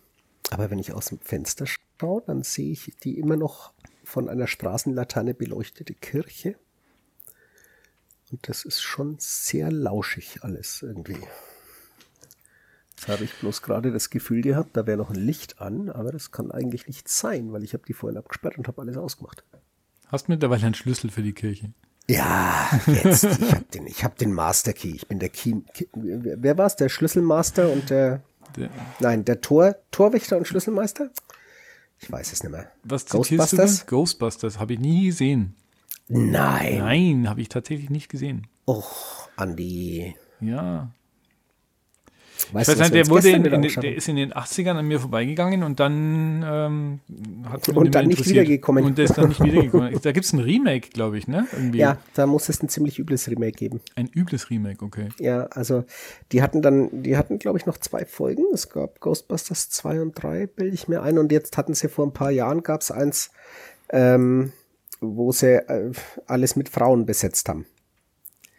aber 0.50 0.70
wenn 0.70 0.79
ich 0.79 0.92
aus 0.92 1.07
dem 1.07 1.18
Fenster 1.18 1.66
schaue, 1.66 2.22
dann 2.26 2.42
sehe 2.42 2.72
ich 2.72 2.94
die 3.02 3.18
immer 3.18 3.37
noch 3.37 3.72
von 4.05 4.29
einer 4.29 4.46
Straßenlaterne 4.46 5.35
beleuchtete 5.35 5.94
Kirche. 5.94 6.57
Und 8.31 8.48
das 8.48 8.64
ist 8.64 8.83
schon 8.83 9.16
sehr 9.18 9.72
lauschig 9.72 10.40
alles 10.42 10.83
irgendwie. 10.83 11.18
Jetzt 12.96 13.09
habe 13.09 13.24
ich 13.24 13.35
bloß 13.35 13.62
gerade 13.62 13.92
das 13.92 14.09
Gefühl 14.09 14.40
gehabt, 14.40 14.76
da 14.76 14.87
wäre 14.87 14.96
noch 14.96 15.11
ein 15.11 15.16
Licht 15.16 15.61
an, 15.61 15.90
aber 15.90 16.12
das 16.12 16.30
kann 16.30 16.50
eigentlich 16.50 16.87
nicht 16.87 17.09
sein, 17.09 17.52
weil 17.52 17.62
ich 17.62 17.74
habe 17.74 17.85
die 17.87 17.92
vorhin 17.92 18.16
abgesperrt 18.16 18.56
und 18.56 18.68
habe 18.68 18.80
alles 18.80 18.96
ausgemacht. 18.96 19.44
Hast 20.09 20.28
mittlerweile 20.28 20.64
einen 20.64 20.74
Schlüssel 20.74 21.11
für 21.11 21.22
die 21.22 21.35
Kirche. 21.35 21.72
Ja, 22.09 22.70
jetzt. 22.87 23.24
Ich 23.24 23.52
habe 23.52 23.64
den, 23.74 23.87
ich 23.87 24.04
hab 24.04 24.16
den 24.16 24.32
Master 24.32 24.72
Key. 24.72 24.90
Ich 24.94 25.06
bin 25.09 25.18
der 25.18 25.28
Key. 25.28 25.56
Key 25.74 25.87
wer 25.92 26.56
war 26.56 26.66
es? 26.66 26.76
Der 26.76 26.88
Schlüsselmaster 26.88 27.70
und 27.70 27.90
der. 27.90 28.22
Der, 28.56 28.70
Nein, 29.00 29.24
der 29.24 29.40
Tor, 29.40 29.76
Torwächter 29.90 30.38
und 30.38 30.46
Schlüsselmeister? 30.46 31.11
Ich 31.98 32.11
weiß 32.11 32.32
es 32.32 32.42
nicht 32.42 32.52
mehr. 32.52 32.70
was 32.85 33.04
zitierst 33.04 33.30
du? 33.30 33.37
Ghostbusters? 33.37 33.87
Ghostbusters 33.87 34.59
habe 34.61 34.74
ich 34.74 34.78
nie 34.78 35.06
gesehen. 35.06 35.54
Nein. 36.09 36.78
Nein, 36.78 37.28
habe 37.28 37.40
ich 37.40 37.48
tatsächlich 37.48 37.90
nicht 37.90 38.09
gesehen. 38.09 38.46
Och, 38.68 39.28
Andi. 39.37 40.14
Ja. 40.40 40.90
Weißt 42.53 42.68
Ich 42.68 42.79
weiß 42.79 42.90
nicht, 42.90 42.94
der, 42.94 43.09
wurde 43.09 43.31
in, 43.31 43.44
in, 43.44 43.62
der 43.62 43.96
ist 43.96 44.09
in 44.09 44.16
den 44.16 44.33
80ern 44.33 44.77
an 44.77 44.87
mir 44.87 45.01
vorbeigegangen 45.01 45.62
und 45.62 45.81
dann 45.81 46.44
ähm, 46.46 47.01
hat 47.49 47.68
Und 47.68 47.94
dann 47.94 48.07
nicht 48.07 48.29
wiedergekommen. 48.29 48.85
Und 48.85 48.99
der 48.99 49.07
ist 49.07 49.18
dann 49.18 49.29
nicht 49.29 49.42
wiedergekommen. 49.42 49.99
Da 50.03 50.12
gibt 50.12 50.27
es 50.27 50.33
ein 50.33 50.40
Remake, 50.40 50.90
glaube 50.90 51.18
ich, 51.18 51.29
ne? 51.29 51.46
Irgendwie. 51.53 51.79
Ja, 51.79 51.99
da 52.14 52.27
muss 52.27 52.49
es 52.49 52.62
ein 52.62 52.68
ziemlich 52.68 52.99
übles 52.99 53.29
Remake 53.29 53.53
geben. 53.53 53.81
Ein 53.94 54.09
übles 54.09 54.51
Remake, 54.51 54.85
okay. 54.85 55.09
Ja, 55.18 55.44
also 55.46 55.85
die 56.33 56.42
hatten 56.42 56.62
dann, 56.62 57.03
die 57.03 57.16
hatten, 57.16 57.38
glaube 57.38 57.59
ich, 57.59 57.66
noch 57.66 57.79
zwei 57.79 58.05
Folgen. 58.05 58.44
Es 58.53 58.68
gab 58.68 59.01
Ghostbusters 59.01 59.70
2 59.70 60.03
und 60.03 60.12
3, 60.22 60.46
bilde 60.46 60.75
ich 60.75 60.88
mir 60.88 61.03
ein. 61.03 61.18
Und 61.18 61.33
jetzt 61.33 61.57
hatten 61.57 61.75
sie 61.75 61.88
vor 61.88 62.07
ein 62.07 62.12
paar 62.12 62.31
Jahren, 62.31 62.62
gab 62.62 62.83
es 62.83 62.90
eins, 62.90 63.31
ähm, 63.90 64.53
wo 65.01 65.33
sie 65.33 65.57
äh, 65.68 65.92
alles 66.27 66.57
mit 66.57 66.68
Frauen 66.68 67.07
besetzt 67.07 67.49
haben. 67.49 67.66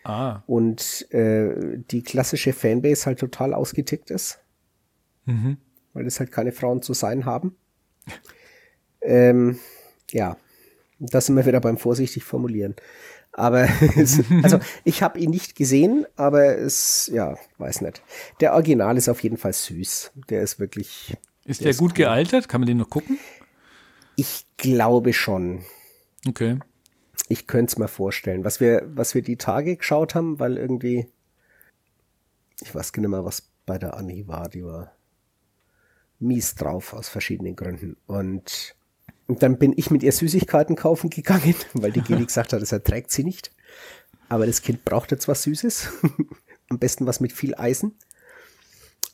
Ah, 0.08 0.41
Und 0.48 1.12
äh, 1.12 1.80
die 1.91 2.02
klassische 2.02 2.54
Fanbase 2.54 3.06
halt 3.06 3.20
total 3.20 3.54
ausgetickt 3.54 4.10
ist. 4.10 4.39
Mhm. 5.26 5.58
Weil 5.91 6.06
es 6.06 6.20
halt 6.20 6.32
keine 6.32 6.54
Frauen 6.54 6.82
zu 6.82 6.93
sein 6.93 7.26
haben. 7.26 7.58
ähm, 9.02 9.60
ja, 10.12 10.38
da 11.00 11.20
sind 11.20 11.36
wir 11.36 11.46
wieder 11.46 11.60
beim 11.60 11.78
vorsichtig 11.78 12.24
formulieren. 12.24 12.76
Aber 13.34 13.67
also 14.43 14.60
ich 14.86 15.04
habe 15.04 15.20
ihn 15.20 15.30
nicht 15.30 15.56
gesehen, 15.56 16.06
aber 16.15 16.58
es, 16.58 17.12
ja, 17.13 17.36
weiß 17.58 17.82
nicht. 17.82 18.02
Der 18.39 18.54
Original 18.54 18.96
ist 18.96 19.10
auf 19.10 19.22
jeden 19.22 19.38
Fall 19.38 19.52
süß. 19.52 20.12
Der 20.30 20.41
ist 20.41 20.58
wirklich. 20.58 21.17
ist 21.43 21.60
der 21.60 21.65
der 21.65 21.72
ist 21.72 21.80
gut 21.80 21.91
cool. 21.91 21.98
gealtert? 21.98 22.48
Kann 22.48 22.62
man 22.62 22.67
den 22.67 22.78
noch 22.78 22.89
gucken? 22.89 23.20
Ich 24.15 24.46
glaube 24.56 25.12
schon. 25.12 25.65
Okay. 26.26 26.60
Ich 27.30 27.48
könnte 27.48 27.72
es 27.72 27.78
mir 27.78 27.88
vorstellen. 27.88 28.44
Was 28.44 28.60
wir, 28.60 28.84
was 28.88 29.16
wir 29.16 29.22
die 29.22 29.38
Tage 29.38 29.76
geschaut 29.76 30.16
haben, 30.16 30.40
weil 30.40 30.58
irgendwie, 30.58 31.08
ich 32.62 32.74
weiß 32.74 32.94
nicht 32.94 33.08
mehr, 33.08 33.26
was 33.26 33.50
bei 33.66 33.78
der 33.78 33.96
Anni 33.96 34.28
war, 34.28 34.50
die 34.50 34.63
war 34.63 34.92
mies 36.20 36.56
drauf 36.56 36.94
aus 36.94 37.10
verschiedenen 37.10 37.56
Gründen. 37.56 37.98
Und, 38.08 38.76
und 39.28 39.44
dann 39.44 39.58
bin 39.60 39.74
ich 39.76 39.92
mit 39.92 40.04
ihr 40.04 40.12
Süßigkeiten 40.12 40.76
kaufen 40.76 41.10
gegangen, 41.10 41.56
weil 41.74 41.92
die 41.92 42.02
Geli 42.02 42.26
gesagt 42.28 42.54
hat, 42.54 42.62
das 42.62 42.72
erträgt 42.72 43.12
sie 43.12 43.24
nicht. 43.24 43.52
Aber 44.30 44.46
das 44.46 44.62
Kind 44.62 44.84
braucht 44.84 45.12
jetzt 45.12 45.28
was 45.28 45.44
Süßes. 45.44 45.90
Am 46.70 46.80
besten 46.80 47.06
was 47.06 47.20
mit 47.20 47.32
viel 47.32 47.56
Eisen. 47.56 47.96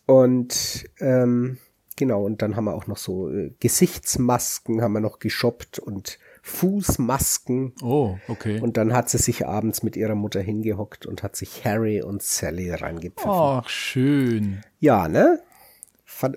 Und 0.06 0.89
ähm, 0.99 1.58
genau, 1.95 2.26
und 2.26 2.41
dann 2.41 2.56
haben 2.56 2.65
wir 2.65 2.73
auch 2.73 2.88
noch 2.88 2.97
so 2.97 3.30
äh, 3.30 3.54
Gesichtsmasken 3.60 4.82
haben 4.82 4.93
wir 4.93 4.99
noch 4.99 5.19
geshoppt 5.19 5.80
und 5.80 6.19
Fußmasken. 6.45 7.71
Oh, 7.82 8.17
okay. 8.27 8.60
Und 8.60 8.75
dann 8.75 8.93
hat 8.93 9.10
sie 9.10 9.17
sich 9.17 9.47
abends 9.47 9.82
mit 9.82 9.95
ihrer 9.95 10.13
Mutter 10.13 10.41
hingehockt 10.41 11.06
und 11.06 11.23
hat 11.23 11.38
sich 11.38 11.63
Harry 11.63 12.01
und 12.01 12.21
Sally 12.21 12.69
reingepfiffen. 12.69 13.32
Ach, 13.32 13.69
schön. 13.69 14.62
Ja, 14.79 15.08
ne? 15.08 15.41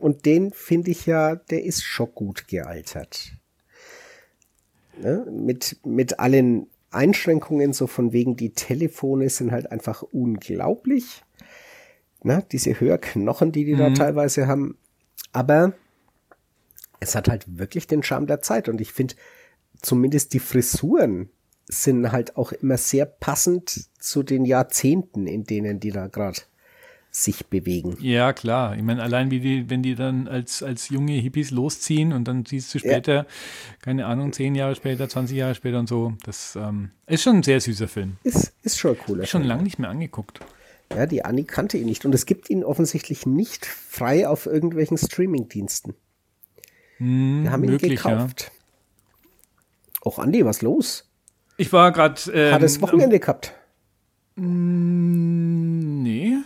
Und 0.01 0.25
den 0.25 0.53
finde 0.53 0.92
ich 0.92 1.07
ja, 1.07 1.35
der 1.35 1.64
ist 1.64 1.83
schon 1.83 2.14
gut 2.14 2.47
gealtert. 2.47 3.33
Ne? 4.97 5.27
Mit, 5.29 5.81
mit 5.85 6.21
allen 6.21 6.69
Einschränkungen, 6.92 7.73
so 7.73 7.88
von 7.88 8.12
wegen, 8.12 8.37
die 8.37 8.51
Telefone 8.51 9.29
sind 9.29 9.51
halt 9.51 9.73
einfach 9.73 10.03
unglaublich. 10.03 11.25
Ne? 12.23 12.45
Diese 12.53 12.79
Hörknochen, 12.79 13.51
die 13.51 13.64
die 13.64 13.75
da 13.77 13.90
teilweise 13.90 14.47
haben. 14.47 14.79
Aber 15.33 15.73
es 17.01 17.16
hat 17.16 17.29
halt 17.29 17.59
wirklich 17.59 17.88
den 17.88 18.05
Charme 18.05 18.29
der 18.29 18.40
Zeit. 18.40 18.69
Und 18.69 18.81
ich 18.81 18.92
finde, 18.92 19.16
zumindest 19.87 20.35
die 20.35 20.40
Frisuren 20.40 21.31
sind 21.68 22.12
halt 22.12 22.37
auch 22.37 22.53
immer 22.53 22.77
sehr 22.77 23.07
passend 23.07 23.87
zu 23.99 24.22
den 24.22 24.44
Jahrzehnten, 24.44 25.27
in 25.27 25.44
denen 25.44 25.81
die 25.81 25.90
da 25.90 26.09
gerade 26.09 26.40
sich 27.11 27.46
bewegen. 27.46 27.96
Ja, 28.01 28.33
klar. 28.33 28.77
Ich 28.77 28.83
meine, 28.83 29.03
allein 29.03 29.31
wie 29.31 29.40
die, 29.40 29.70
wenn 29.70 29.83
die 29.83 29.94
dann 29.94 30.29
als, 30.29 30.62
als 30.62 30.90
junge 30.90 31.14
Hippies 31.14 31.51
losziehen 31.51 32.12
und 32.12 32.29
dann 32.29 32.44
siehst 32.44 32.75
du 32.75 32.79
später, 32.79 33.27
keine 33.81 34.07
Ahnung, 34.07 34.33
zehn 34.33 34.55
Jahre 34.55 34.75
später, 34.75 35.09
20 35.09 35.37
Jahre 35.37 35.55
später 35.55 35.79
und 35.79 35.88
so. 35.88 36.12
Das 36.25 36.57
ähm, 36.57 36.90
ist 37.07 37.22
schon 37.22 37.37
ein 37.37 37.42
sehr 37.42 37.61
süßer 37.61 37.88
Film. 37.88 38.16
Ist, 38.22 38.53
ist 38.62 38.79
schon 38.79 38.99
cooler. 38.99 39.25
Schon 39.25 39.44
lange 39.44 39.62
nicht 39.62 39.79
mehr 39.79 39.88
angeguckt. 39.88 40.40
Ja, 40.94 41.07
die 41.07 41.25
Anni 41.25 41.44
kannte 41.44 41.79
ihn 41.79 41.87
nicht. 41.87 42.05
Und 42.05 42.14
es 42.14 42.27
gibt 42.27 42.51
ihn 42.51 42.64
offensichtlich 42.64 43.25
nicht 43.25 43.64
frei 43.64 44.29
auf 44.29 44.46
irgendwelchen 44.46 44.99
Streamingdiensten. 44.99 45.94
Hm, 46.99 47.44
Wir 47.44 47.51
haben 47.51 47.64
ihn 47.64 47.70
möglich, 47.70 47.92
gekauft. 47.92 48.53
Och, 50.07 50.21
Andi, 50.21 50.45
was 50.45 50.62
los? 50.62 51.11
Ich 51.57 51.73
war 51.73 51.90
gerade. 51.90 52.21
Ähm, 52.33 52.55
Hat 52.55 52.62
es 52.62 52.81
Wochenende 52.81 53.19
gehabt? 53.19 53.53
Mm, 54.37 56.03
Nee, 56.03 56.37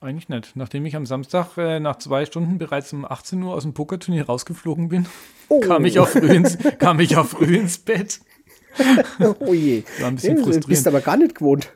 eigentlich 0.00 0.28
nicht. 0.28 0.56
Nachdem 0.56 0.84
ich 0.86 0.96
am 0.96 1.06
Samstag 1.06 1.56
äh, 1.58 1.78
nach 1.78 1.96
zwei 1.96 2.26
Stunden 2.26 2.58
bereits 2.58 2.92
um 2.92 3.04
18 3.04 3.40
Uhr 3.42 3.54
aus 3.54 3.62
dem 3.62 3.72
Pokerturnier 3.74 4.26
rausgeflogen 4.26 4.88
bin, 4.88 5.06
Oh. 5.48 5.60
kam, 5.60 5.84
ich 5.84 6.00
auch 6.00 6.08
früh 6.08 6.26
ins, 6.28 6.58
kam 6.80 6.98
ich 6.98 7.16
auch 7.16 7.26
früh 7.26 7.56
ins 7.56 7.78
Bett. 7.78 8.20
Oh 9.40 9.54
je. 9.54 9.84
War 10.00 10.08
ein 10.08 10.16
bisschen 10.16 10.36
Ja, 10.36 10.42
du 10.42 10.46
bist 10.48 10.58
frustrierend. 10.64 10.86
aber 10.88 11.00
gar 11.00 11.16
nicht 11.16 11.36
gewohnt. 11.36 11.72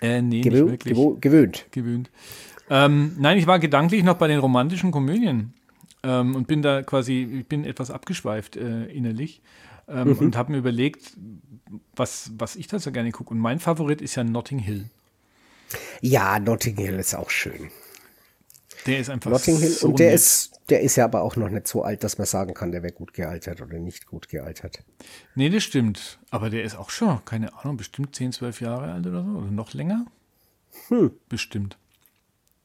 Äh, 0.00 0.20
nee, 0.22 0.36
nicht 0.40 0.44
Gewö 0.44 0.70
wirklich 0.70 0.94
gewo 0.94 1.16
gewöhnt. 1.20 1.66
gewöhnt. 1.70 2.10
Ähm, 2.70 3.14
nein, 3.20 3.36
ich 3.38 3.46
war 3.46 3.58
gedanklich 3.60 4.02
noch 4.02 4.16
bei 4.16 4.26
den 4.26 4.40
romantischen 4.40 4.90
Komödien 4.90 5.52
ähm, 6.02 6.34
und 6.34 6.48
bin 6.48 6.62
da 6.62 6.82
quasi, 6.82 7.40
ich 7.40 7.46
bin 7.46 7.64
etwas 7.64 7.90
abgeschweift 7.92 8.56
äh, 8.56 8.86
innerlich 8.86 9.42
ähm, 9.90 10.16
und 10.18 10.36
habe 10.36 10.52
mir 10.52 10.58
überlegt, 10.58 11.16
was, 11.94 12.30
was 12.36 12.56
ich 12.56 12.66
da 12.66 12.78
so 12.78 12.92
gerne 12.92 13.12
gucke. 13.12 13.30
Und 13.30 13.38
mein 13.38 13.60
Favorit 13.60 14.00
ist 14.00 14.14
ja 14.14 14.24
Notting 14.24 14.58
Hill. 14.58 14.90
Ja, 16.00 16.38
Notting 16.38 16.76
Hill 16.76 16.98
ist 16.98 17.14
auch 17.14 17.30
schön. 17.30 17.70
Der 18.86 18.98
ist 18.98 19.10
einfach 19.10 19.30
Notting 19.30 19.58
Hill. 19.58 19.70
so 19.70 19.88
und 19.88 19.98
der 19.98 20.08
nett. 20.08 20.14
ist, 20.16 20.52
der 20.70 20.80
ist 20.80 20.96
ja 20.96 21.04
aber 21.04 21.22
auch 21.22 21.36
noch 21.36 21.50
nicht 21.50 21.66
so 21.66 21.82
alt, 21.82 22.02
dass 22.04 22.18
man 22.18 22.26
sagen 22.26 22.54
kann, 22.54 22.72
der 22.72 22.82
wäre 22.82 22.92
gut 22.92 23.12
gealtert 23.12 23.60
oder 23.60 23.78
nicht 23.78 24.06
gut 24.06 24.28
gealtert. 24.28 24.82
Nee, 25.34 25.50
das 25.50 25.62
stimmt. 25.62 26.18
Aber 26.30 26.48
der 26.50 26.62
ist 26.62 26.76
auch 26.76 26.90
schon, 26.90 27.24
keine 27.24 27.54
Ahnung, 27.58 27.76
bestimmt 27.76 28.14
10, 28.14 28.32
12 28.32 28.60
Jahre 28.62 28.92
alt 28.92 29.06
oder 29.06 29.22
so. 29.22 29.30
Oder 29.30 29.50
noch 29.50 29.74
länger? 29.74 30.06
Hm. 30.88 31.12
Bestimmt. 31.28 31.76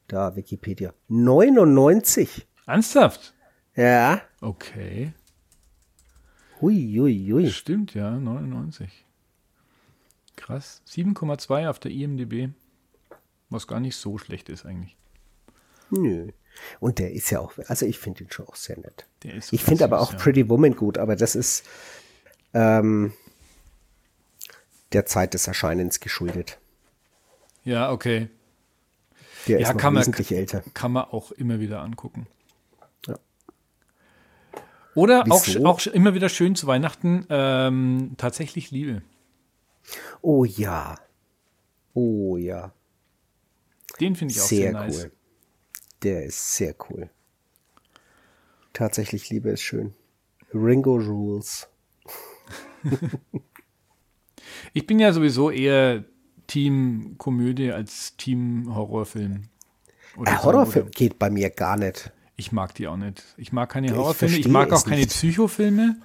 Da, 0.08 0.36
Wikipedia. 0.36 0.94
99. 1.08 2.46
Ernsthaft? 2.66 3.34
Ja. 3.74 4.22
Okay. 4.40 5.12
Hui, 6.60 6.94
hui, 6.98 7.28
hui. 7.30 7.50
Stimmt, 7.50 7.94
ja, 7.94 8.10
99. 8.10 9.04
Krass. 10.36 10.82
7,2 10.88 11.68
auf 11.68 11.78
der 11.78 11.90
IMDb. 11.90 12.50
Was 13.50 13.66
gar 13.66 13.80
nicht 13.80 13.96
so 13.96 14.18
schlecht 14.18 14.48
ist 14.48 14.66
eigentlich. 14.66 14.96
Nö. 15.90 16.30
Und 16.80 16.98
der 16.98 17.12
ist 17.12 17.30
ja 17.30 17.40
auch, 17.40 17.52
also 17.68 17.86
ich 17.86 17.98
finde 17.98 18.24
ihn 18.24 18.30
schon 18.30 18.46
auch 18.48 18.56
sehr 18.56 18.78
nett. 18.78 19.06
Der 19.22 19.34
ist 19.34 19.52
Ich 19.52 19.62
finde 19.62 19.84
aber 19.84 20.00
auch 20.00 20.12
ja. 20.12 20.18
Pretty 20.18 20.48
Woman 20.48 20.74
gut, 20.74 20.98
aber 20.98 21.14
das 21.14 21.36
ist 21.36 21.64
ähm, 22.54 23.12
der 24.92 25.06
Zeit 25.06 25.34
des 25.34 25.46
Erscheinens 25.46 26.00
geschuldet. 26.00 26.58
Ja, 27.64 27.90
okay. 27.92 28.28
Der 29.46 29.60
Ja, 29.60 29.68
ist 29.68 29.74
noch 29.74 29.80
kann 29.80 29.94
man- 29.94 30.00
wesentlich 30.00 30.32
älter. 30.32 30.62
Kann 30.74 30.92
man 30.92 31.04
auch 31.04 31.30
immer 31.32 31.60
wieder 31.60 31.82
angucken. 31.82 32.26
Oder 34.96 35.24
auch, 35.30 35.46
Wieso? 35.46 35.64
auch 35.64 35.86
immer 35.86 36.14
wieder 36.14 36.28
schön 36.28 36.56
zu 36.56 36.66
Weihnachten 36.66 37.26
ähm, 37.30 38.14
tatsächlich 38.16 38.70
Liebe. 38.72 39.02
Oh 40.22 40.44
ja. 40.44 40.96
Oh 41.94 42.36
ja. 42.36 42.72
Den 44.00 44.16
finde 44.16 44.32
ich 44.34 44.40
auch 44.40 44.46
sehr, 44.46 44.58
Sehr 44.58 44.72
nice. 44.72 45.04
cool. 45.04 45.12
Der 46.02 46.24
ist 46.24 46.54
sehr 46.56 46.74
cool. 46.90 47.08
Tatsächlich 48.72 49.30
Liebe 49.30 49.50
ist 49.50 49.62
schön. 49.62 49.94
Ringo 50.52 50.96
Rules. 50.96 51.68
Ich 54.72 54.86
bin 54.86 54.98
ja 54.98 55.12
sowieso 55.12 55.50
eher 55.50 56.04
Team 56.46 57.14
Komödie 57.18 57.72
als 57.72 58.16
Team 58.16 58.74
Horrorfilm. 58.74 59.48
So, 60.16 60.24
Horrorfilm 60.44 60.86
oder- 60.86 60.90
geht 60.92 61.18
bei 61.18 61.30
mir 61.30 61.50
gar 61.50 61.76
nicht. 61.76 62.12
Ich 62.36 62.52
mag 62.52 62.74
die 62.74 62.86
auch 62.86 62.96
nicht. 62.96 63.24
Ich 63.36 63.52
mag 63.52 63.70
keine 63.70 63.86
Ich 63.88 63.92
Horrorfilme. 63.94 64.36
Ich 64.36 64.42
verstehe 64.42 64.52
mag 64.52 64.72
auch 64.72 64.84
keine 64.84 64.96
nicht. 65.00 65.10
Psychofilme. 65.10 65.96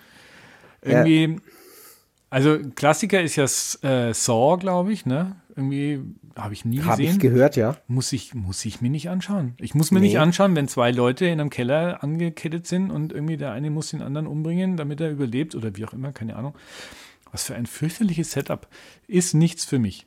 Irgendwie, 0.81 1.39
also 2.29 2.57
Klassiker 2.75 3.21
ist 3.21 3.35
ja 3.35 3.43
äh, 3.89 4.13
Saw, 4.13 4.57
glaube 4.57 4.93
ich, 4.93 5.05
ne? 5.05 5.35
Irgendwie 5.55 5.99
habe 6.37 6.53
ich 6.53 6.63
nie 6.63 6.81
Habe 6.81 7.01
ich 7.03 7.07
gesehen. 7.09 7.19
gehört, 7.19 7.57
ja. 7.57 7.75
muss 7.87 8.13
ich, 8.13 8.33
muss 8.33 8.63
ich 8.63 8.79
mir 8.81 8.89
nicht 8.89 9.09
anschauen. 9.09 9.53
Ich 9.59 9.75
muss 9.75 9.91
mir 9.91 9.99
Nee. 9.99 10.07
nicht 10.07 10.19
anschauen, 10.19 10.55
wenn 10.55 10.69
zwei 10.69 10.91
Leute 10.91 11.25
in 11.25 11.41
einem 11.41 11.49
Keller 11.49 12.01
angekettet 12.01 12.65
sind 12.65 12.89
und 12.89 13.11
irgendwie 13.11 13.35
der 13.35 13.51
eine 13.51 13.69
muss 13.69 13.89
den 13.89 14.01
anderen 14.01 14.27
umbringen, 14.27 14.77
damit 14.77 15.01
er 15.01 15.11
überlebt 15.11 15.53
oder 15.55 15.75
wie 15.75 15.85
auch 15.85 15.93
immer, 15.93 16.13
keine 16.13 16.37
Ahnung. 16.37 16.55
Was 17.33 17.43
für 17.43 17.55
ein 17.55 17.65
fürchterliches 17.65 18.31
Setup. 18.31 18.67
Ist 19.07 19.33
nichts 19.33 19.65
für 19.65 19.77
mich. 19.79 20.05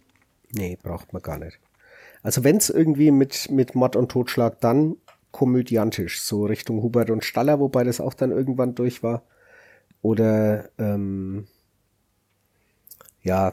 Nee, 0.50 0.78
braucht 0.82 1.12
man 1.12 1.20
gar 1.22 1.38
nicht. 1.38 1.58
Also 2.22 2.42
wenn 2.42 2.56
es 2.56 2.70
irgendwie 2.70 3.10
mit, 3.10 3.50
mit 3.50 3.74
Mord 3.74 3.96
und 3.96 4.10
Totschlag, 4.10 4.60
dann 4.60 4.96
komödiantisch, 5.34 6.22
so 6.22 6.46
Richtung 6.46 6.80
Hubert 6.80 7.10
und 7.10 7.24
Staller, 7.24 7.58
wobei 7.58 7.82
das 7.82 8.00
auch 8.00 8.14
dann 8.14 8.30
irgendwann 8.30 8.76
durch 8.76 9.02
war. 9.02 9.24
Oder 10.00 10.70
ähm, 10.78 11.48
ja, 13.20 13.52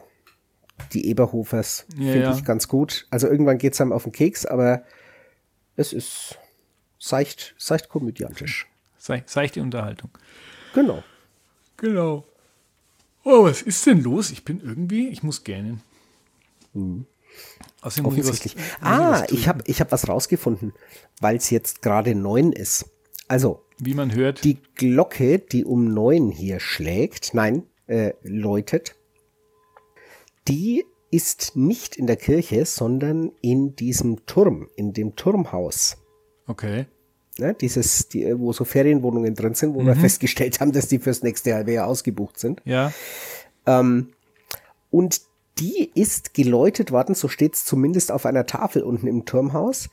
die 0.94 1.08
Eberhofers 1.08 1.86
Ja, 1.98 2.12
finde 2.12 2.28
ja. 2.28 2.36
ich 2.36 2.46
ganz 2.46 2.68
gut. 2.68 3.08
Also 3.10 3.28
irgendwann 3.28 3.58
geht's 3.58 3.82
einem 3.82 3.94
auf 3.94 4.04
den 4.04 4.12
Keks, 4.12 4.46
aber 4.46 4.84
es 5.76 5.92
ist 5.92 6.38
seicht, 7.00 7.56
seicht 7.58 7.90
komödiantisch. 7.90 8.68
Sei, 9.00 9.24
seichte 9.26 9.62
Unterhaltung. 9.62 10.12
Genau. 10.76 11.04
Genau. 11.78 12.28
Oh, 13.24 13.46
was 13.46 13.64
ist 13.64 13.88
denn 13.88 14.04
los? 14.04 14.30
Ich 14.30 14.46
bin 14.46 14.62
irgendwie, 14.62 15.08
ich 15.08 15.24
muss 15.24 15.44
gähnen. 15.44 15.82
Außerdem 16.76 17.08
ich 17.78 17.84
was- 17.86 18.00
Offensichtlich. 18.06 18.56
ich 18.56 18.62
Ah, 18.82 19.12
was 19.12 19.22
ich 19.24 19.28
trinken. 19.28 19.48
habe 19.48 19.64
ich 19.68 19.82
hab 19.82 19.92
was 19.92 20.08
rausgefunden, 20.08 20.74
weil 21.20 21.38
es 21.38 21.50
jetzt 21.50 21.82
gerade 21.82 22.14
neun 22.16 22.52
ist. 22.52 22.86
Also, 23.28 23.64
Wie 23.80 23.94
man 23.94 24.14
hört, 24.14 24.44
die 24.44 24.58
Glocke, 24.76 25.40
die 25.40 25.66
um 25.66 25.94
neun 25.94 26.30
hier 26.32 26.60
schlägt, 26.60 27.34
nein, 27.34 27.64
äh, 27.88 28.14
läutet, 28.24 28.96
die 30.48 30.86
ist 31.12 31.56
nicht 31.56 31.96
in 31.98 32.08
der 32.08 32.16
Kirche, 32.16 32.66
sondern 32.66 33.32
in 33.42 33.76
diesem 33.76 34.26
Turm, 34.26 34.70
in 34.76 34.94
dem 34.94 35.16
Turmhaus. 35.16 35.98
okay. 36.48 36.86
Ne, 37.38 37.54
dieses, 37.54 38.10
die, 38.10 38.38
wo 38.38 38.52
so 38.52 38.66
Ferienwohnungen 38.66 39.34
drin 39.34 39.54
sind, 39.56 39.74
wo 39.74 39.84
wir 39.86 39.96
festgestellt 39.96 40.60
haben, 40.60 40.74
dass 40.74 40.90
die 40.90 41.00
fürs 41.00 41.24
nächste 41.24 41.54
halbe 41.54 41.72
Jahr 41.72 41.88
ausgebucht 41.88 42.38
sind. 42.38 42.62
Ja, 42.66 42.92
Und 44.92 45.22
die 45.62 45.92
ist 45.94 46.34
geläutet 46.34 46.92
worden, 46.92 47.14
so 47.14 47.28
steht 47.28 47.54
es 47.54 47.66
zumindest 47.66 48.12
auf 48.12 48.26
einer 48.26 48.48
Tafel 48.48 48.82
unten 48.82 49.06
im 49.06 49.26
Turmhaus, 49.26 49.90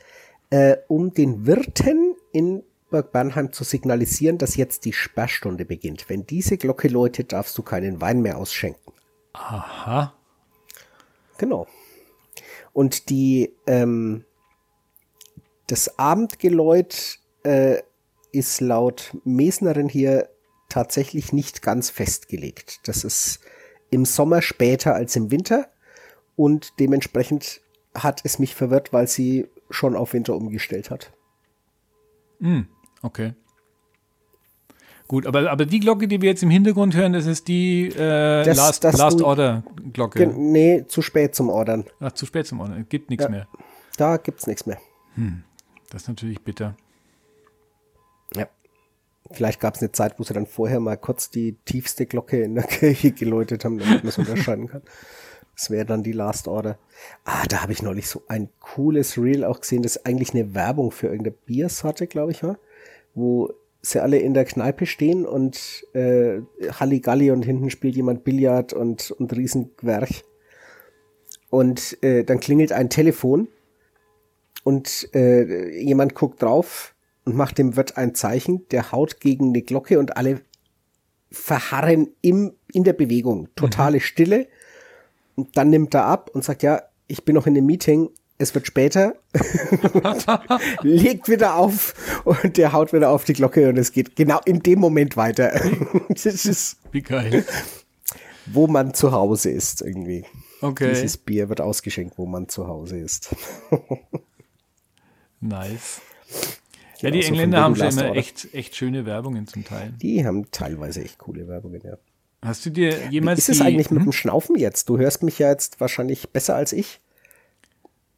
äh, 0.48 0.78
um 0.88 1.12
den 1.12 1.46
Wirten 1.46 2.16
in 2.32 2.62
Burg 2.90 3.12
Bernheim 3.12 3.52
zu 3.52 3.64
signalisieren, 3.64 4.38
dass 4.38 4.56
jetzt 4.56 4.86
die 4.86 4.94
Sperrstunde 4.94 5.66
beginnt. 5.66 6.08
Wenn 6.08 6.26
diese 6.26 6.56
Glocke 6.56 6.88
läutet, 6.88 7.32
darfst 7.32 7.56
du 7.58 7.62
keinen 7.62 8.00
Wein 8.00 8.22
mehr 8.22 8.38
ausschenken. 8.38 8.94
aha. 9.34 10.14
Genau. 11.36 11.66
Und 12.72 13.10
die, 13.10 13.54
ähm, 13.66 14.24
das 15.66 15.98
Abendgeläut 15.98 17.18
äh, 17.44 17.82
ist 18.32 18.62
laut 18.62 19.14
Mesnerin 19.24 19.90
hier 19.90 20.30
tatsächlich 20.70 21.32
nicht 21.34 21.60
ganz 21.60 21.90
festgelegt. 21.90 22.80
Das 22.88 23.04
ist 23.04 23.40
im 23.90 24.04
Sommer 24.04 24.42
später 24.42 24.94
als 24.94 25.16
im 25.16 25.30
Winter 25.30 25.68
und 26.36 26.78
dementsprechend 26.78 27.60
hat 27.94 28.20
es 28.24 28.38
mich 28.38 28.54
verwirrt, 28.54 28.92
weil 28.92 29.06
sie 29.08 29.46
schon 29.70 29.96
auf 29.96 30.12
Winter 30.12 30.34
umgestellt 30.36 30.90
hat. 30.90 31.12
Okay. 33.02 33.34
Gut, 35.08 35.26
aber, 35.26 35.50
aber 35.50 35.64
die 35.64 35.80
Glocke, 35.80 36.06
die 36.06 36.20
wir 36.20 36.28
jetzt 36.28 36.42
im 36.42 36.50
Hintergrund 36.50 36.94
hören, 36.94 37.14
das 37.14 37.24
ist 37.26 37.48
die 37.48 37.86
äh, 37.86 38.44
Das- 38.44 38.56
Last, 38.58 38.84
das 38.84 38.96
Last 38.98 39.22
Order 39.22 39.64
Glocke. 39.92 40.26
Nee, 40.26 40.84
zu 40.86 41.00
spät 41.02 41.34
zum 41.34 41.48
Ordern. 41.48 41.84
Ach, 41.98 42.12
zu 42.12 42.26
spät 42.26 42.46
zum 42.46 42.60
Ordern. 42.60 42.84
Gibt 42.88 43.08
nichts 43.08 43.24
Ja. 43.24 43.30
mehr. 43.30 43.48
Da 43.96 44.18
gibt's 44.18 44.46
nichts 44.46 44.66
mehr. 44.66 44.78
Das 45.90 46.02
ist 46.02 46.08
natürlich 46.08 46.40
bitter. 46.42 46.76
Ja. 48.36 48.46
Vielleicht 49.30 49.60
gab 49.60 49.74
es 49.74 49.82
eine 49.82 49.92
Zeit, 49.92 50.18
wo 50.18 50.22
sie 50.22 50.34
dann 50.34 50.46
vorher 50.46 50.80
mal 50.80 50.96
kurz 50.96 51.30
die 51.30 51.56
tiefste 51.64 52.06
Glocke 52.06 52.42
in 52.42 52.54
der 52.54 52.64
Kirche 52.68 53.12
geläutet 53.12 53.64
haben, 53.64 53.78
damit 53.78 54.02
man 54.02 54.08
es 54.08 54.18
unterscheiden 54.18 54.68
kann. 54.68 54.82
Das 55.54 55.70
wäre 55.70 55.84
dann 55.84 56.02
die 56.02 56.12
Last 56.12 56.46
Order. 56.46 56.78
Ah, 57.24 57.44
da 57.48 57.62
habe 57.62 57.72
ich 57.72 57.82
neulich 57.82 58.08
so 58.08 58.22
ein 58.28 58.48
cooles 58.60 59.18
Reel 59.18 59.44
auch 59.44 59.60
gesehen, 59.60 59.82
das 59.82 60.04
eigentlich 60.06 60.32
eine 60.32 60.54
Werbung 60.54 60.92
für 60.92 61.08
irgendeine 61.08 61.36
Biersorte, 61.46 62.06
glaube 62.06 62.30
ich, 62.30 62.42
war, 62.42 62.58
wo 63.14 63.52
sie 63.82 64.00
alle 64.00 64.18
in 64.18 64.34
der 64.34 64.44
Kneipe 64.44 64.86
stehen 64.86 65.26
und 65.26 65.84
äh, 65.94 66.40
Halligalli 66.78 67.30
und 67.30 67.42
hinten 67.42 67.70
spielt 67.70 67.96
jemand 67.96 68.24
Billard 68.24 68.72
und, 68.72 69.10
und 69.10 69.34
Riesengwerch. 69.36 70.24
Und 71.50 72.02
äh, 72.02 72.24
dann 72.24 72.40
klingelt 72.40 72.72
ein 72.72 72.90
Telefon 72.90 73.48
und 74.62 75.08
äh, 75.14 75.80
jemand 75.80 76.14
guckt 76.14 76.42
drauf 76.42 76.94
und 77.28 77.36
macht 77.36 77.58
dem 77.58 77.76
Wirt 77.76 77.98
ein 77.98 78.14
Zeichen, 78.14 78.66
der 78.70 78.90
haut 78.90 79.20
gegen 79.20 79.48
eine 79.48 79.60
Glocke 79.60 79.98
und 79.98 80.16
alle 80.16 80.40
verharren 81.30 82.08
im, 82.22 82.54
in 82.72 82.84
der 82.84 82.94
Bewegung. 82.94 83.50
Totale 83.54 84.00
Stille. 84.00 84.48
Und 85.36 85.54
dann 85.58 85.68
nimmt 85.68 85.92
er 85.92 86.06
ab 86.06 86.30
und 86.32 86.42
sagt, 86.42 86.62
ja, 86.62 86.80
ich 87.06 87.26
bin 87.26 87.34
noch 87.34 87.46
in 87.46 87.54
einem 87.54 87.66
Meeting, 87.66 88.08
es 88.38 88.54
wird 88.54 88.66
später. 88.66 89.12
Legt 90.80 91.28
wieder 91.28 91.56
auf 91.56 91.92
und 92.24 92.56
der 92.56 92.72
haut 92.72 92.94
wieder 92.94 93.10
auf 93.10 93.24
die 93.24 93.34
Glocke 93.34 93.68
und 93.68 93.76
es 93.76 93.92
geht 93.92 94.16
genau 94.16 94.40
in 94.46 94.60
dem 94.60 94.78
Moment 94.78 95.18
weiter. 95.18 95.52
das 96.08 96.24
ist, 96.24 96.78
Wie 96.92 97.02
geil. 97.02 97.44
wo 98.46 98.68
man 98.68 98.94
zu 98.94 99.12
Hause 99.12 99.50
ist 99.50 99.82
irgendwie. 99.82 100.24
Okay. 100.62 100.94
Dieses 100.94 101.18
Bier 101.18 101.50
wird 101.50 101.60
ausgeschenkt, 101.60 102.16
wo 102.16 102.24
man 102.24 102.48
zu 102.48 102.66
Hause 102.66 102.98
ist. 102.98 103.36
Nice. 105.40 106.00
Ja, 107.00 107.10
die 107.10 107.22
so 107.22 107.28
von 107.28 107.34
Engländer 107.34 107.62
haben 107.62 107.76
schon 107.76 107.88
immer 107.88 108.14
echt, 108.16 108.52
echt 108.54 108.74
schöne 108.76 109.06
Werbungen 109.06 109.46
zum 109.46 109.64
Teil. 109.64 109.92
Die 110.02 110.24
haben 110.26 110.50
teilweise 110.50 111.02
echt 111.02 111.18
coole 111.18 111.46
Werbungen, 111.48 111.80
ja. 111.84 111.96
Hast 112.42 112.64
du 112.66 112.70
dir 112.70 112.96
Wie 113.08 113.14
jemals 113.14 113.40
ist 113.40 113.48
es 113.48 113.58
die, 113.58 113.64
eigentlich 113.64 113.90
mit 113.90 114.00
hm? 114.00 114.06
dem 114.08 114.12
Schnaufen 114.12 114.56
jetzt? 114.56 114.88
Du 114.88 114.98
hörst 114.98 115.22
mich 115.22 115.38
ja 115.38 115.48
jetzt 115.50 115.80
wahrscheinlich 115.80 116.30
besser 116.30 116.54
als 116.56 116.72
ich. 116.72 117.00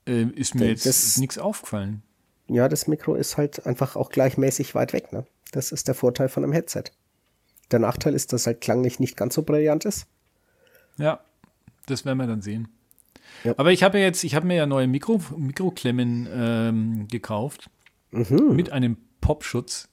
äh, 0.07 0.23
ist 0.25 0.55
mir 0.55 0.73
Das- 0.75 0.85
jetzt 0.85 1.19
nichts 1.19 1.39
aufgefallen. 1.39 2.03
Ja, 2.49 2.69
das 2.69 2.89
Mikro 2.89 3.15
ist 3.15 3.37
halt 3.37 3.65
einfach 3.67 3.97
auch 3.97 4.11
gleichmäßig 4.11 4.75
weit 4.75 4.93
weg. 4.93 5.13
Ne? 5.13 5.25
Das 5.53 5.73
ist 5.73 5.87
der 5.89 5.95
Vorteil 5.95 6.29
von 6.29 6.43
einem 6.43 6.53
Headset. 6.53 6.85
Der 7.71 7.79
Nachteil 7.79 8.15
ist, 8.15 8.33
dass 8.33 8.47
halt 8.47 8.61
klanglich 8.61 8.99
nicht 8.99 9.17
ganz 9.17 9.35
so 9.35 9.43
brillant 9.43 9.85
ist. 9.85 10.07
Ja, 10.99 11.21
das 11.87 12.05
werden 12.05 12.19
wir 12.19 12.27
dann 12.27 12.43
sehen. 12.43 12.69
Ja. 13.45 13.55
Aber 13.57 13.71
ich 13.73 13.83
habe 13.85 13.99
ja 13.99 14.05
jetzt, 14.05 14.25
ich 14.25 14.35
habe 14.35 14.47
mir 14.47 14.57
ja 14.57 14.67
neue 14.67 14.89
Mikro, 14.89 15.21
Mikroklemmen 15.37 16.29
ähm, 16.35 17.09
gekauft 17.09 17.71
Mhm. 18.13 18.55
mit 18.57 18.71
einem 18.73 18.97
Popschutz 19.21 19.89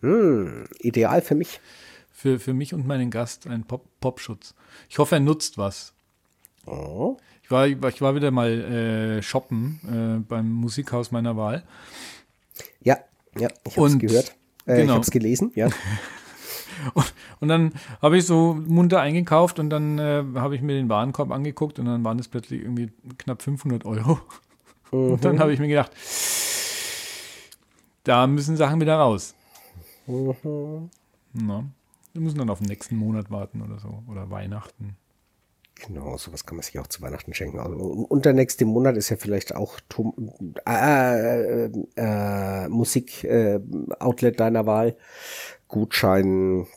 Hm, 0.00 0.66
ideal 0.80 1.22
für 1.22 1.34
mich. 1.34 1.60
für, 2.12 2.38
für 2.38 2.54
mich 2.54 2.74
und 2.74 2.86
meinen 2.86 3.10
Gast, 3.10 3.46
ein 3.46 3.64
Pop, 3.64 3.84
Popschutz. 4.00 4.54
Ich 4.88 4.98
hoffe, 4.98 5.16
er 5.16 5.20
nutzt 5.20 5.58
was. 5.58 5.92
Oh. 6.66 7.16
Ich 7.42 7.50
war, 7.50 7.66
ich 7.66 8.00
war 8.00 8.14
wieder 8.14 8.30
mal 8.30 8.50
äh, 8.50 9.22
shoppen 9.22 9.80
äh, 9.84 10.20
beim 10.28 10.50
Musikhaus 10.50 11.12
meiner 11.12 11.36
Wahl. 11.36 11.62
Ja, 12.82 12.98
ja, 13.38 13.48
ich 13.66 13.76
habe 13.76 13.86
es 13.86 13.98
gehört. 13.98 14.34
Äh, 14.66 14.74
Ich 14.74 14.80
genau. 14.82 14.94
habe 14.94 15.02
es 15.02 15.10
gelesen, 15.10 15.52
ja. 15.54 15.68
Und, 16.94 17.14
und 17.40 17.48
dann 17.48 17.72
habe 18.02 18.18
ich 18.18 18.26
so 18.26 18.52
munter 18.54 19.00
eingekauft 19.00 19.58
und 19.58 19.70
dann 19.70 19.98
äh, 19.98 20.22
habe 20.34 20.54
ich 20.54 20.60
mir 20.60 20.74
den 20.74 20.90
Warenkorb 20.90 21.30
angeguckt 21.32 21.78
und 21.78 21.86
dann 21.86 22.04
waren 22.04 22.18
es 22.18 22.28
plötzlich 22.28 22.60
irgendwie 22.60 22.90
knapp 23.16 23.40
500 23.42 23.84
Euro. 23.86 24.20
Und 24.90 25.24
dann 25.24 25.40
habe 25.40 25.52
ich 25.52 25.58
mir 25.58 25.66
gedacht, 25.68 25.90
Da 28.06 28.28
müssen 28.28 28.56
Sachen 28.56 28.80
wieder 28.80 28.98
raus. 28.98 29.34
Mhm. 30.06 30.90
Na, 31.32 31.64
wir 32.12 32.22
müssen 32.22 32.38
dann 32.38 32.50
auf 32.50 32.60
den 32.60 32.68
nächsten 32.68 32.94
Monat 32.94 33.32
warten 33.32 33.62
oder 33.62 33.80
so. 33.80 34.04
Oder 34.08 34.30
Weihnachten. 34.30 34.96
Genau, 35.74 36.16
sowas 36.16 36.46
kann 36.46 36.56
man 36.56 36.62
sich 36.62 36.78
auch 36.78 36.86
zu 36.86 37.02
Weihnachten 37.02 37.34
schenken. 37.34 37.58
Also, 37.58 37.74
und 37.74 38.24
der 38.24 38.32
nächste 38.32 38.64
Monat 38.64 38.96
ist 38.96 39.08
ja 39.08 39.16
vielleicht 39.16 39.56
auch 39.56 39.80
Tom, 39.88 40.30
äh, 40.68 41.64
äh, 41.64 41.70
äh, 41.96 42.68
Musik-Outlet 42.68 44.38
deiner 44.38 44.66
Wahl. 44.66 44.96
Gutschein, 45.66 46.68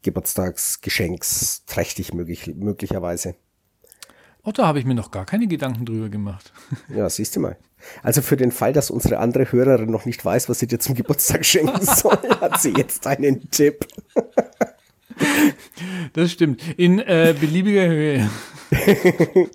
Geburtstagsgeschenks, 0.00 1.66
trächtig 1.66 2.14
möglich, 2.14 2.54
möglicherweise. 2.56 3.34
Oh, 4.42 4.52
da 4.52 4.66
habe 4.66 4.78
ich 4.78 4.86
mir 4.86 4.94
noch 4.94 5.10
gar 5.10 5.26
keine 5.26 5.48
Gedanken 5.48 5.84
drüber 5.84 6.08
gemacht. 6.08 6.54
Ja, 6.88 7.10
siehst 7.10 7.36
du 7.36 7.40
mal. 7.40 7.58
Also 8.02 8.22
für 8.22 8.36
den 8.36 8.50
Fall, 8.50 8.72
dass 8.72 8.90
unsere 8.90 9.18
andere 9.18 9.50
Hörerin 9.50 9.90
noch 9.90 10.04
nicht 10.04 10.24
weiß, 10.24 10.48
was 10.48 10.58
sie 10.58 10.66
dir 10.66 10.78
zum 10.78 10.94
Geburtstag 10.94 11.44
schenken 11.44 11.80
soll, 11.84 12.18
hat 12.40 12.60
sie 12.60 12.74
jetzt 12.76 13.06
einen 13.06 13.50
Tipp. 13.50 13.86
Das 16.12 16.30
stimmt. 16.30 16.62
In 16.76 16.98
äh, 16.98 17.34
beliebiger 17.38 17.86
Höhe. 17.86 18.30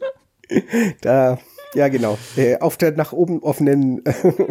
Da, 1.01 1.39
ja 1.73 1.87
genau, 1.87 2.19
äh, 2.35 2.59
auf 2.59 2.77
der 2.77 2.91
nach 2.91 3.11
oben 3.13 3.41
offenen 3.41 4.03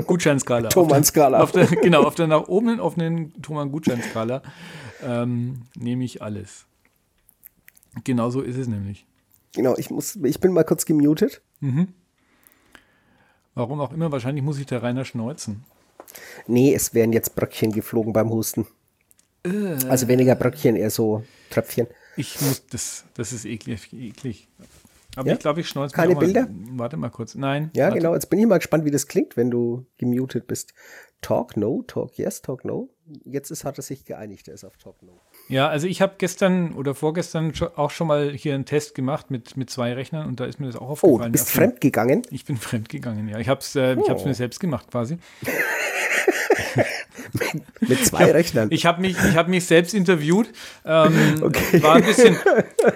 Gutscheinskala. 0.07 0.69
Thomann-Skala. 0.71 1.49
Genau, 1.83 2.03
auf 2.03 2.17
der 2.17 2.27
nach 2.27 2.49
oben 2.49 2.81
offenen 2.81 3.41
Thomann-Gutscheinskala 3.41 4.43
ähm, 5.05 5.63
nehme 5.79 6.05
ich 6.05 6.23
alles. 6.23 6.67
Genau 8.05 8.31
so 8.31 8.41
ist 8.41 8.57
es 8.57 8.67
nämlich. 8.67 9.07
Genau, 9.55 9.77
ich 9.77 9.91
muss, 9.91 10.17
ich 10.17 10.41
bin 10.41 10.53
mal 10.53 10.65
kurz 10.65 10.87
gemutet. 10.87 11.43
Warum 13.55 13.81
auch 13.81 13.93
immer, 13.93 14.11
wahrscheinlich 14.13 14.45
muss 14.45 14.59
ich 14.59 14.67
der 14.67 14.83
Rainer 14.83 15.05
schneuzen. 15.05 15.65
Nee, 16.47 16.75
es 16.75 16.95
wären 16.95 17.13
jetzt 17.13 17.35
Bröckchen 17.35 17.73
geflogen 17.73 18.13
beim 18.13 18.31
Husten. 18.31 18.67
Also 19.89 20.09
weniger 20.09 20.35
Bröckchen, 20.37 20.77
eher 20.77 20.91
so 20.91 21.25
Tröpfchen. 21.51 21.87
Ich 22.17 22.41
muss, 22.41 22.67
das, 22.67 23.05
das 23.15 23.33
ist 23.33 23.45
eklig. 23.45 23.93
eklig. 23.93 24.49
Aber 25.17 25.29
Ja? 25.29 25.35
ich 25.35 25.41
glaube, 25.41 25.61
ich 25.61 25.69
schneuze 25.69 25.95
Keine 25.95 26.13
auch 26.13 26.17
mal. 26.17 26.25
Bilder? 26.25 26.49
Warte 26.73 26.97
mal 26.97 27.11
kurz. 27.11 27.35
Nein. 27.35 27.71
Ja, 27.75 27.85
warte. 27.85 27.99
genau. 27.99 28.15
Jetzt 28.15 28.31
bin 28.31 28.39
ich 28.39 28.47
mal 28.47 28.59
gespannt, 28.59 28.85
wie 28.85 28.91
das 28.91 29.07
klingt, 29.09 29.37
wenn 29.37 29.51
du 29.51 29.85
gemutet 29.99 30.47
bist. 30.47 30.75
Talk 31.21 31.57
no, 31.57 31.83
talk 31.87 32.17
yes, 32.19 32.43
talk 32.43 32.65
no. 32.65 32.89
Jetzt 33.25 33.51
ist, 33.51 33.65
hat 33.65 33.79
er 33.79 33.83
sich 33.83 34.05
geeinigt, 34.05 34.49
er 34.49 34.55
ist 34.55 34.65
auf 34.65 34.77
Talk 34.77 35.03
no. 35.03 35.21
Ja, 35.49 35.69
also 35.69 35.87
ich 35.87 36.01
habe 36.01 36.15
gestern 36.19 36.73
oder 36.75 36.95
vorgestern 36.95 37.53
auch 37.77 37.91
schon 37.91 38.07
mal 38.07 38.31
hier 38.33 38.55
einen 38.55 38.65
Test 38.65 38.95
gemacht 38.95 39.31
mit, 39.31 39.57
mit 39.57 39.69
zwei 39.69 39.93
Rechnern 39.93 40.27
und 40.27 40.41
da 40.41 40.47
ist 40.47 40.59
mir 40.61 40.67
das 40.67 40.77
auch 40.77 40.83
Oh, 40.89 40.93
aufgefallen. 40.93 41.25
du 41.25 41.33
bist 41.33 41.47
Auf 41.49 41.53
dem- 41.53 41.57
fremd 41.59 41.81
gegangen. 41.83 42.23
Ich 42.31 42.45
bin 42.47 42.57
fremd 42.59 42.89
gegangen, 42.89 43.29
ja. 43.29 43.39
Ich 43.39 43.49
habe 43.49 43.61
es 43.61 43.77
äh, 43.77 43.95
ich 43.95 44.09
hab's 44.09 44.23
Oh. 44.23 44.29
mir 44.29 44.35
selbst 44.35 44.61
gemacht 44.61 44.87
quasi. 44.91 45.19
Mit 47.81 48.05
zwei 48.07 48.31
Rechnern. 48.31 48.69
Ich 48.71 48.87
habe 48.87 49.01
mich, 49.01 49.17
ich 49.17 49.37
hab 49.37 49.49
mich 49.49 49.65
selbst 49.67 49.93
interviewt. 49.95 50.51
Ähm, 50.85 51.41
Okay. 51.43 51.83
War 51.83 51.97
ein 51.97 52.05
bisschen, 52.05 52.37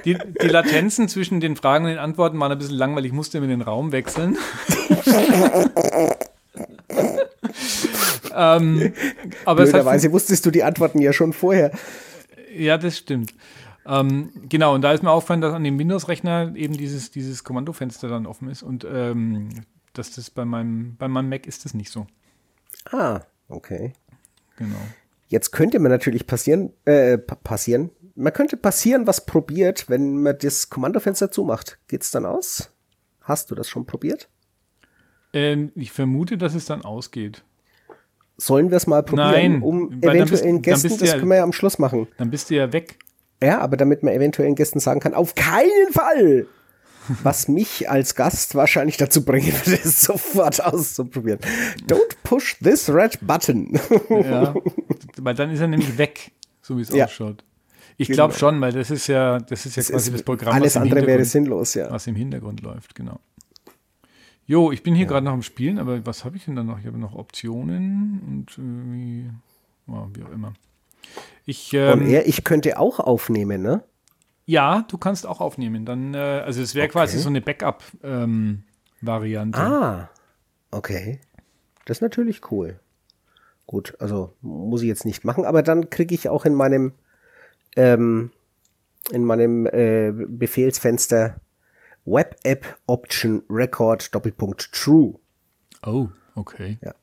die, 0.04 0.16
die 0.42 0.46
Latenzen 0.48 1.08
zwischen 1.08 1.40
den 1.40 1.56
Fragen 1.56 1.84
und 1.84 1.90
den 1.90 1.98
Antworten 1.98 2.38
waren 2.38 2.52
ein 2.52 2.58
bisschen 2.58 2.76
lang, 2.76 2.94
weil 2.96 3.04
ich 3.06 3.12
musste 3.12 3.40
mir 3.40 3.48
den 3.48 3.62
Raum 3.62 3.92
wechseln. 3.92 4.36
ähm, 8.34 8.92
aber 9.44 9.62
hat, 9.62 9.70
Blöderweise 9.70 10.12
wusstest 10.12 10.44
du 10.46 10.50
die 10.50 10.62
Antworten 10.62 11.00
ja 11.00 11.12
schon 11.12 11.32
vorher. 11.32 11.70
Ja, 12.58 12.78
das 12.78 12.98
stimmt. 12.98 13.34
Ähm, 13.86 14.30
genau, 14.48 14.74
und 14.74 14.82
da 14.82 14.92
ist 14.92 15.02
mir 15.02 15.10
aufgefallen, 15.10 15.40
dass 15.40 15.54
an 15.54 15.62
dem 15.64 15.78
Windows-Rechner 15.78 16.54
eben 16.56 16.76
dieses, 16.76 17.10
dieses 17.12 17.44
Kommandofenster 17.44 18.08
dann 18.08 18.26
offen 18.26 18.48
ist 18.48 18.62
und 18.62 18.84
ähm, 18.90 19.50
dass 19.92 20.10
das 20.12 20.30
bei 20.30 20.44
meinem, 20.44 20.96
bei 20.96 21.08
meinem 21.08 21.28
Mac 21.28 21.46
ist 21.46 21.64
das 21.64 21.72
nicht 21.74 21.90
so. 21.90 22.06
Ah, 22.90 23.20
okay. 23.48 23.92
Genau. 24.56 24.80
Jetzt 25.28 25.52
könnte 25.52 25.78
man 25.78 25.90
natürlich 25.90 26.26
passieren, 26.26 26.72
äh, 26.84 27.18
pa- 27.18 27.36
passieren. 27.36 27.90
Man 28.14 28.32
könnte 28.32 28.56
passieren, 28.56 29.06
was 29.06 29.26
probiert, 29.26 29.88
wenn 29.88 30.22
man 30.22 30.36
das 30.38 30.68
Kommandofenster 30.70 31.30
zumacht. 31.30 31.78
Geht's 31.88 32.10
dann 32.10 32.26
aus? 32.26 32.72
Hast 33.20 33.50
du 33.50 33.54
das 33.54 33.68
schon 33.68 33.86
probiert? 33.86 34.28
Ähm, 35.32 35.72
ich 35.74 35.92
vermute, 35.92 36.38
dass 36.38 36.54
es 36.54 36.64
dann 36.66 36.82
ausgeht. 36.82 37.44
Sollen 38.38 38.70
wir 38.70 38.76
es 38.76 38.86
mal 38.86 39.02
probieren, 39.02 39.30
Nein, 39.30 39.62
um 39.62 39.92
eventuellen 40.02 40.60
bist- 40.62 40.82
Gästen, 40.82 40.98
das 40.98 41.08
ja- 41.10 41.18
können 41.18 41.28
wir 41.30 41.36
ja 41.38 41.42
am 41.42 41.52
Schluss 41.52 41.78
machen. 41.78 42.06
Dann 42.18 42.30
bist 42.30 42.50
du 42.50 42.54
ja 42.54 42.72
weg. 42.72 42.98
Ja, 43.42 43.60
aber 43.60 43.76
damit 43.76 44.02
man 44.02 44.12
eventuellen 44.14 44.54
Gästen 44.54 44.80
sagen 44.80 45.00
kann, 45.00 45.14
auf 45.14 45.34
keinen 45.34 45.92
Fall! 45.92 46.46
Was 47.22 47.46
mich 47.46 47.88
als 47.88 48.16
Gast 48.16 48.56
wahrscheinlich 48.56 48.96
dazu 48.96 49.24
bringen 49.24 49.52
würde, 49.64 49.78
es 49.82 50.00
sofort 50.02 50.62
auszuprobieren. 50.64 51.38
Don't 51.88 52.16
push 52.24 52.56
this 52.62 52.88
red 52.92 53.18
button. 53.22 53.78
Ja, 54.10 54.54
weil 55.20 55.34
dann 55.34 55.50
ist 55.52 55.60
er 55.60 55.68
nämlich 55.68 55.96
weg, 55.98 56.32
so 56.62 56.76
wie 56.76 56.82
es 56.82 56.90
Ja. 56.90 57.04
ausschaut. 57.04 57.44
Ich 57.96 58.08
Genau. 58.08 58.16
glaube 58.26 58.34
schon, 58.34 58.60
weil 58.60 58.72
das 58.72 58.90
ist 58.90 59.06
ja, 59.06 59.38
das 59.38 59.64
ist 59.66 59.76
ja 59.76 59.80
Das 59.82 59.90
quasi 59.92 60.10
ist- 60.10 60.14
das 60.14 60.22
Programm, 60.24 60.52
Alles 60.54 60.76
andere 60.76 61.06
wäre 61.06 61.24
sinnlos, 61.24 61.74
ja. 61.74 61.90
was 61.90 62.06
im 62.08 62.16
Hintergrund 62.16 62.60
läuft, 62.62 62.94
genau. 62.94 63.20
Jo, 64.46 64.70
ich 64.70 64.82
bin 64.82 64.94
hier 64.94 65.06
gerade 65.06 65.24
noch 65.24 65.32
am 65.32 65.42
Spielen, 65.42 65.78
aber 65.78 66.04
was 66.06 66.24
habe 66.24 66.36
ich 66.36 66.44
denn 66.44 66.54
dann 66.54 66.66
noch? 66.66 66.78
Ich 66.78 66.86
habe 66.86 66.98
noch 66.98 67.14
Optionen 67.14 68.20
und 68.28 68.56
irgendwie, 68.56 69.30
ja, 69.88 70.08
wie 70.14 70.22
auch 70.22 70.30
immer. 70.30 70.52
Ich, 71.44 71.74
Und 71.74 71.80
ähm, 71.80 72.08
er, 72.08 72.28
ich 72.28 72.44
könnte 72.44 72.78
auch 72.78 73.00
aufnehmen, 73.00 73.62
ne? 73.62 73.82
ja, 74.46 74.84
du 74.88 74.96
kannst 74.96 75.26
auch 75.26 75.40
aufnehmen. 75.40 75.84
Dann, 75.84 76.14
äh, 76.14 76.18
also 76.18 76.62
es 76.62 76.76
wäre 76.76 76.88
quasi 76.88 77.18
so 77.18 77.28
eine 77.28 77.40
Backup-Variante. 77.40 79.58
Ah, 79.58 80.08
okay. 80.70 81.20
Das 81.84 81.98
ist 81.98 82.02
natürlich 82.02 82.50
cool. 82.50 82.80
Gut, 83.66 83.96
also 83.98 84.34
muss 84.42 84.82
ich 84.82 84.88
jetzt 84.88 85.04
nicht 85.04 85.24
machen, 85.24 85.44
aber 85.44 85.62
dann 85.62 85.90
kriege 85.90 86.14
ich 86.14 86.28
auch 86.28 86.44
in 86.44 86.54
meinem 86.54 86.92
ähm, 87.74 88.30
in 89.10 89.24
meinem 89.24 89.66
äh, 89.66 90.12
Befehlsfenster 90.12 91.40
Web 92.06 92.36
App 92.44 92.78
Option 92.86 93.42
Record 93.50 94.14
Doppelpunkt 94.14 94.72
True. 94.72 95.14
Oh, 95.84 96.08
okay. 96.36 96.78
Ja, 96.80 96.94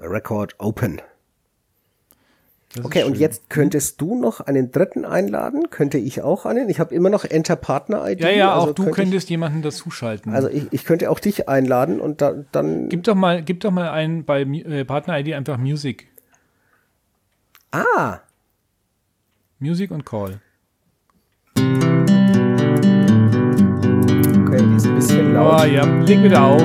Record 0.00 0.54
Open. 0.58 1.02
Das 2.74 2.86
Okay, 2.86 3.04
und 3.04 3.18
jetzt 3.18 3.50
könntest 3.50 4.00
du 4.00 4.18
noch 4.18 4.40
einen 4.40 4.70
dritten 4.70 5.04
einladen? 5.04 5.68
Könnte 5.68 5.98
ich 5.98 6.22
auch 6.22 6.46
einen? 6.46 6.70
Ich 6.70 6.80
habe 6.80 6.94
immer 6.94 7.10
noch 7.10 7.24
Enter 7.24 7.56
Partner 7.56 8.08
ID. 8.08 8.20
Ja, 8.20 8.30
ja, 8.30 8.54
auch 8.54 8.62
also 8.62 8.72
du 8.72 8.84
könnte 8.84 8.96
könntest 9.02 9.28
jemanden 9.28 9.60
dazuschalten. 9.60 10.32
Ich, 10.32 10.36
also 10.36 10.48
ich, 10.48 10.72
ich 10.72 10.84
könnte 10.84 11.10
auch 11.10 11.18
dich 11.18 11.48
einladen 11.48 12.00
und 12.00 12.22
da, 12.22 12.32
dann. 12.52 12.88
Gib 12.88 13.02
doch 13.02 13.14
mal, 13.14 13.42
gib 13.42 13.60
doch 13.60 13.72
mal 13.72 13.90
ein 13.90 14.24
bei 14.24 14.42
äh, 14.42 14.84
Partner-ID 14.84 15.34
einfach 15.34 15.58
Music. 15.58 16.08
Ah, 17.72 18.20
Music 19.58 19.90
und 19.90 20.06
Call. 20.06 20.40
Okay, 24.62 24.70
die 24.70 24.76
ist 24.76 24.86
ein 24.86 24.94
bisschen 24.94 25.34
laut. 25.34 25.62
Oh 25.62 25.64
ja, 25.64 25.84
leg 25.84 26.22
wieder 26.22 26.42
auf. 26.44 26.62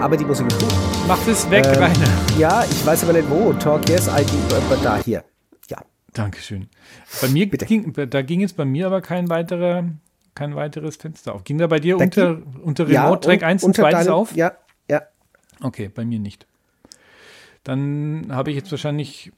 Aber 0.00 0.16
die 0.16 0.24
Musik 0.24 0.46
ist 0.46 0.60
gut. 0.60 0.72
Mach 1.08 1.18
das 1.26 1.50
weg, 1.50 1.66
Ähm, 1.66 1.82
Rainer. 1.82 2.38
Ja, 2.38 2.64
ich 2.64 2.86
weiß 2.86 3.04
aber 3.04 3.14
nicht 3.14 3.28
wo. 3.28 3.52
Talk 3.54 3.88
Yes 3.88 4.06
ID, 4.06 4.30
aber 4.54 4.76
da 4.82 4.96
hier. 4.98 5.24
Ja. 5.68 5.78
Dankeschön. 6.14 6.68
Bei 7.20 7.28
mir 7.28 7.46
ging, 7.46 7.92
da 7.92 8.22
ging 8.22 8.40
jetzt 8.40 8.56
bei 8.56 8.64
mir 8.64 8.86
aber 8.86 9.00
kein 9.00 9.28
weiterer, 9.28 9.84
kein 10.34 10.54
weiteres 10.56 10.96
Fenster 10.96 11.34
auf. 11.34 11.44
Ging 11.44 11.58
da 11.58 11.66
bei 11.66 11.80
dir 11.80 11.96
Da 11.96 12.04
unter, 12.04 12.38
unter 12.62 12.88
ja, 12.88 13.04
Remote 13.04 13.26
Track 13.28 13.40
und 13.42 13.46
1 13.48 13.62
ein 13.62 13.66
unter 13.66 13.82
zweites 13.82 14.00
deinem- 14.06 14.14
auf? 14.14 14.34
Ja, 14.36 14.52
ja. 14.88 15.02
Okay, 15.62 15.90
bei 15.92 16.04
mir 16.04 16.18
nicht. 16.20 16.46
Dann 17.64 18.28
habe 18.30 18.50
ich 18.50 18.56
jetzt 18.56 18.70
wahrscheinlich 18.70 19.32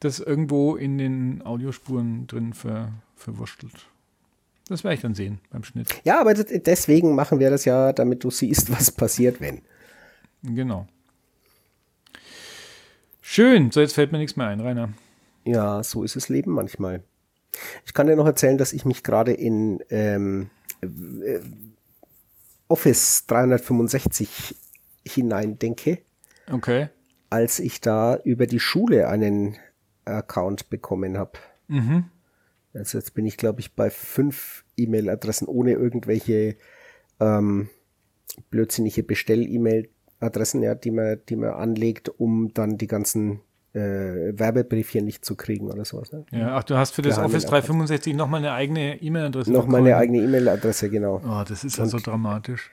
das 0.00 0.20
irgendwo 0.20 0.76
in 0.76 0.98
den 0.98 1.42
Audiospuren 1.44 2.26
drin 2.26 2.52
ver, 2.52 2.92
verwurschtelt. 3.14 3.86
Das 4.68 4.82
werde 4.82 4.96
ich 4.96 5.00
dann 5.00 5.14
sehen 5.14 5.38
beim 5.50 5.62
Schnitt. 5.64 5.88
Ja, 6.04 6.20
aber 6.20 6.34
deswegen 6.34 7.14
machen 7.14 7.38
wir 7.38 7.50
das 7.50 7.64
ja, 7.64 7.92
damit 7.92 8.24
du 8.24 8.30
siehst, 8.30 8.70
was 8.72 8.90
passiert, 8.90 9.40
wenn. 9.40 9.62
Genau. 10.42 10.86
Schön. 13.20 13.70
So, 13.70 13.80
jetzt 13.80 13.94
fällt 13.94 14.12
mir 14.12 14.18
nichts 14.18 14.36
mehr 14.36 14.48
ein, 14.48 14.60
Rainer. 14.60 14.90
Ja, 15.44 15.82
so 15.82 16.02
ist 16.02 16.16
das 16.16 16.28
Leben 16.28 16.52
manchmal. 16.52 17.02
Ich 17.84 17.94
kann 17.94 18.06
dir 18.06 18.16
noch 18.16 18.26
erzählen, 18.26 18.58
dass 18.58 18.72
ich 18.72 18.84
mich 18.84 19.02
gerade 19.02 19.32
in 19.32 19.82
ähm, 19.90 20.50
äh, 20.82 21.40
Office 22.68 23.26
365 23.26 24.56
hineindenke, 25.06 25.98
Okay. 26.50 26.88
als 27.30 27.60
ich 27.60 27.80
da 27.80 28.16
über 28.16 28.46
die 28.46 28.60
Schule 28.60 29.08
einen 29.08 29.56
Account 30.06 30.70
bekommen 30.70 31.18
habe. 31.18 31.32
Mhm. 31.68 32.04
Also 32.74 32.98
jetzt 32.98 33.14
bin 33.14 33.26
ich, 33.26 33.36
glaube 33.36 33.60
ich, 33.60 33.74
bei 33.74 33.90
fünf 33.90 34.64
E-Mail-Adressen 34.76 35.48
ohne 35.48 35.72
irgendwelche 35.72 36.56
ähm, 37.20 37.68
blödsinnige 38.50 39.02
Bestell-E-Mail-Adressen, 39.02 40.62
ja, 40.62 40.74
die 40.74 40.90
man, 40.90 41.18
die 41.28 41.36
man 41.36 41.50
anlegt, 41.50 42.08
um 42.08 42.52
dann 42.52 42.76
die 42.78 42.86
ganzen 42.86 43.40
äh, 43.72 43.78
Werbebriefchen 44.38 45.04
nicht 45.04 45.24
zu 45.24 45.36
kriegen 45.36 45.70
oder 45.70 45.84
sowas. 45.84 46.12
Ne? 46.12 46.24
Ja, 46.30 46.56
ach, 46.56 46.64
du 46.64 46.76
hast 46.76 46.94
für 46.94 47.02
das 47.02 47.18
Office 47.18 47.44
Account. 47.44 47.68
365 47.68 48.14
nochmal 48.14 48.40
eine 48.40 48.52
eigene 48.52 49.00
E-Mail-Adresse. 49.02 49.52
Noch 49.52 49.66
bekommen. 49.66 49.84
meine 49.84 49.96
eigene 49.96 50.18
E-Mail-Adresse, 50.18 50.90
genau. 50.90 51.20
Oh, 51.24 51.44
das 51.46 51.64
ist 51.64 51.78
ja 51.78 51.86
so 51.86 51.98
dramatisch. 51.98 52.70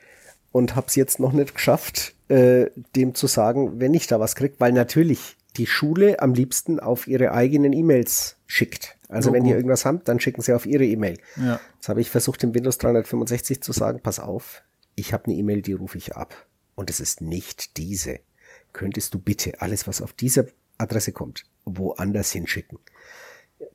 und 0.51 0.75
habe 0.75 0.87
es 0.87 0.95
jetzt 0.95 1.19
noch 1.19 1.33
nicht 1.33 1.55
geschafft, 1.55 2.13
äh, 2.29 2.67
dem 2.95 3.15
zu 3.15 3.27
sagen, 3.27 3.79
wenn 3.79 3.93
ich 3.93 4.07
da 4.07 4.19
was 4.19 4.35
krieg, 4.35 4.55
weil 4.59 4.71
natürlich 4.71 5.35
die 5.57 5.67
Schule 5.67 6.19
am 6.19 6.33
liebsten 6.33 6.79
auf 6.79 7.07
ihre 7.07 7.31
eigenen 7.31 7.73
E-Mails 7.73 8.37
schickt. 8.47 8.97
Also 9.07 9.29
Logo. 9.29 9.39
wenn 9.39 9.49
ihr 9.49 9.55
irgendwas 9.55 9.85
habt, 9.85 10.07
dann 10.07 10.19
schicken 10.19 10.41
sie 10.41 10.53
auf 10.53 10.65
ihre 10.65 10.85
E-Mail. 10.85 11.19
Ja. 11.35 11.59
Jetzt 11.75 11.89
habe 11.89 12.01
ich 12.01 12.09
versucht, 12.09 12.41
dem 12.41 12.55
Windows 12.55 12.77
365 12.79 13.61
zu 13.61 13.71
sagen, 13.71 13.99
pass 14.01 14.19
auf, 14.19 14.63
ich 14.95 15.13
habe 15.13 15.25
eine 15.25 15.35
E-Mail, 15.35 15.61
die 15.61 15.73
rufe 15.73 15.97
ich 15.97 16.15
ab. 16.15 16.47
Und 16.75 16.89
es 16.89 16.99
ist 16.99 17.21
nicht 17.21 17.77
diese. 17.77 18.19
Könntest 18.71 19.13
du 19.13 19.19
bitte 19.19 19.61
alles, 19.61 19.87
was 19.87 20.01
auf 20.01 20.13
diese 20.13 20.51
Adresse 20.79 21.11
kommt, 21.11 21.45
woanders 21.65 22.31
hinschicken? 22.31 22.79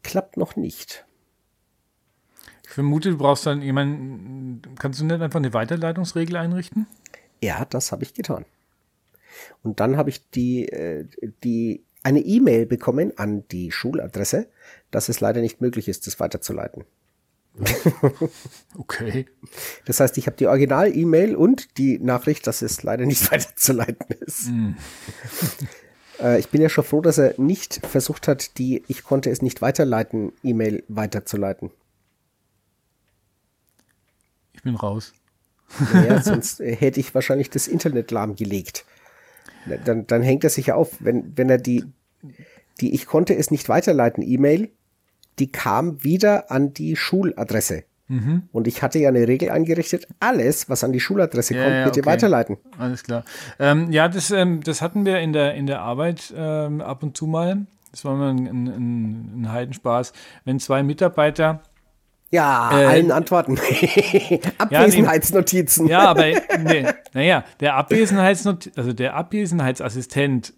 Klappt 0.03 0.37
noch 0.37 0.57
nicht. 0.57 1.07
Ich 2.65 2.71
vermute, 2.71 3.11
du 3.11 3.17
brauchst 3.17 3.47
dann 3.47 3.63
jemanden. 3.63 4.61
Kannst 4.79 5.01
du 5.01 5.05
nicht 5.05 5.21
einfach 5.21 5.39
eine 5.39 5.55
Weiterleitungsregel 5.55 6.37
einrichten? 6.37 6.87
Ja, 7.41 7.65
das 7.65 7.93
habe 7.93 8.03
ich 8.03 8.15
getan. 8.15 8.45
Und 9.63 9.81
dann 9.81 9.97
habe 9.97 10.11
ich 10.11 10.31
die, 10.31 10.69
äh, 10.69 11.07
die 11.45 11.85
eine 12.03 12.21
E-Mail 12.21 12.67
bekommen 12.67 13.13
an 13.17 13.47
die 13.49 13.71
Schuladresse, 13.73 14.49
dass 14.91 15.09
es 15.09 15.21
leider 15.21 15.41
nicht 15.41 15.61
möglich 15.61 15.89
ist, 15.89 16.07
das 16.07 16.21
weiterzuleiten. 16.21 16.85
Okay. 18.77 19.27
Das 19.85 20.01
heißt, 20.01 20.17
ich 20.19 20.27
habe 20.27 20.37
die 20.37 20.47
Original-E-Mail 20.47 21.35
und 21.35 21.77
die 21.77 21.99
Nachricht, 21.99 22.47
dass 22.47 22.63
es 22.63 22.83
leider 22.83 23.05
nicht 23.05 23.31
weiterzuleiten 23.33 24.17
ist. 24.21 24.51
Äh, 26.21 26.41
ich 26.41 26.49
bin 26.49 26.61
ja 26.61 26.69
schon 26.69 26.83
froh, 26.83 27.01
dass 27.01 27.19
er 27.19 27.35
nicht 27.41 27.87
versucht 27.87 28.27
hat, 28.27 28.59
die 28.59 28.83
Ich 28.89 29.05
konnte 29.05 29.31
es 29.31 29.41
nicht 29.41 29.63
weiterleiten 29.63 30.33
E-Mail 30.43 30.83
weiterzuleiten. 30.89 31.71
Ich 34.53 34.63
bin 34.63 34.75
raus. 34.75 35.15
Naja, 35.93 36.21
sonst 36.25 36.61
äh, 36.61 36.75
hätte 36.75 37.01
ich 37.01 37.15
wahrscheinlich 37.15 37.51
das 37.51 37.69
Internet 37.69 38.11
lahmgelegt. 38.11 38.85
Dann, 39.85 40.07
dann 40.07 40.23
hängt 40.23 40.45
er 40.45 40.51
sich 40.51 40.67
ja 40.67 40.75
auf, 40.75 40.97
wenn, 41.01 41.37
wenn 41.37 41.51
er 41.51 41.59
die, 41.59 41.85
die 42.81 42.95
Ich 42.95 43.07
konnte 43.07 43.35
es 43.37 43.51
nicht 43.51 43.69
weiterleiten 43.69 44.23
E-Mail, 44.23 44.71
die 45.39 45.51
kam 45.53 46.03
wieder 46.03 46.51
an 46.51 46.73
die 46.75 46.97
Schuladresse. 46.97 47.85
Mhm. 48.09 48.45
Und 48.53 48.67
ich 48.67 48.83
hatte 48.83 48.99
ja 48.99 49.11
eine 49.11 49.29
Regel 49.29 49.51
eingerichtet, 49.51 50.09
alles, 50.19 50.69
was 50.71 50.83
an 50.83 50.93
die 50.93 51.01
Schuladresse 51.01 51.55
Ja, 51.55 51.63
kommt, 51.63 51.75
ja, 51.75 51.85
bitte 51.85 52.01
okay. 52.01 52.09
weiterleiten. 52.09 52.57
Alles 52.79 53.05
klar. 53.05 53.25
Ähm, 53.59 53.93
ja, 53.93 54.09
das, 54.09 54.31
ähm, 54.31 54.63
das 54.63 54.81
hatten 54.81 55.05
wir 55.05 55.21
in 55.21 55.33
der, 55.33 55.55
in 55.55 55.67
der 55.67 55.83
Arbeit 55.83 56.33
ähm, 56.35 56.81
ab 56.81 57.03
und 57.03 57.17
zu 57.17 57.27
mal. 57.27 57.67
Das 57.91 58.05
war 58.05 58.17
mal 58.17 58.31
ein, 58.31 58.47
ein, 58.47 59.43
ein 59.43 59.53
Heidenspaß. 59.53 60.13
Wenn 60.45 60.59
zwei 60.59 60.83
Mitarbeiter 60.83 61.63
Ja, 62.31 62.71
Äh, 62.79 62.85
allen 62.87 63.11
Antworten. 63.11 63.59
Abwesenheitsnotizen. 64.59 65.87
Ja, 65.89 66.01
aber 66.11 66.27
nee, 66.63 66.87
naja, 67.15 67.45
der 67.61 67.75
Abwesenheitsnot 67.77 68.71
also 68.77 68.93
der 68.93 69.15
Abwesenheitsassistent 69.15 70.53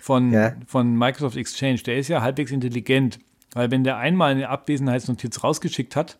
von, 0.00 0.32
Ja. 0.32 0.54
von 0.66 0.96
Microsoft 0.96 1.36
Exchange, 1.36 1.78
der 1.78 1.96
ist 1.98 2.08
ja 2.08 2.22
halbwegs 2.22 2.52
intelligent, 2.52 3.18
weil 3.54 3.70
wenn 3.70 3.82
der 3.82 3.96
einmal 3.96 4.30
eine 4.32 4.48
Abwesenheitsnotiz 4.48 5.42
rausgeschickt 5.42 5.96
hat, 5.96 6.18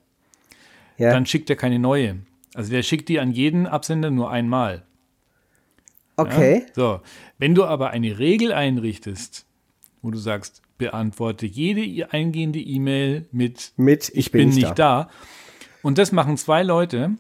Ja. 0.97 1.13
dann 1.13 1.25
schickt 1.27 1.51
er 1.51 1.57
keine 1.57 1.79
neue. 1.79 2.17
Also 2.55 2.71
der 2.73 2.83
schickt 2.83 3.09
die 3.09 3.21
an 3.21 3.31
jeden 3.31 3.67
Absender 3.67 4.11
nur 4.11 4.31
einmal. 4.31 4.83
okay. 6.17 6.65
Ja? 6.67 6.73
So, 6.75 7.01
wenn 7.39 7.55
du 7.55 7.65
aber 7.65 7.91
eine 7.91 8.19
Regel 8.19 8.53
einrichtest, 8.53 9.45
wo 10.03 10.11
du 10.11 10.19
sagst, 10.19 10.63
beantworte 10.79 11.47
jede 11.47 12.13
eingehende 12.13 12.59
E-Mail 12.59 13.27
mit 13.33 13.73
Mit 13.77 14.11
ich 14.15 14.31
bin, 14.31 14.51
nicht 14.51 14.79
da. 14.79 15.09
Und 15.83 15.99
das 15.99 16.13
machen 16.13 16.37
zwei 16.37 16.63
Leute. 16.63 17.13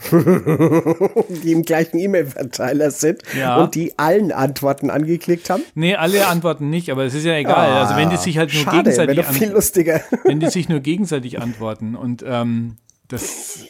Die 0.12 1.52
im 1.52 1.62
gleichen 1.64 1.98
E-Mail-Verteiler 1.98 2.90
sind 2.92 3.22
Ja. 3.36 3.56
und 3.62 3.74
die 3.74 3.98
allen 3.98 4.30
Antworten 4.30 4.90
angeklickt 4.90 5.50
haben. 5.50 5.64
Nee, 5.74 5.96
alle 5.96 6.28
antworten 6.28 6.70
nicht, 6.70 6.90
aber 6.90 7.04
es 7.04 7.14
ist 7.14 7.24
ja 7.24 7.34
egal. 7.34 7.72
also 7.72 7.96
wenn 7.96 8.08
die 8.08 8.16
sich 8.16 8.38
halt 8.38 8.52
nur 8.54 8.62
Ah, 8.62 8.64
Schade, 8.74 8.90
wäre 8.96 9.06
gegenseitig 9.06 9.26
doch 9.26 9.32
viel 9.32 9.50
lustiger. 9.50 10.00
wenn 10.24 10.38
die 10.38 10.50
sich 10.50 10.68
nur 10.68 10.78
gegenseitig 10.80 11.40
antworten 11.40 11.96
und 11.96 12.24
ähm, 12.24 12.76
das 13.08 13.64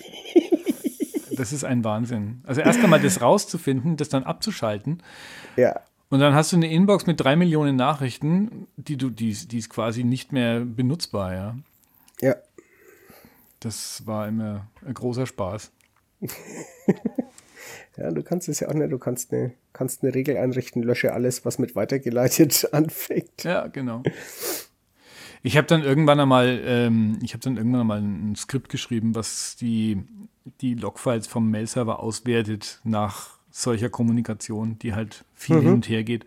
das 1.36 1.53
ist 1.55 1.64
ein 1.64 1.82
Wahnsinn. 1.84 2.43
Also 2.47 2.61
erst 2.61 2.82
einmal 2.84 3.01
das 3.01 3.22
rauszufinden, 3.22 3.97
das 3.97 4.11
dann 4.11 4.24
abzuschalten 4.24 5.03
ja. 5.57 5.80
Und 6.11 6.20
dann 6.20 6.34
hast 6.34 6.52
du 6.52 6.56
eine 6.56 6.70
Inbox 6.70 7.06
mit 7.06 7.20
drei 7.20 7.36
Millionen 7.36 7.76
Nachrichten, 7.76 8.66
die 8.76 8.96
du 8.96 9.11
die, 9.11 9.30
ist- 9.30 9.52
die 9.52 9.59
ist 9.59 9.68
quasi 9.70 10.04
nicht 10.04 10.32
mehr 10.32 10.61
benutzbar, 10.61 11.34
ja. 11.34 11.56
Ja. 12.20 12.36
Das 13.61 14.06
war 14.06 14.28
immer 14.28 14.66
ein 14.86 14.94
großer 14.94 15.26
Spaß. 15.26 15.70
Ja, 17.96 18.12
du 18.12 18.22
kannst 18.22 18.48
es 18.48 18.61
ja 18.61 18.68
auch 18.68 18.74
nicht. 18.74 18.92
Du 18.92 18.98
kannst 18.98 19.32
eine, 19.32 19.52
kannst 19.72 20.04
eine 20.04 20.14
Regel 20.14 20.36
einrichten, 20.36 20.84
lösche 20.84 21.12
alles, 21.12 21.44
was 21.44 21.59
mit 21.59 21.74
weitergeleitet 21.74 22.68
anfängt. 22.72 23.42
Ja, 23.42 23.66
genau. 23.66 24.04
Ich 25.42 25.56
habe 25.56 25.66
dann 25.66 25.82
irgendwann 25.82 26.20
einmal, 26.20 26.61
ähm, 26.64 27.18
ich 27.22 27.32
habe 27.34 27.42
dann 27.42 27.56
irgendwann 27.56 27.80
einmal 27.80 28.00
ein 28.00 28.36
Skript 28.36 28.68
geschrieben, 28.68 29.16
was 29.16 29.56
die, 29.56 30.00
die 30.61 30.74
Logfiles 30.74 31.26
vom 31.26 31.50
Mail-Server 31.50 31.98
auswertet 32.00 32.80
nach 32.84 33.38
solcher 33.59 33.88
Kommunikation, 33.90 34.78
die 34.78 34.94
halt 34.94 35.24
viel 35.34 35.61
hin 35.61 35.72
und 35.72 35.88
her 35.88 36.04
geht 36.04 36.24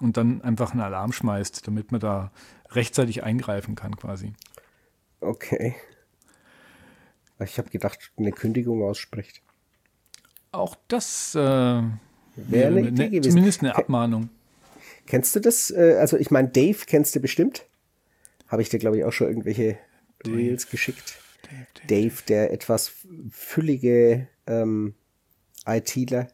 und 0.00 0.16
dann 0.16 0.42
einfach 0.42 0.72
einen 0.72 0.82
Alarm 0.82 1.12
schmeißt, 1.12 1.66
damit 1.66 1.92
man 1.92 2.00
da 2.00 2.30
rechtzeitig 2.70 3.22
eingreifen 3.22 3.74
kann 3.74 3.96
quasi. 3.96 4.32
Okay. 5.20 5.74
Ich 7.40 7.58
habe 7.58 7.70
gedacht, 7.70 8.12
eine 8.16 8.32
Kündigung 8.32 8.82
ausspricht. 8.82 9.40
Auch 10.52 10.76
das 10.88 11.34
äh, 11.34 11.38
wäre 11.38 11.88
eine 12.36 12.80
Idee 12.80 12.90
ne, 12.90 13.10
gewesen. 13.10 13.30
zumindest 13.30 13.62
eine 13.62 13.74
Abmahnung. 13.74 14.28
Kennst 15.06 15.34
du 15.34 15.40
das? 15.40 15.70
Äh, 15.70 15.96
Also 15.98 16.16
ich 16.18 16.30
meine, 16.30 16.48
Dave 16.48 16.78
kennst 16.86 17.14
du 17.16 17.20
bestimmt. 17.20 17.64
Habe 18.48 18.62
ich 18.62 18.68
dir, 18.68 18.78
glaube 18.78 18.98
ich, 18.98 19.04
auch 19.04 19.12
schon 19.12 19.28
irgendwelche 19.28 19.78
Reels 20.26 20.68
geschickt. 20.68 21.18
Dave, 21.88 22.14
der 22.28 22.52
etwas 22.52 22.92
füllige 23.30 24.28
ähm, 24.46 24.94
ITler. 25.66 26.28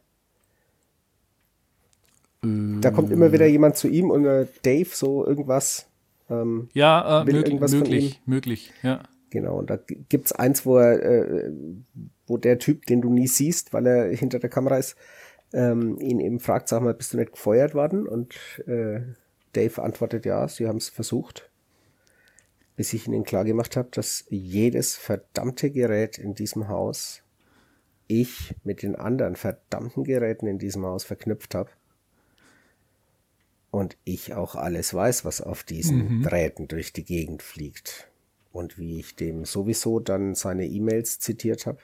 Da 2.43 2.89
kommt 2.89 3.11
immer 3.11 3.31
wieder 3.31 3.45
jemand 3.45 3.77
zu 3.77 3.87
ihm 3.87 4.09
und 4.09 4.25
äh, 4.25 4.47
Dave 4.63 4.89
so 4.91 5.25
irgendwas. 5.25 5.87
Ähm, 6.29 6.69
Ja, 6.73 7.21
äh, 7.21 7.27
Will 7.27 7.35
mög 7.35 7.45
irgendwas 7.45 7.71
von 7.71 7.81
möglich, 7.81 8.21
möglich, 8.25 8.73
ja. 8.81 9.03
genau, 9.29 9.59
und 9.59 9.69
da 9.69 9.75
g- 9.75 9.99
gibt's 10.09 10.31
eins, 10.31 10.65
wo 10.65 10.77
er, 10.77 11.03
äh, 11.03 11.51
wo 12.25 12.37
der 12.37 12.57
Typ, 12.57 12.87
den 12.87 13.01
du 13.01 13.11
nie 13.11 13.27
siehst, 13.27 13.73
weil 13.73 13.85
er 13.85 14.09
hinter 14.15 14.39
der 14.39 14.49
Kamera 14.49 14.77
ist, 14.77 14.95
ähm, 15.53 15.99
ihn 15.99 16.19
eben 16.19 16.39
fragt, 16.39 16.67
sag 16.67 16.81
mal, 16.81 16.93
bist 16.95 17.13
du 17.13 17.17
nicht 17.17 17.33
gefeuert 17.33 17.75
worden? 17.75 18.07
Und 18.07 18.33
äh, 18.65 19.01
Dave 19.53 19.83
antwortet, 19.83 20.25
ja, 20.25 20.47
sie 20.47 20.67
haben 20.67 20.77
es 20.77 20.89
versucht. 20.89 21.49
Bis 22.75 22.93
ich 22.93 23.05
ihnen 23.05 23.23
klar 23.25 23.43
gemacht 23.43 23.75
habe, 23.77 23.89
dass 23.91 24.25
jedes 24.29 24.95
verdammte 24.95 25.69
Gerät 25.69 26.17
in 26.17 26.33
diesem 26.33 26.69
Haus 26.69 27.21
ich 28.07 28.55
mit 28.63 28.81
den 28.81 28.95
anderen 28.95 29.35
verdammten 29.35 30.05
Geräten 30.05 30.47
in 30.47 30.57
diesem 30.57 30.85
Haus 30.85 31.03
verknüpft 31.03 31.53
habe. 31.53 31.69
Und 33.71 33.97
ich 34.03 34.33
auch 34.33 34.55
alles 34.55 34.93
weiß, 34.93 35.23
was 35.23 35.41
auf 35.41 35.63
diesen 35.63 36.21
Drähten 36.23 36.67
durch 36.67 36.91
die 36.93 37.05
Gegend 37.05 37.41
fliegt. 37.41 38.09
Und 38.51 38.77
wie 38.77 38.99
ich 38.99 39.15
dem 39.15 39.45
sowieso 39.45 40.01
dann 40.01 40.35
seine 40.35 40.65
E-Mails 40.65 41.19
zitiert 41.19 41.65
habe. 41.65 41.79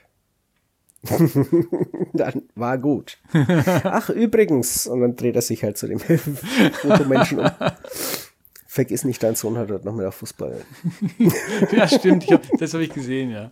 dann 2.14 2.44
war 2.56 2.78
gut. 2.78 3.20
Ach, 3.34 4.10
übrigens. 4.10 4.86
Und 4.88 5.00
dann 5.00 5.16
dreht 5.16 5.36
er 5.38 5.42
sich 5.42 5.64
halt 5.64 5.78
zu 5.78 5.88
dem 5.88 6.00
Fotomenschen 6.00 7.40
um. 7.40 7.50
Vergiss 8.66 9.06
nicht, 9.06 9.24
dein 9.24 9.36
Sohn 9.36 9.58
hat 9.58 9.72
heute 9.72 9.86
noch 9.86 9.96
mal 9.96 10.06
auf 10.06 10.16
Fußball. 10.16 10.62
Ja, 11.72 11.88
stimmt. 11.88 12.26
Ich 12.26 12.32
hab, 12.34 12.44
das 12.60 12.74
habe 12.74 12.84
ich 12.84 12.94
gesehen, 12.94 13.32
ja. 13.32 13.52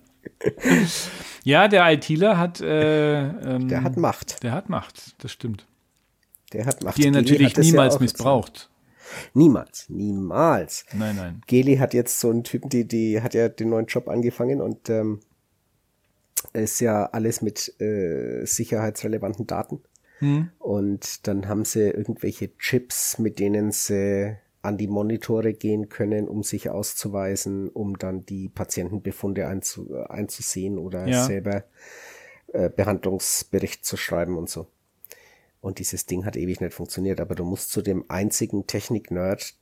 Ja, 1.43 1.67
der 1.67 1.89
ITler 1.91 2.37
hat. 2.37 2.59
Äh, 2.59 3.21
ähm, 3.29 3.67
Der 3.69 3.83
hat 3.83 3.95
Macht. 3.97 4.43
Der 4.43 4.51
hat 4.51 4.69
Macht, 4.69 5.15
das 5.23 5.31
stimmt. 5.31 5.65
Der 6.55 6.65
hat 6.65 6.83
Macht. 6.83 6.97
Die 6.97 7.05
er 7.05 7.11
natürlich 7.11 7.55
ja 7.55 7.63
niemals 7.63 7.95
auch 7.95 7.99
missbraucht. 7.99 8.69
Niemals. 9.33 9.85
Niemals. 9.89 10.85
Nein, 10.93 11.15
nein. 11.15 11.41
Geli 11.47 11.77
hat 11.77 11.93
jetzt 11.93 12.19
so 12.19 12.29
einen 12.29 12.43
Typen, 12.43 12.69
die, 12.69 12.87
die 12.87 13.21
hat 13.21 13.33
ja 13.33 13.49
den 13.49 13.69
neuen 13.69 13.85
Job 13.85 14.07
angefangen 14.07 14.61
und 14.61 14.89
ähm, 14.89 15.19
ist 16.53 16.79
ja 16.79 17.05
alles 17.05 17.41
mit 17.41 17.79
äh, 17.81 18.45
sicherheitsrelevanten 18.45 19.47
Daten. 19.47 19.81
Und 20.59 21.27
dann 21.27 21.47
haben 21.49 21.65
sie 21.65 21.89
irgendwelche 21.89 22.57
Chips, 22.57 23.19
mit 23.19 23.37
denen 23.37 23.71
sie 23.71 24.37
an 24.61 24.77
die 24.77 24.87
Monitore 24.87 25.53
gehen 25.53 25.89
können, 25.89 26.27
um 26.27 26.41
sich 26.41 26.69
auszuweisen, 26.69 27.69
um 27.69 27.99
dann 27.99 28.25
die 28.25 28.49
Patientenbefunde 28.49 29.45
einzu, 29.47 29.93
einzusehen 30.07 30.77
oder 30.79 31.05
Ja. 31.05 31.25
selber 31.25 31.65
äh, 32.53 32.69
Behandlungsbericht 32.69 33.85
zu 33.85 33.97
schreiben 33.97 34.37
und 34.37 34.49
so. 34.49 34.67
Und 35.65 35.79
dieses 35.79 36.05
Ding 36.05 36.25
hat 36.25 36.37
ewig 36.37 36.61
nicht 36.61 36.75
funktioniert, 36.75 37.19
aber 37.19 37.33
du 37.33 37.43
musst 37.43 37.71
zu 37.71 37.81
dem 37.81 38.05
einzigen 38.07 38.67
Technik-Nerd 38.67 39.55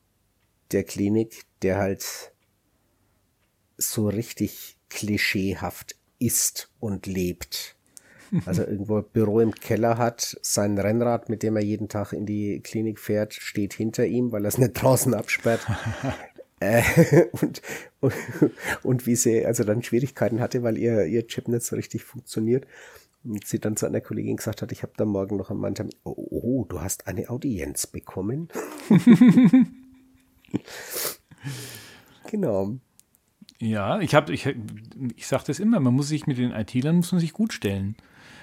der 0.73 0.83
Klinik, 0.83 1.45
der 1.61 1.77
halt 1.77 2.33
so 3.77 4.09
richtig 4.09 4.75
klischeehaft 4.89 5.95
ist 6.19 6.69
und 6.81 7.05
lebt. 7.05 7.77
Also 8.45 8.63
irgendwo 8.63 8.97
ein 8.97 9.05
Büro 9.13 9.41
im 9.41 9.53
Keller 9.53 9.99
hat, 9.99 10.39
sein 10.41 10.77
Rennrad, 10.79 11.29
mit 11.29 11.43
dem 11.43 11.55
er 11.55 11.63
jeden 11.63 11.87
Tag 11.87 12.13
in 12.13 12.25
die 12.25 12.61
Klinik 12.61 12.99
fährt, 12.99 13.35
steht 13.35 13.75
hinter 13.75 14.07
ihm, 14.07 14.31
weil 14.31 14.43
er 14.43 14.47
es 14.47 14.57
nicht 14.57 14.73
draußen 14.73 15.13
absperrt. 15.13 15.61
äh, 16.59 16.81
und, 17.31 17.61
und, 18.01 18.13
und 18.81 19.05
wie 19.05 19.15
sie 19.15 19.45
also 19.45 19.63
dann 19.63 19.83
Schwierigkeiten 19.83 20.41
hatte, 20.41 20.63
weil 20.63 20.77
ihr, 20.79 21.05
ihr 21.05 21.27
Chip 21.27 21.47
nicht 21.47 21.63
so 21.63 21.75
richtig 21.75 22.03
funktioniert. 22.03 22.65
Und 23.25 23.47
sie 23.47 23.59
dann 23.59 23.77
zu 23.77 23.85
einer 23.85 24.01
Kollegin 24.01 24.35
gesagt 24.35 24.61
hat, 24.61 24.71
ich 24.71 24.83
habe 24.83 24.93
da 24.97 25.05
morgen 25.05 25.37
noch 25.37 25.49
am 25.49 25.61
Termin, 25.73 25.93
oh, 26.03 26.11
oh, 26.11 26.65
du 26.67 26.81
hast 26.81 27.07
eine 27.07 27.29
Audienz 27.29 27.87
bekommen. 27.87 28.49
genau. 32.29 32.75
Ja, 33.59 33.99
ich 34.01 34.13
habe, 34.13 34.33
ich, 34.33 34.53
ich 35.15 35.27
sage 35.27 35.45
das 35.47 35.59
immer, 35.59 35.79
man 35.79 35.93
muss 35.93 36.09
sich 36.09 36.27
mit 36.27 36.37
den 36.37 36.51
IT-Lern 36.51 36.97
muss 36.97 37.13
man 37.13 37.21
sich 37.21 37.31
gut 37.31 37.53
stellen. 37.53 37.95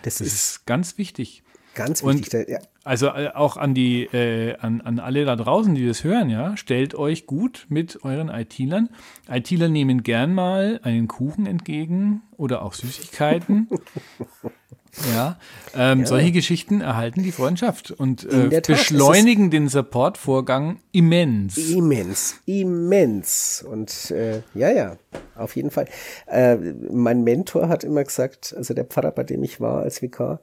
Das, 0.03 0.17
Das 0.17 0.27
ist 0.27 0.33
ist 0.33 0.67
ganz 0.67 0.97
wichtig. 0.97 1.43
Ganz 1.75 2.03
Und- 2.03 2.21
wichtig. 2.21 2.47
Da- 2.47 2.53
ja, 2.53 2.59
Also 2.85 3.09
äh, 3.09 3.31
auch 3.35 3.57
an 3.57 3.75
die, 3.75 4.05
äh, 4.05 4.57
an, 4.59 4.81
an 4.81 4.99
alle 4.99 5.25
da 5.25 5.37
draußen, 5.37 5.75
die 5.75 5.87
das 5.87 6.03
hören, 6.05 6.31
ja, 6.31 6.57
stellt 6.57 6.95
euch 6.95 7.27
gut 7.27 7.67
mit 7.69 8.05
euren 8.05 8.29
IT-Lern. 8.29 8.89
IT-Ler 9.31 9.69
nehmen 9.69 10.03
gern 10.03 10.33
mal 10.35 10.81
einen 10.83 11.07
Kuchen 11.09 11.47
entgegen 11.47 12.23
oder 12.37 12.63
auch 12.63 12.73
Süßigkeiten. 12.75 13.69
ja, 15.15 15.39
ähm, 15.77 16.05
solche 16.07 16.33
Geschichten 16.33 16.81
erhalten 16.81 17.23
die 17.23 17.31
Freundschaft 17.33 17.91
und 17.93 18.25
äh, 18.25 18.61
beschleunigen 18.67 19.51
den 19.51 19.69
Supportvorgang 19.69 20.81
immens. 20.93 21.57
Immens, 21.59 22.41
immens. 22.47 23.65
Und 23.69 24.11
äh, 24.11 24.43
ja, 24.55 24.71
ja, 24.71 24.97
auf 25.37 25.55
jeden 25.55 25.71
Fall. 25.71 25.87
Äh, 26.27 26.57
mein 26.91 27.23
Mentor 27.23 27.69
hat 27.69 27.85
immer 27.85 28.03
gesagt, 28.03 28.53
also 28.57 28.75
der 28.75 28.85
Pfarrer, 28.85 29.13
bei 29.13 29.23
dem 29.23 29.45
ich 29.45 29.61
war 29.61 29.83
als 29.83 30.03
Vikar, 30.03 30.41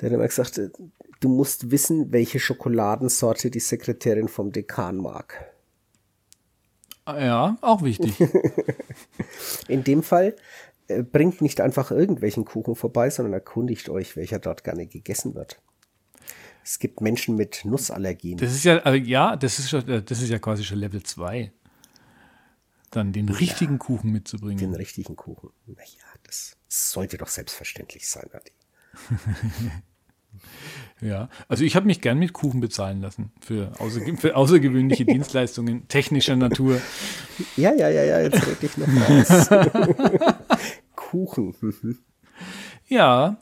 der 0.00 0.10
hat 0.10 0.14
immer 0.14 0.26
gesagt, 0.26 0.58
äh, 0.58 0.70
du 1.20 1.28
musst 1.28 1.70
wissen, 1.70 2.12
welche 2.12 2.40
Schokoladensorte 2.40 3.50
die 3.50 3.60
Sekretärin 3.60 4.28
vom 4.28 4.52
Dekan 4.52 4.96
mag. 4.96 5.52
Ja, 7.06 7.56
auch 7.60 7.82
wichtig. 7.82 8.20
In 9.68 9.84
dem 9.84 10.02
Fall 10.02 10.34
äh, 10.88 11.02
bringt 11.02 11.40
nicht 11.40 11.60
einfach 11.60 11.90
irgendwelchen 11.90 12.44
Kuchen 12.44 12.74
vorbei, 12.74 13.10
sondern 13.10 13.32
erkundigt 13.32 13.88
euch, 13.88 14.16
welcher 14.16 14.40
dort 14.40 14.64
gerne 14.64 14.86
gegessen 14.86 15.34
wird. 15.34 15.60
Es 16.64 16.80
gibt 16.80 17.00
Menschen 17.00 17.36
mit 17.36 17.64
Nussallergien. 17.64 18.38
Das 18.38 18.52
ist 18.52 18.64
ja, 18.64 18.92
ja, 18.92 19.36
das 19.36 19.60
ist, 19.60 19.70
schon, 19.70 19.88
äh, 19.88 20.02
das 20.02 20.20
ist 20.20 20.30
ja 20.30 20.40
quasi 20.40 20.64
schon 20.64 20.78
Level 20.78 21.00
2. 21.00 21.52
Dann 22.90 23.12
den 23.12 23.28
richtigen 23.28 23.78
Kuchen 23.78 24.10
mitzubringen. 24.10 24.58
den 24.58 24.74
richtigen 24.74 25.14
Kuchen. 25.14 25.50
Naja, 25.66 26.04
das 26.24 26.56
sollte 26.68 27.18
doch 27.18 27.28
selbstverständlich 27.28 28.08
sein, 28.08 28.28
Adi. 28.32 28.55
Ja, 31.02 31.28
also 31.48 31.62
ich 31.62 31.76
habe 31.76 31.84
mich 31.84 32.00
gern 32.00 32.18
mit 32.18 32.32
Kuchen 32.32 32.60
bezahlen 32.60 33.02
lassen 33.02 33.30
für, 33.40 33.72
außerge 33.78 34.16
für 34.16 34.34
außergewöhnliche 34.34 35.04
Dienstleistungen 35.06 35.88
technischer 35.88 36.36
Natur. 36.36 36.80
Ja, 37.56 37.74
ja, 37.74 37.90
ja, 37.90 38.02
ja, 38.02 38.20
jetzt 38.20 38.46
rede 38.46 38.56
ich 38.62 38.76
noch 38.78 38.88
raus. 38.88 40.34
Kuchen. 40.96 41.54
mhm. 41.60 41.98
Ja, 42.88 43.36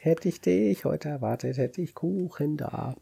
Hätte 0.00 0.28
ich 0.28 0.40
dich 0.40 0.84
heute 0.84 1.08
erwartet, 1.08 1.58
hätte 1.58 1.82
ich 1.82 1.94
Kuchen 1.94 2.56
da. 2.56 2.94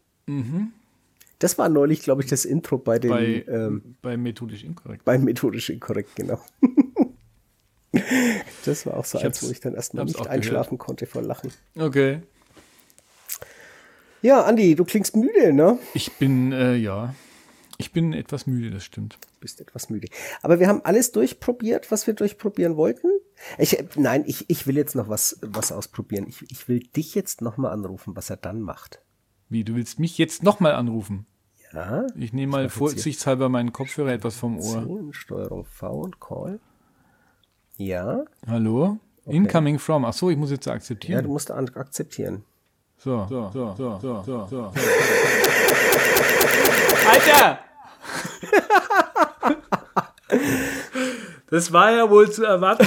Das 1.39 1.57
war 1.57 1.69
neulich, 1.69 2.01
glaube 2.01 2.23
ich, 2.23 2.29
das 2.29 2.43
Intro 2.43 2.77
bei 2.79 2.99
den 2.99 3.11
bei, 3.11 3.45
ähm, 3.47 3.95
bei 4.01 4.17
methodisch 4.17 4.63
inkorrekt. 4.63 5.05
bei 5.05 5.17
methodisch 5.17 5.69
inkorrekt, 5.69 6.15
genau. 6.15 6.41
das 8.65 8.85
war 8.85 8.97
auch 8.97 9.05
so 9.05 9.17
Ich 9.17 9.25
eins, 9.25 9.43
wo 9.43 9.49
ich 9.51 9.59
dann 9.59 9.73
erstmal 9.75 10.05
nicht 10.05 10.15
auch 10.15 10.23
gehört. 10.23 10.33
einschlafen 10.35 10.77
konnte 10.77 11.05
vor 11.05 11.21
Lachen. 11.21 11.51
Okay. 11.77 12.21
Ja, 14.21 14.43
Andi, 14.43 14.75
du 14.75 14.83
klingst 14.83 15.15
müde, 15.15 15.53
ne? 15.53 15.77
Ich 15.93 16.11
bin, 16.13 16.51
äh, 16.51 16.75
ja, 16.75 17.13
ich 17.77 17.91
bin 17.91 18.13
etwas 18.13 18.47
müde, 18.47 18.71
das 18.71 18.83
stimmt. 18.83 19.19
bist 19.39 19.61
etwas 19.61 19.89
müde. 19.89 20.07
Aber 20.41 20.59
wir 20.59 20.67
haben 20.67 20.81
alles 20.83 21.11
durchprobiert, 21.11 21.91
was 21.91 22.07
wir 22.07 22.15
durchprobieren 22.15 22.75
wollten. 22.75 23.07
Ich, 23.59 23.77
nein, 23.95 24.23
ich, 24.25 24.49
ich 24.49 24.65
will 24.65 24.75
jetzt 24.75 24.95
noch 24.95 25.07
was, 25.09 25.37
was 25.41 25.71
ausprobieren. 25.71 26.25
Ich, 26.27 26.41
ich 26.51 26.67
will 26.67 26.79
dich 26.79 27.13
jetzt 27.13 27.41
noch 27.41 27.57
mal 27.57 27.69
anrufen, 27.69 28.15
was 28.15 28.31
er 28.31 28.37
dann 28.37 28.61
macht. 28.61 29.01
Wie, 29.49 29.63
du 29.63 29.75
willst 29.75 29.99
mich 29.99 30.17
jetzt 30.17 30.41
nochmal 30.41 30.73
anrufen? 30.73 31.27
Ja, 31.71 32.07
Ich 32.15 32.33
nehme 32.33 32.51
mal 32.51 32.69
vorsichtshalber 32.69 33.49
meinen 33.49 33.71
Kopfhörer 33.73 34.11
etwas 34.13 34.35
vom 34.37 34.57
Ohr. 34.59 35.13
Steuerung 35.13 35.65
V 35.65 35.99
und 36.01 36.19
Call. 36.19 36.59
Ja, 37.77 38.23
Hallo? 38.47 38.97
Incoming 39.27 39.77
from. 39.77 40.03
Ach 40.05 40.13
so, 40.13 40.31
ich 40.31 40.37
muss 40.37 40.49
jetzt 40.49 40.65
ja, 40.65 40.73
akzeptieren. 40.73 41.23
du 41.23 41.29
musst 41.29 41.51
akzeptieren. 41.51 42.43
So, 42.97 43.27
so, 43.29 43.51
so, 43.53 43.75
so, 43.77 43.99
so, 44.01 44.23
so, 44.23 44.47
so. 44.49 44.71
Alter! 47.09 47.59
Das 51.49 51.71
war 51.71 51.91
ja 51.91 52.09
wohl 52.09 52.29
zu 52.29 52.43
erwarten. 52.43 52.85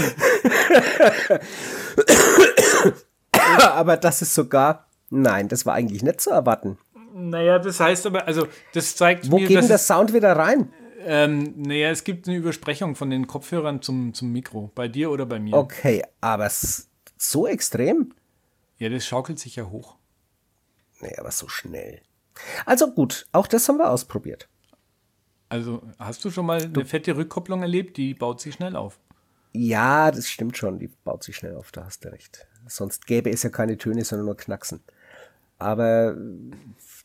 Aber 3.72 3.96
das 3.96 4.20
ist 4.20 4.34
sogar, 4.34 4.86
nein, 5.08 5.48
das 5.48 5.64
war 5.64 5.72
eigentlich 5.72 6.02
nicht 6.02 6.20
zu 6.20 6.28
erwarten. 6.28 6.76
Naja, 7.14 7.58
das 7.58 7.80
heißt 7.80 8.04
aber, 8.06 8.26
also, 8.26 8.46
das 8.74 8.96
zeigt 8.96 9.30
Wo 9.30 9.38
mir, 9.38 9.48
geht 9.48 9.62
denn 9.62 9.70
es, 9.70 9.86
Sound 9.86 10.12
wieder 10.12 10.36
rein? 10.36 10.70
Ähm, 11.04 11.54
naja, 11.56 11.90
es 11.90 12.04
gibt 12.04 12.28
eine 12.28 12.36
Übersprechung 12.36 12.94
von 12.96 13.10
den 13.10 13.26
Kopfhörern 13.26 13.82
zum, 13.82 14.14
zum 14.14 14.32
Mikro. 14.32 14.70
Bei 14.74 14.88
dir 14.88 15.10
oder 15.10 15.26
bei 15.26 15.38
mir. 15.38 15.54
Okay, 15.54 16.04
aber 16.20 16.50
so 17.16 17.46
extrem? 17.46 18.14
Ja, 18.78 18.88
das 18.88 19.06
schaukelt 19.06 19.38
sich 19.38 19.56
ja 19.56 19.64
hoch. 19.64 19.96
Nee, 21.00 21.14
aber 21.16 21.30
so 21.30 21.48
schnell. 21.48 22.00
Also 22.66 22.92
gut, 22.92 23.26
auch 23.32 23.46
das 23.46 23.68
haben 23.68 23.78
wir 23.78 23.90
ausprobiert. 23.90 24.48
Also, 25.48 25.82
hast 25.98 26.24
du 26.24 26.30
schon 26.30 26.46
mal 26.46 26.62
eine 26.62 26.84
fette 26.84 27.16
Rückkopplung 27.16 27.62
erlebt? 27.62 27.96
Die 27.96 28.14
baut 28.14 28.40
sich 28.40 28.54
schnell 28.54 28.76
auf. 28.76 29.00
Ja, 29.52 30.10
das 30.10 30.28
stimmt 30.28 30.56
schon. 30.56 30.78
Die 30.78 30.88
baut 30.88 31.24
sich 31.24 31.36
schnell 31.36 31.56
auf, 31.56 31.72
da 31.72 31.84
hast 31.84 32.04
du 32.04 32.12
recht. 32.12 32.46
Sonst 32.68 33.06
gäbe 33.06 33.30
es 33.30 33.42
ja 33.42 33.50
keine 33.50 33.76
Töne, 33.76 34.04
sondern 34.04 34.26
nur 34.26 34.36
Knacksen. 34.36 34.80
Aber 35.58 36.16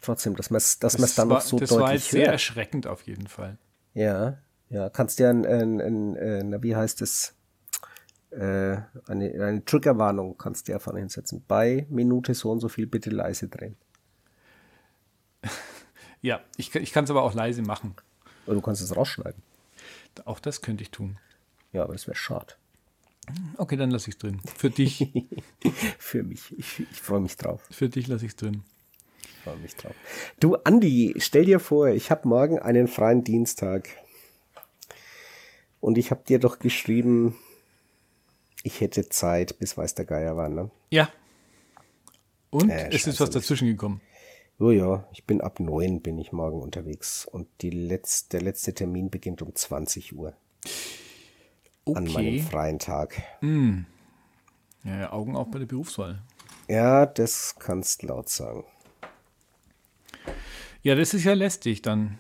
trotzdem, 0.02 0.36
dass 0.36 0.50
man 0.50 0.58
es 0.58 0.80
dass 0.80 0.98
man's 0.98 1.16
dann 1.16 1.30
war, 1.30 1.38
noch 1.38 1.42
so 1.42 1.58
das 1.58 1.72
war 1.72 1.80
deutlich 1.80 2.04
jetzt 2.04 2.12
sehr 2.12 2.22
hört. 2.22 2.34
erschreckend 2.34 2.88
auf 2.88 3.02
jeden 3.02 3.28
Fall. 3.28 3.58
Ja, 3.96 4.38
ja. 4.70 4.90
Kannst 4.90 5.18
dir 5.18 5.30
ein, 5.30 5.46
ein, 5.46 5.82
ein, 5.82 6.50
na, 6.50 6.62
wie 6.62 6.76
heißt 6.76 7.02
es? 7.02 7.34
Äh, 8.30 8.78
eine, 9.08 9.34
eine 9.42 9.64
Triggerwarnung 9.66 10.38
kannst 10.38 10.68
du 10.68 10.74
dir 10.74 10.80
vorne 10.80 11.00
hinsetzen. 11.00 11.44
Bei 11.48 11.88
Minute 11.90 12.34
so 12.34 12.52
und 12.52 12.60
so 12.60 12.68
viel 12.70 12.86
bitte 12.86 13.10
leise 13.10 13.48
drehen. 13.48 13.76
Ja, 16.22 16.42
ich, 16.58 16.74
ich 16.74 16.92
kann 16.92 17.04
es 17.04 17.12
aber 17.12 17.22
auch 17.22 17.36
leise 17.36 17.62
machen. 17.62 17.94
Oder 18.48 18.56
du 18.56 18.62
kannst 18.62 18.82
es 18.82 18.96
rausschneiden. 18.96 19.44
Auch 20.24 20.40
das 20.40 20.62
könnte 20.64 20.82
ich 20.82 20.90
tun. 20.90 21.20
Ja, 21.72 21.84
aber 21.84 21.94
das 21.94 22.08
wäre 22.08 22.16
schade. 22.16 22.54
Okay, 23.58 23.76
dann 23.76 23.92
lasse 23.92 24.10
ich 24.10 24.16
es 24.16 24.20
drin. 24.20 24.42
Für 24.58 24.72
dich, 24.72 25.08
Für 26.00 26.24
mich. 26.24 26.52
Ich, 26.58 26.80
ich 26.80 27.00
freue 27.00 27.20
mich 27.20 27.38
drauf. 27.38 27.62
für 27.70 27.90
dich 27.90 28.08
lasse 28.08 28.26
ich 28.26 28.32
es 28.32 28.36
drin. 28.38 28.64
Ich 29.26 29.44
freue 29.44 29.58
mich 29.58 29.76
drauf. 29.76 29.96
Du, 30.40 30.56
Andi, 30.56 31.16
stell 31.18 31.46
dir 31.46 31.60
vor, 31.60 31.90
ich 31.90 32.10
habe 32.12 32.28
morgen 32.28 32.60
einen 32.60 32.88
freien 32.88 33.24
Dienstag. 33.24 33.90
Und 35.82 35.98
ich 35.98 36.10
habe 36.12 36.24
dir 36.28 36.40
doch 36.40 36.58
geschrieben, 36.60 37.36
ich 38.64 38.82
hätte 38.82 39.08
Zeit, 39.10 39.60
bis 39.60 39.78
weiß 39.78 39.94
der 39.96 40.06
Geier 40.06 40.36
war, 40.36 40.50
ne? 40.50 40.72
Ja. 40.90 41.10
Und 42.50 42.70
Äh, 42.72 42.90
es 42.92 43.06
ist 43.06 43.20
was 43.20 43.30
dazwischen 43.30 43.68
gekommen. 43.68 44.02
Oh 44.58 44.72
ja, 44.72 45.06
ich 45.12 45.26
bin 45.26 45.42
ab 45.42 45.60
neun 45.60 46.02
bin 46.02 46.18
ich 46.18 46.32
morgen 46.32 46.62
unterwegs. 46.62 47.26
Und 47.26 47.48
die 47.62 47.70
letz, 47.70 48.30
der 48.30 48.42
letzte 48.42 48.74
Termin 48.74 49.10
beginnt 49.10 49.42
um 49.42 49.54
20 49.54 50.16
Uhr 50.16 50.34
an 51.94 52.06
meinem 52.06 52.36
Okay. 52.36 52.40
freien 52.40 52.80
Tag. 52.80 53.22
Ja, 53.42 55.00
ja, 55.00 55.12
Augen 55.12 55.36
auch 55.36 55.48
bei 55.48 55.60
der 55.60 55.66
Berufswahl. 55.66 56.22
Ja, 56.68 57.06
das 57.06 57.56
kannst 57.60 58.02
laut 58.04 58.30
sagen. 58.30 58.64
Ja, 60.86 60.94
das 60.94 61.16
ist 61.16 61.24
ja 61.24 61.34
lästig 61.34 61.82
dann. 61.82 62.20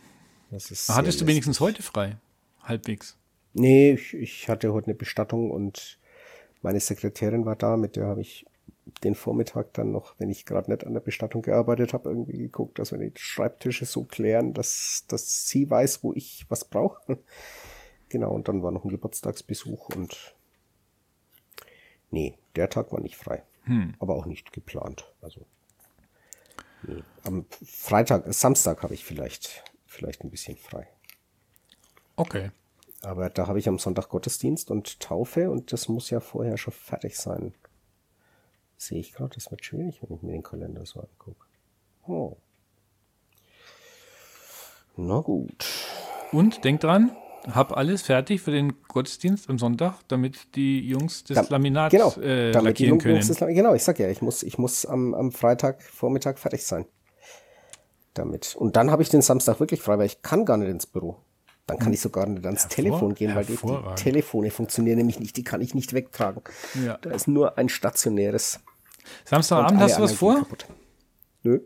Hattest 0.88 1.22
du 1.22 1.28
wenigstens 1.28 1.59
heute 1.59 1.84
frei? 1.84 2.18
Halbwegs. 2.63 3.16
Nee, 3.53 3.91
ich, 3.91 4.16
ich 4.16 4.49
hatte 4.49 4.74
heute 4.74 4.88
eine 4.88 4.95
Bestattung 4.95 5.51
und 5.51 5.99
meine 6.63 6.80
Sekretärin 6.80 7.45
war 7.45 7.55
da, 7.55 7.78
mit 7.78 7.95
der 7.95 8.07
habe 8.07 8.22
ich 8.22 8.47
den 9.03 9.13
Vormittag 9.13 9.72
dann 9.74 9.91
noch, 9.91 10.16
wenn 10.18 10.32
ich 10.32 10.47
gerade 10.47 10.72
nicht 10.72 10.84
an 10.84 10.95
der 10.95 11.01
Bestattung 11.01 11.43
gearbeitet 11.43 11.93
habe, 11.93 12.09
irgendwie 12.09 12.39
geguckt, 12.39 12.80
dass 12.80 12.91
wir 12.91 12.97
die 12.97 13.11
Schreibtische 13.13 13.86
so 13.86 14.03
klären, 14.03 14.55
dass, 14.55 15.05
dass 15.07 15.47
sie 15.47 15.70
weiß, 15.70 16.03
wo 16.03 16.13
ich 16.13 16.45
was 16.49 16.66
brauche. 16.66 17.20
Genau, 18.09 18.34
und 18.34 18.47
dann 18.47 18.61
war 18.61 18.72
noch 18.72 18.86
ein 18.86 18.89
Geburtstagsbesuch 18.89 19.89
und 19.89 20.36
nee, 22.11 22.38
der 22.55 22.70
Tag 22.70 22.91
war 22.91 23.01
nicht 23.01 23.18
frei. 23.18 23.43
Aber 23.99 24.16
auch 24.16 24.28
nicht 24.28 24.53
geplant. 24.53 25.11
Also. 25.22 25.45
Am 27.24 27.46
Freitag, 27.66 28.26
Samstag 28.34 28.84
habe 28.84 28.94
ich 28.94 29.06
vielleicht, 29.06 29.64
vielleicht 29.86 30.24
ein 30.24 30.30
bisschen 30.30 30.58
frei. 30.58 30.88
Okay. 32.16 32.52
Aber 33.02 33.30
da 33.30 33.48
habe 33.48 33.60
ich 33.60 33.68
am 33.68 33.78
Sonntag 33.78 34.10
Gottesdienst 34.10 34.72
und 34.72 35.00
Taufe 35.00 35.52
und 35.52 35.72
das 35.72 35.90
muss 35.90 36.10
ja 36.10 36.20
vorher 36.20 36.58
schon 36.58 36.74
fertig 36.74 37.18
sein. 37.18 37.54
Sehe 38.78 39.00
ich 39.00 39.14
gerade, 39.14 39.36
das 39.36 39.52
wird 39.52 39.64
schwierig, 39.64 40.02
wenn 40.02 40.16
ich 40.16 40.22
mir 40.24 40.32
den 40.32 40.44
Kalender 40.44 40.86
so 40.86 41.00
angucke. 41.00 41.46
Oh. 42.08 42.38
Na 44.98 45.20
gut. 45.20 45.66
Und 46.32 46.64
denk 46.64 46.82
dran, 46.82 47.16
hab 47.54 47.76
alles 47.78 48.02
fertig 48.02 48.41
für 48.41 48.52
den 48.52 48.74
Gottesdienst 48.88 49.50
am 49.50 49.60
Sonntag, 49.60 49.96
damit 50.08 50.56
die 50.56 50.80
Jungs 50.88 51.24
das 51.26 51.36
Da- 51.48 51.54
Laminat 51.56 51.91
genau, 51.91 52.12
äh, 52.20 52.52
damit 52.52 52.80
die 52.80 52.86
Jungs 52.88 53.04
können. 53.04 53.18
das- 53.28 53.38
genau, 53.39 53.74
ich 53.74 53.84
sag 53.84 54.00
ja, 54.00 54.10
ich 54.10 54.22
muss, 54.22 54.41
ich 54.43 54.58
muss 54.58 54.86
am, 54.86 55.14
am 55.14 55.32
Freitag 55.32 55.82
Vormittag 55.84 56.39
fertig 56.39 56.66
sein. 56.66 56.86
Damit. 58.14 58.56
Und 58.58 58.76
dann 58.78 58.91
habe 58.91 59.04
ich 59.04 59.10
den 59.10 59.22
Samstag 59.22 59.60
wirklich 59.60 59.82
frei, 59.82 59.98
weil 59.98 60.06
ich 60.06 60.22
kann 60.22 60.46
gar 60.46 60.58
nicht 60.58 60.70
ins 60.70 60.86
Büro. 60.86 61.18
Dann 61.68 61.80
kann 61.80 61.91
ich 61.91 62.00
sogar 62.00 62.26
nicht 62.28 62.46
ans 62.46 62.64
Hervor- 62.64 62.76
Telefon 62.76 63.16
gehen, 63.16 63.36
weil 63.36 63.43
die, 63.46 63.58
die. 63.58 63.96
Telefone 63.96 64.52
funktionieren 64.52 64.98
nämlich 64.98 65.20
nicht, 65.20 65.36
die 65.36 65.43
kann 65.43 65.62
ich 65.62 65.74
nicht 65.76 65.93
wegtragen. 65.93 66.41
Ja. 66.86 66.98
Da 67.02 67.10
ist 67.12 67.28
nur 67.28 67.58
ein 67.58 67.70
stationäres. 67.70 68.60
Samstagabend 69.26 69.80
hast 69.82 69.98
du 69.98 70.04
was 70.04 70.14
vor? 70.14 70.36
kaputt. 70.36 70.66
Nö. 71.43 71.60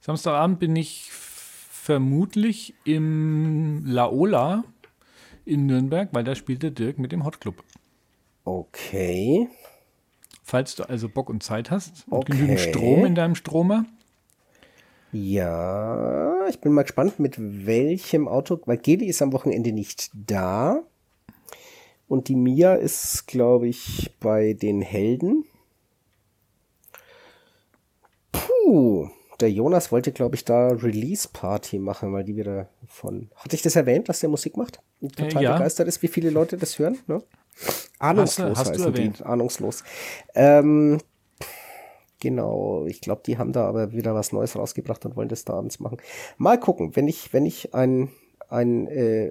Samstagabend 0.00 0.58
bin 0.60 0.76
ich 0.76 1.10
vermutlich 1.10 2.74
im 2.84 3.82
Laola 3.86 4.64
in 5.44 5.66
Nürnberg, 5.66 6.08
weil 6.12 6.24
da 6.24 6.34
spielt 6.34 6.62
der 6.62 6.70
Dirk 6.70 6.98
mit 6.98 7.12
dem 7.12 7.24
Hot 7.24 7.40
Club. 7.40 7.62
Okay. 8.44 9.48
Falls 10.42 10.74
du 10.74 10.84
also 10.84 11.08
Bock 11.08 11.30
und 11.30 11.42
Zeit 11.42 11.70
hast 11.70 12.04
und 12.08 12.18
Okay. 12.18 12.32
genügend 12.32 12.60
Strom 12.60 13.04
in 13.04 13.14
deinem 13.14 13.34
Stromer. 13.34 13.86
Ja, 15.12 16.46
ich 16.48 16.60
bin 16.60 16.72
mal 16.72 16.82
gespannt, 16.82 17.20
mit 17.20 17.36
welchem 17.38 18.26
Auto, 18.26 18.60
weil 18.66 18.78
Geli 18.78 19.06
ist 19.06 19.22
am 19.22 19.32
Wochenende 19.32 19.72
nicht 19.72 20.10
da. 20.12 20.82
Und 22.08 22.28
die 22.28 22.34
Mia 22.34 22.74
ist, 22.74 23.26
glaube 23.26 23.68
ich, 23.68 24.10
bei 24.20 24.52
den 24.52 24.82
Helden. 24.82 25.44
Puh, 28.32 29.08
der 29.40 29.50
Jonas 29.50 29.90
wollte, 29.92 30.12
glaube 30.12 30.36
ich, 30.36 30.44
da 30.44 30.68
Release-Party 30.68 31.78
machen, 31.78 32.12
weil 32.12 32.24
die 32.24 32.36
wieder 32.36 32.68
von. 32.86 33.30
Hatte 33.36 33.56
ich 33.56 33.62
das 33.62 33.76
erwähnt, 33.76 34.08
dass 34.08 34.20
der 34.20 34.28
Musik 34.30 34.56
macht? 34.56 34.80
Und 35.00 35.16
total 35.16 35.42
Äh, 35.42 35.44
ja. 35.44 35.52
begeistert 35.54 35.88
ist, 35.88 36.02
wie 36.02 36.08
viele 36.08 36.30
Leute 36.30 36.56
das 36.56 36.78
hören? 36.78 36.98
Ne? 37.06 37.22
Ahnungslos 37.98 38.58
hast 38.58 38.76
du 38.76 38.80
heißen 38.80 38.92
die. 38.94 39.00
erwähnt. 39.00 39.22
Ahnungslos. 39.26 39.82
Ähm, 40.34 40.98
Genau, 42.20 42.86
ich 42.86 43.02
glaube, 43.02 43.20
die 43.26 43.36
haben 43.36 43.52
da 43.52 43.66
aber 43.66 43.92
wieder 43.92 44.14
was 44.14 44.32
Neues 44.32 44.56
rausgebracht 44.56 45.04
und 45.04 45.14
wollen 45.14 45.28
das 45.28 45.44
da 45.44 45.52
abends 45.54 45.78
machen. 45.78 45.98
Mal 46.38 46.58
gucken, 46.58 46.96
wenn 46.96 47.06
ich, 47.06 47.34
wenn 47.34 47.44
ich 47.44 47.74
ein, 47.74 48.08
ein, 48.48 48.86
äh, 48.88 49.30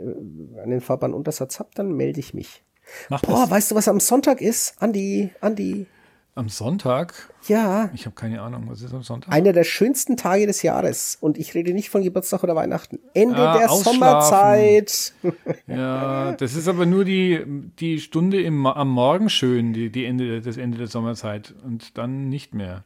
einen 0.62 0.80
Fahrbahnuntersatz 0.80 1.58
habe, 1.60 1.70
dann 1.74 1.92
melde 1.94 2.20
ich 2.20 2.36
mich. 2.36 2.64
Mach 3.10 3.22
Boah, 3.24 3.42
das 3.42 3.50
weißt 3.50 3.72
du, 3.72 3.76
was 3.76 3.88
am 3.88 4.00
Sonntag 4.00 4.42
ist? 4.42 4.76
Andi, 4.80 5.32
Andi. 5.42 5.88
Am 6.36 6.50
Sonntag. 6.50 7.32
Ja, 7.48 7.92
Ich 7.94 8.06
habe 8.06 8.16
keine 8.16 8.42
Ahnung, 8.42 8.64
was 8.68 8.82
ist 8.82 8.94
am 8.94 9.04
Sonntag? 9.04 9.32
einer 9.32 9.54
der 9.54 9.64
schönsten 9.64 10.18
Tage 10.18 10.48
des 10.48 10.64
Jahres. 10.64 11.18
Und 11.22 11.38
ich 11.38 11.54
rede 11.54 11.74
nicht 11.74 11.90
von 11.90 12.02
Geburtstag 12.04 12.44
oder 12.44 12.56
Weihnachten. 12.56 13.00
Ende 13.14 13.38
Ah, 13.38 13.58
der. 13.58 13.70
Sommerzeit. 13.70 15.14
Ja, 15.68 16.32
das 16.34 16.56
ist 16.56 16.68
aber 16.68 16.86
nur 16.86 17.06
die, 17.06 17.42
die 17.80 18.00
Stunde 18.00 18.42
im, 18.42 18.66
am 18.66 18.90
Morgen 18.90 19.30
schön, 19.30 19.74
die, 19.74 19.90
die 19.92 20.06
Ende, 20.06 20.42
das 20.42 20.58
Ende 20.58 20.78
der 20.78 20.88
Sommerzeit. 20.88 21.54
Und 21.64 21.98
dann 21.98 22.30
nicht 22.30 22.54
mehr. 22.54 22.84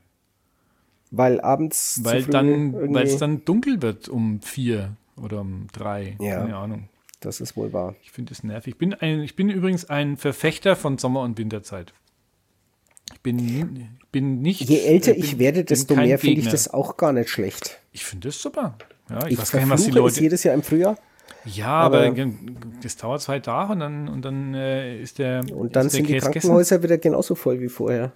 Weil 1.12 1.40
abends. 1.40 2.02
Weil 2.04 2.24
dann, 2.26 2.94
weil 2.94 3.06
es 3.06 3.18
dann 3.18 3.46
dunkel 3.46 3.82
wird 3.82 4.10
um 4.10 4.42
vier 4.42 4.98
oder 5.16 5.40
um 5.42 5.68
drei. 5.72 6.18
Ja. 6.20 6.42
Keine 6.42 6.58
Ahnung. 6.58 6.90
Das 7.22 7.40
ist 7.42 7.56
wohl 7.56 7.72
wahr. 7.74 7.96
Ich 8.04 8.12
finde 8.12 8.34
es 8.34 8.44
nervig. 8.44 8.74
Ich 8.74 8.78
bin, 8.78 8.94
ein, 8.94 9.22
ich 9.22 9.36
bin 9.36 9.50
übrigens 9.50 9.90
ein 9.90 10.18
Verfechter 10.18 10.76
von 10.76 10.98
Sommer- 10.98 11.22
und 11.22 11.38
Winterzeit. 11.38 11.94
Ich 13.18 13.24
bin, 13.24 13.90
bin 14.12 14.42
nicht. 14.44 14.62
Je 14.62 14.80
älter 14.82 15.14
bin- 15.14 15.24
ich 15.24 15.40
werde, 15.40 15.64
desto 15.64 15.96
mehr 15.96 16.20
finde 16.20 16.42
ich 16.42 16.48
das 16.50 16.72
auch 16.72 16.98
gar 16.98 17.14
nicht 17.14 17.30
schlecht. 17.30 17.80
Ich 17.92 18.06
finde 18.06 18.28
das 18.28 18.40
super. 18.40 18.78
Ja, 19.10 19.26
ich, 19.26 19.34
Ich 19.34 19.40
weiß 19.40 19.52
gar 19.52 19.60
nicht, 19.60 19.70
was 19.70 19.86
die 19.86 19.92
Leute. 19.92 20.22
jedes 20.22 20.44
Jahr 20.44 20.54
im 20.54 20.62
Frühjahr. 20.62 20.98
Ja, 21.46 21.68
aber, 21.68 22.06
aber- 22.08 22.30
das 22.84 22.96
dauert 22.98 23.22
zwei 23.22 23.40
Tage 23.40 23.74
und 23.74 23.80
dann, 23.80 24.08
und 24.08 24.22
dann 24.24 24.54
äh, 24.54 25.02
ist 25.02 25.18
der. 25.18 25.44
Und 25.52 25.76
dann 25.76 25.90
sind 25.90 26.08
die 26.08 26.14
Käse 26.14 26.28
gegessen. 26.28 26.42
Krankenhäuser 26.50 26.84
wieder 26.84 26.98
genauso 27.00 27.34
voll 27.36 27.60
wie 27.60 27.70
vorher. 27.70 28.12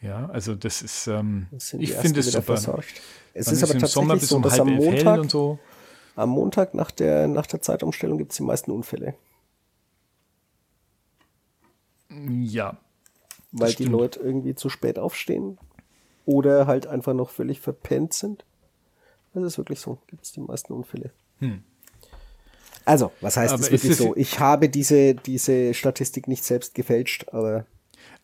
Ja, 0.00 0.30
also 0.32 0.54
das 0.54 0.80
ist. 0.80 1.06
Ähm, 1.06 1.46
Sind 1.58 1.82
ich 1.82 1.92
finde 1.92 2.20
es 2.20 2.26
super. 2.32 2.42
versorgt. 2.42 2.94
Es 3.34 3.44
Dann 3.46 3.54
ist 3.54 3.62
aber 3.62 3.72
tatsächlich 3.72 3.92
Sommer 3.92 4.14
bis 4.14 4.28
so, 4.28 4.36
um 4.36 4.42
dass 4.42 4.58
am 4.58 4.68
Montag, 4.74 5.20
und 5.20 5.30
so. 5.30 5.58
am 6.16 6.30
Montag 6.30 6.74
nach 6.74 6.90
der, 6.90 7.28
nach 7.28 7.46
der 7.46 7.60
Zeitumstellung 7.60 8.16
gibt 8.18 8.30
es 8.32 8.38
die 8.38 8.42
meisten 8.42 8.70
Unfälle. 8.70 9.14
Ja. 12.08 12.76
Weil 13.52 13.72
die. 13.74 13.84
Leute 13.84 14.20
irgendwie 14.20 14.54
zu 14.54 14.68
spät 14.68 14.98
aufstehen 14.98 15.58
oder 16.26 16.66
halt 16.66 16.86
einfach 16.86 17.14
noch 17.14 17.30
völlig 17.30 17.60
verpennt 17.60 18.12
sind. 18.14 18.44
Das 19.34 19.44
ist 19.44 19.58
wirklich 19.58 19.80
so. 19.80 19.98
Gibt 20.06 20.24
es 20.24 20.32
die 20.32 20.40
meisten 20.40 20.72
Unfälle. 20.72 21.10
Also, 22.84 23.12
was 23.20 23.36
heißt 23.36 23.52
Hm. 23.52 23.54
Aber 23.54 23.66
es 23.66 23.72
ist 23.72 23.84
wirklich 23.84 23.96
so? 23.96 24.16
Ich 24.16 24.40
habe 24.40 24.68
diese, 24.68 25.14
diese 25.14 25.74
Statistik 25.74 26.28
nicht 26.28 26.44
selbst 26.44 26.74
gefälscht, 26.74 27.26
aber 27.32 27.66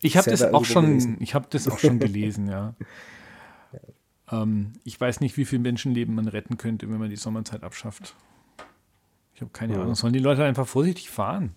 Ich 0.01 0.16
habe 0.16 0.31
das 0.31 0.43
auch 0.43 0.64
schon, 0.64 0.87
gelesen. 0.87 1.16
ich 1.20 1.35
habe 1.35 1.47
das 1.51 1.68
auch 1.68 1.79
schon 1.79 1.99
gelesen, 1.99 2.49
ja. 2.49 2.74
Ähm, 4.31 4.72
ich 4.85 5.01
weiß 5.01 5.20
nicht, 5.20 5.37
wie 5.37 5.45
viele 5.45 5.62
Menschenleben 5.62 6.14
man 6.14 6.29
retten 6.29 6.57
könnte, 6.57 6.91
wenn 6.91 6.99
man 6.99 7.11
die 7.11 7.16
Sommerzeit 7.16 7.62
abschafft. 7.62 8.16
Ich 9.35 9.41
habe 9.41 9.51
keine 9.53 9.79
Ahnung. 9.79 9.95
Sollen 9.95 10.12
die 10.12 10.18
Leute 10.18 10.45
einfach 10.45 10.66
vorsichtig 10.66 11.11
fahren? 11.11 11.55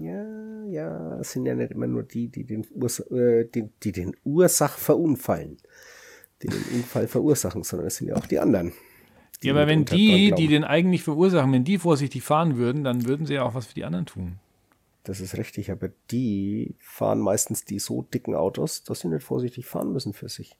Ja, 0.00 0.64
ja, 0.66 1.18
es 1.20 1.32
sind 1.32 1.46
ja 1.46 1.54
nicht 1.54 1.72
immer 1.72 1.86
nur 1.86 2.02
die, 2.02 2.28
die 2.28 2.44
den, 2.44 2.66
Urs 2.74 3.00
äh, 3.10 3.46
die, 3.46 3.68
die 3.82 3.92
den 3.92 4.16
Ursach 4.24 4.78
verunfallen, 4.78 5.58
die 6.42 6.48
den 6.48 6.64
Unfall 6.74 7.08
verursachen, 7.08 7.62
sondern 7.62 7.88
es 7.88 7.96
sind 7.96 8.08
ja 8.08 8.16
auch 8.16 8.26
die 8.26 8.38
anderen. 8.38 8.72
Ja, 9.42 9.52
aber 9.52 9.66
wenn 9.68 9.84
die, 9.84 10.32
die 10.32 10.48
den 10.48 10.64
eigentlich 10.64 11.04
verursachen, 11.04 11.52
wenn 11.52 11.64
die 11.64 11.78
vorsichtig 11.78 12.22
fahren 12.22 12.56
würden, 12.56 12.82
dann 12.82 13.06
würden 13.06 13.24
sie 13.26 13.34
ja 13.34 13.44
auch 13.44 13.54
was 13.54 13.66
für 13.66 13.74
die 13.74 13.84
anderen 13.84 14.06
tun. 14.06 14.38
Das 15.04 15.20
ist 15.20 15.36
richtig, 15.36 15.70
aber 15.70 15.90
die 16.10 16.74
fahren 16.80 17.20
meistens 17.20 17.64
die 17.64 17.78
so 17.78 18.02
dicken 18.02 18.34
Autos, 18.34 18.82
dass 18.82 19.00
sie 19.00 19.08
nicht 19.08 19.22
vorsichtig 19.22 19.64
fahren 19.64 19.92
müssen 19.92 20.12
für 20.12 20.28
sich. 20.28 20.56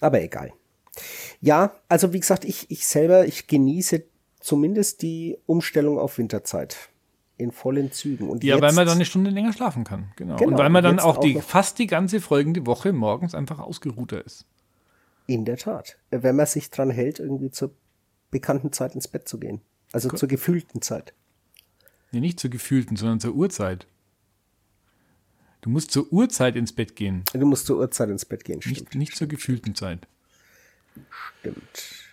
Aber 0.00 0.20
egal. 0.20 0.52
Ja, 1.40 1.74
also 1.88 2.12
wie 2.12 2.20
gesagt, 2.20 2.44
ich, 2.44 2.70
ich 2.70 2.86
selber, 2.86 3.26
ich 3.26 3.46
genieße 3.46 4.04
zumindest 4.40 5.02
die 5.02 5.38
Umstellung 5.46 5.98
auf 5.98 6.18
Winterzeit 6.18 6.76
in 7.36 7.52
vollen 7.52 7.90
Zügen. 7.92 8.28
Und 8.28 8.44
Ja, 8.44 8.56
jetzt, 8.56 8.62
weil 8.62 8.72
man 8.72 8.86
dann 8.86 8.96
eine 8.96 9.04
Stunde 9.04 9.30
länger 9.30 9.52
schlafen 9.52 9.84
kann. 9.84 10.12
Genau. 10.16 10.36
Genau, 10.36 10.50
Und 10.52 10.58
weil 10.58 10.68
man 10.70 10.82
dann 10.84 10.98
auch 10.98 11.18
die, 11.18 11.38
auch 11.38 11.42
fast 11.42 11.78
die 11.78 11.86
ganze 11.86 12.20
folgende 12.20 12.66
Woche 12.66 12.92
morgens 12.92 13.34
einfach 13.34 13.58
ausgeruhter 13.60 14.24
ist. 14.24 14.44
In 15.26 15.44
der 15.44 15.56
Tat. 15.56 15.96
Wenn 16.10 16.36
man 16.36 16.46
sich 16.46 16.70
dran 16.70 16.90
hält, 16.90 17.18
irgendwie 17.18 17.50
zur 17.50 17.72
bekannten 18.30 18.72
Zeit 18.72 18.94
ins 18.94 19.08
Bett 19.08 19.28
zu 19.28 19.38
gehen. 19.38 19.60
Also 19.92 20.10
zur 20.10 20.28
gefühlten 20.28 20.82
Zeit. 20.82 21.14
Nee, 22.12 22.20
nicht 22.20 22.40
zur 22.40 22.50
gefühlten, 22.50 22.96
sondern 22.96 23.20
zur 23.20 23.34
Uhrzeit. 23.34 23.86
Du 25.62 25.70
musst 25.70 25.90
zur 25.90 26.10
Uhrzeit 26.12 26.56
ins 26.56 26.72
Bett 26.72 26.96
gehen, 26.96 27.22
Du 27.32 27.44
musst 27.46 27.66
zur 27.66 27.78
Uhrzeit 27.78 28.08
ins 28.08 28.24
Bett 28.24 28.44
gehen, 28.44 28.62
stimmt. 28.62 28.80
nicht, 28.80 28.94
nicht 28.94 29.16
zur 29.16 29.26
gefühlten 29.28 29.74
Zeit. 29.74 30.06
Stimmt. 31.40 32.09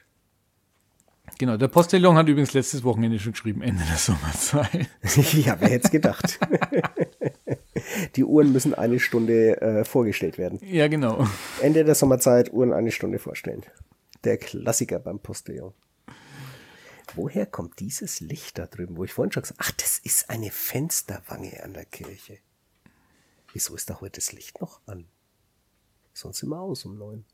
Genau, 1.39 1.55
der 1.57 1.67
Postillon 1.67 2.15
hat 2.17 2.27
übrigens 2.27 2.53
letztes 2.53 2.83
Wochenende 2.83 3.19
schon 3.19 3.33
geschrieben, 3.33 3.61
Ende 3.61 3.83
der 3.83 3.97
Sommerzeit. 3.97 4.89
ja, 5.33 5.59
wer 5.59 5.69
hätte 5.69 5.85
es 5.85 5.91
gedacht? 5.91 6.39
Die 8.15 8.23
Uhren 8.23 8.51
müssen 8.51 8.73
eine 8.73 8.99
Stunde 8.99 9.61
äh, 9.61 9.85
vorgestellt 9.85 10.37
werden. 10.37 10.59
Ja, 10.63 10.87
genau. 10.87 11.27
Ende 11.61 11.85
der 11.85 11.95
Sommerzeit, 11.95 12.51
Uhren 12.51 12.73
eine 12.73 12.91
Stunde 12.91 13.19
vorstellen. 13.19 13.63
Der 14.23 14.37
Klassiker 14.37 14.99
beim 14.99 15.19
Postillon. 15.19 15.73
Woher 17.15 17.45
kommt 17.45 17.79
dieses 17.79 18.19
Licht 18.19 18.57
da 18.57 18.65
drüben, 18.65 18.97
wo 18.97 19.03
ich 19.03 19.13
vorhin 19.13 19.31
schon 19.31 19.43
gesagt 19.43 19.59
habe, 19.59 19.69
ach, 19.69 19.75
das 19.77 19.99
ist 19.99 20.29
eine 20.29 20.51
Fensterwange 20.51 21.63
an 21.63 21.73
der 21.73 21.85
Kirche. 21.85 22.39
Wieso 23.53 23.75
ist 23.75 23.89
da 23.89 24.01
heute 24.01 24.19
das 24.19 24.33
Licht 24.33 24.59
noch 24.59 24.81
an? 24.87 25.05
Sonst 26.13 26.41
immer 26.43 26.59
aus 26.59 26.83
um 26.85 26.97
neun. 26.97 27.25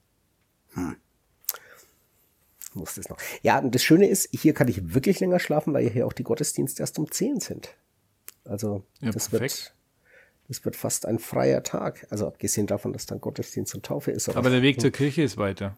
Hm. 0.73 0.97
Muss 2.73 2.95
das 2.95 3.09
noch. 3.09 3.17
Ja, 3.41 3.59
und 3.59 3.73
das 3.75 3.83
Schöne 3.83 4.07
ist, 4.07 4.29
hier 4.31 4.53
kann 4.53 4.67
ich 4.67 4.93
wirklich 4.93 5.19
länger 5.19 5.39
schlafen, 5.39 5.73
weil 5.73 5.87
hier 5.89 6.07
auch 6.07 6.13
die 6.13 6.23
Gottesdienste 6.23 6.81
erst 6.81 6.97
um 6.99 7.09
10 7.11 7.39
sind. 7.39 7.75
Also, 8.45 8.83
Ja, 8.99 9.11
das 9.11 9.29
perfekt. 9.29 9.41
wird, 9.41 9.73
das 10.49 10.65
wird 10.65 10.75
fast 10.75 11.05
ein 11.05 11.19
freier 11.19 11.63
Tag. 11.63 12.07
Also, 12.09 12.27
abgesehen 12.27 12.67
davon, 12.67 12.91
dass 12.93 13.05
dann 13.05 13.21
Gottesdienst 13.21 13.75
und 13.75 13.85
Taufe 13.85 14.11
ist. 14.11 14.27
Aber 14.35 14.49
der 14.49 14.61
Weg 14.61 14.81
zur 14.81 14.91
Kirche 14.91 15.21
ist 15.21 15.37
weiter. 15.37 15.77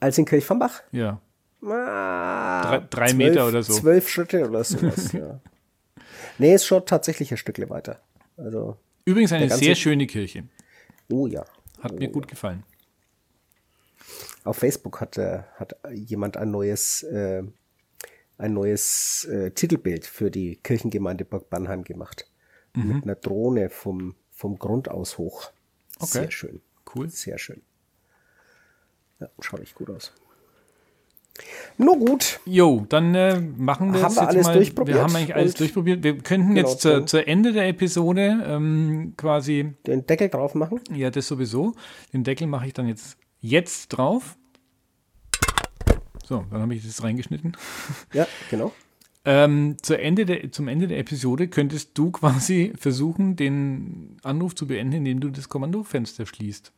als 0.00 0.18
in 0.18 0.24
Kirchvambach? 0.26 0.82
Ja. 0.92 1.20
Ah, 1.62 2.62
Drei- 2.62 2.86
drei 2.88 3.14
Meter 3.14 3.48
oder 3.48 3.62
so. 3.62 3.72
Zwölf 3.72 4.08
Schritte 4.08 4.48
oder 4.48 4.62
sowas, 4.62 5.12
ja. 5.12 5.40
Nee, 6.38 6.54
ist 6.54 6.66
schon 6.66 6.86
tatsächlich 6.86 7.32
ein 7.32 7.36
Stückle 7.36 7.68
weiter. 7.68 8.00
Also, 8.36 8.76
Übrigens 9.04 9.32
eine 9.32 9.50
sehr 9.50 9.74
schöne 9.74 10.06
Kirche. 10.06 10.44
oh 11.10 11.26
ja. 11.26 11.44
Hat 11.80 11.98
mir 11.98 12.08
gut 12.10 12.28
gefallen. 12.28 12.62
Auf 14.44 14.56
Facebook 14.58 15.00
hat, 15.00 15.18
äh, 15.18 15.40
hat 15.56 15.76
jemand 15.92 16.36
ein 16.36 16.50
neues, 16.50 17.02
äh, 17.02 17.42
ein 18.38 18.52
neues 18.54 19.24
äh, 19.24 19.50
Titelbild 19.50 20.06
für 20.06 20.30
die 20.30 20.56
Kirchengemeinde 20.56 21.24
Burg 21.24 21.50
Bannheim 21.50 21.84
gemacht. 21.84 22.26
Mhm. 22.74 22.94
Mit 22.96 23.04
einer 23.04 23.14
Drohne 23.16 23.68
vom 23.70 24.14
vom 24.30 24.58
Grund 24.58 24.88
aus 24.88 25.18
hoch. 25.18 25.50
Okay. 25.98 26.06
Sehr 26.06 26.30
schön. 26.30 26.60
Cool. 26.94 27.08
Sehr 27.10 27.38
schön. 27.38 27.60
Ja, 29.18 29.28
schaut 29.40 29.58
echt 29.60 29.74
gut 29.74 29.90
aus. 29.90 30.12
Nur 31.76 31.96
gut. 31.98 32.40
Jo, 32.46 32.84
dann 32.88 33.14
äh, 33.14 33.40
machen 33.40 33.92
wir 33.92 34.02
Haben 34.02 34.10
es 34.12 34.16
wir 34.16 34.22
jetzt 34.22 34.28
alles 34.34 34.46
mal. 34.46 34.54
durchprobiert 34.54 34.96
Wir 34.96 35.02
haben 35.02 35.14
eigentlich 35.16 35.34
alles 35.34 35.54
durchprobiert. 35.54 36.02
Wir 36.04 36.18
könnten 36.18 36.54
Genau, 36.54 36.68
jetzt 36.68 36.80
zur, 36.80 36.92
dann- 36.94 37.06
zur 37.08 37.26
Ende 37.28 37.52
der 37.52 37.66
Episode 37.68 38.42
ähm, 38.46 39.14
quasi, 39.16 39.74
Den 39.86 40.06
Deckel 40.06 40.28
drauf 40.28 40.54
machen. 40.54 40.80
ja, 40.94 41.10
das 41.10 41.26
sowieso. 41.28 41.74
Den 42.12 42.22
Deckel 42.24 42.46
mache 42.46 42.66
ich 42.68 42.74
dann 42.74 42.86
jetzt, 42.88 43.16
jetzt 43.40 43.88
drauf. 43.88 44.36
So, 46.24 46.44
dann 46.50 46.60
habe 46.62 46.74
ich 46.74 46.84
das 46.86 47.02
reingeschnitten. 47.02 47.56
Ja, 48.12 48.26
genau. 48.50 48.72
Ähm, 49.24 49.76
zu 49.82 49.98
Ende 49.98 50.24
der, 50.26 50.52
zum 50.52 50.68
Ende 50.68 50.88
der 50.88 50.98
Episode 50.98 51.48
könntest 51.48 51.96
du 51.98 52.10
quasi 52.10 52.72
versuchen, 52.78 53.36
den 53.36 54.16
Anruf 54.22 54.54
zu 54.54 54.66
beenden, 54.66 54.96
indem 54.96 55.20
du 55.20 55.30
das 55.30 55.48
Kommandofenster 55.48 56.26
schließt. 56.26 56.72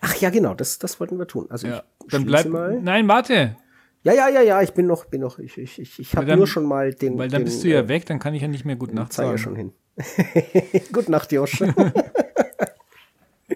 Ach 0.00 0.14
ja, 0.16 0.30
genau, 0.30 0.54
das, 0.54 0.78
das 0.78 1.00
wollten 1.00 1.18
wir 1.18 1.26
tun. 1.26 1.46
Also 1.50 1.66
Ja. 1.68 1.82
ich 2.04 2.10
Dann 2.10 2.24
bleibt. 2.26 2.48
mal. 2.48 2.80
Nein, 2.82 3.08
warte. 3.08 3.56
Ja, 4.04 4.12
ja, 4.12 4.28
ja, 4.28 4.42
ja, 4.42 4.62
ich 4.62 4.72
bin 4.72 4.86
noch, 4.86 5.04
bin 5.06 5.20
noch, 5.20 5.38
ich, 5.38 5.56
ich, 5.58 5.78
ich, 5.78 5.98
ich 5.98 6.16
habe 6.16 6.36
nur 6.36 6.46
schon 6.46 6.64
mal 6.64 6.92
den. 6.92 7.16
Weil 7.16 7.28
dann 7.28 7.42
den, 7.42 7.44
bist 7.44 7.62
du 7.62 7.68
ja 7.68 7.80
äh, 7.80 7.88
weg, 7.88 8.04
dann 8.06 8.18
kann 8.18 8.34
ich 8.34 8.42
ja 8.42 8.48
nicht 8.48 8.64
mehr 8.64 8.76
gut 8.76 8.92
Nacht 8.92 9.12
sagen. 9.12 9.38
schon 9.38 9.54
hin. 9.56 9.72
Gute 10.92 11.10
Nacht, 11.10 11.30
Josh. 11.32 11.62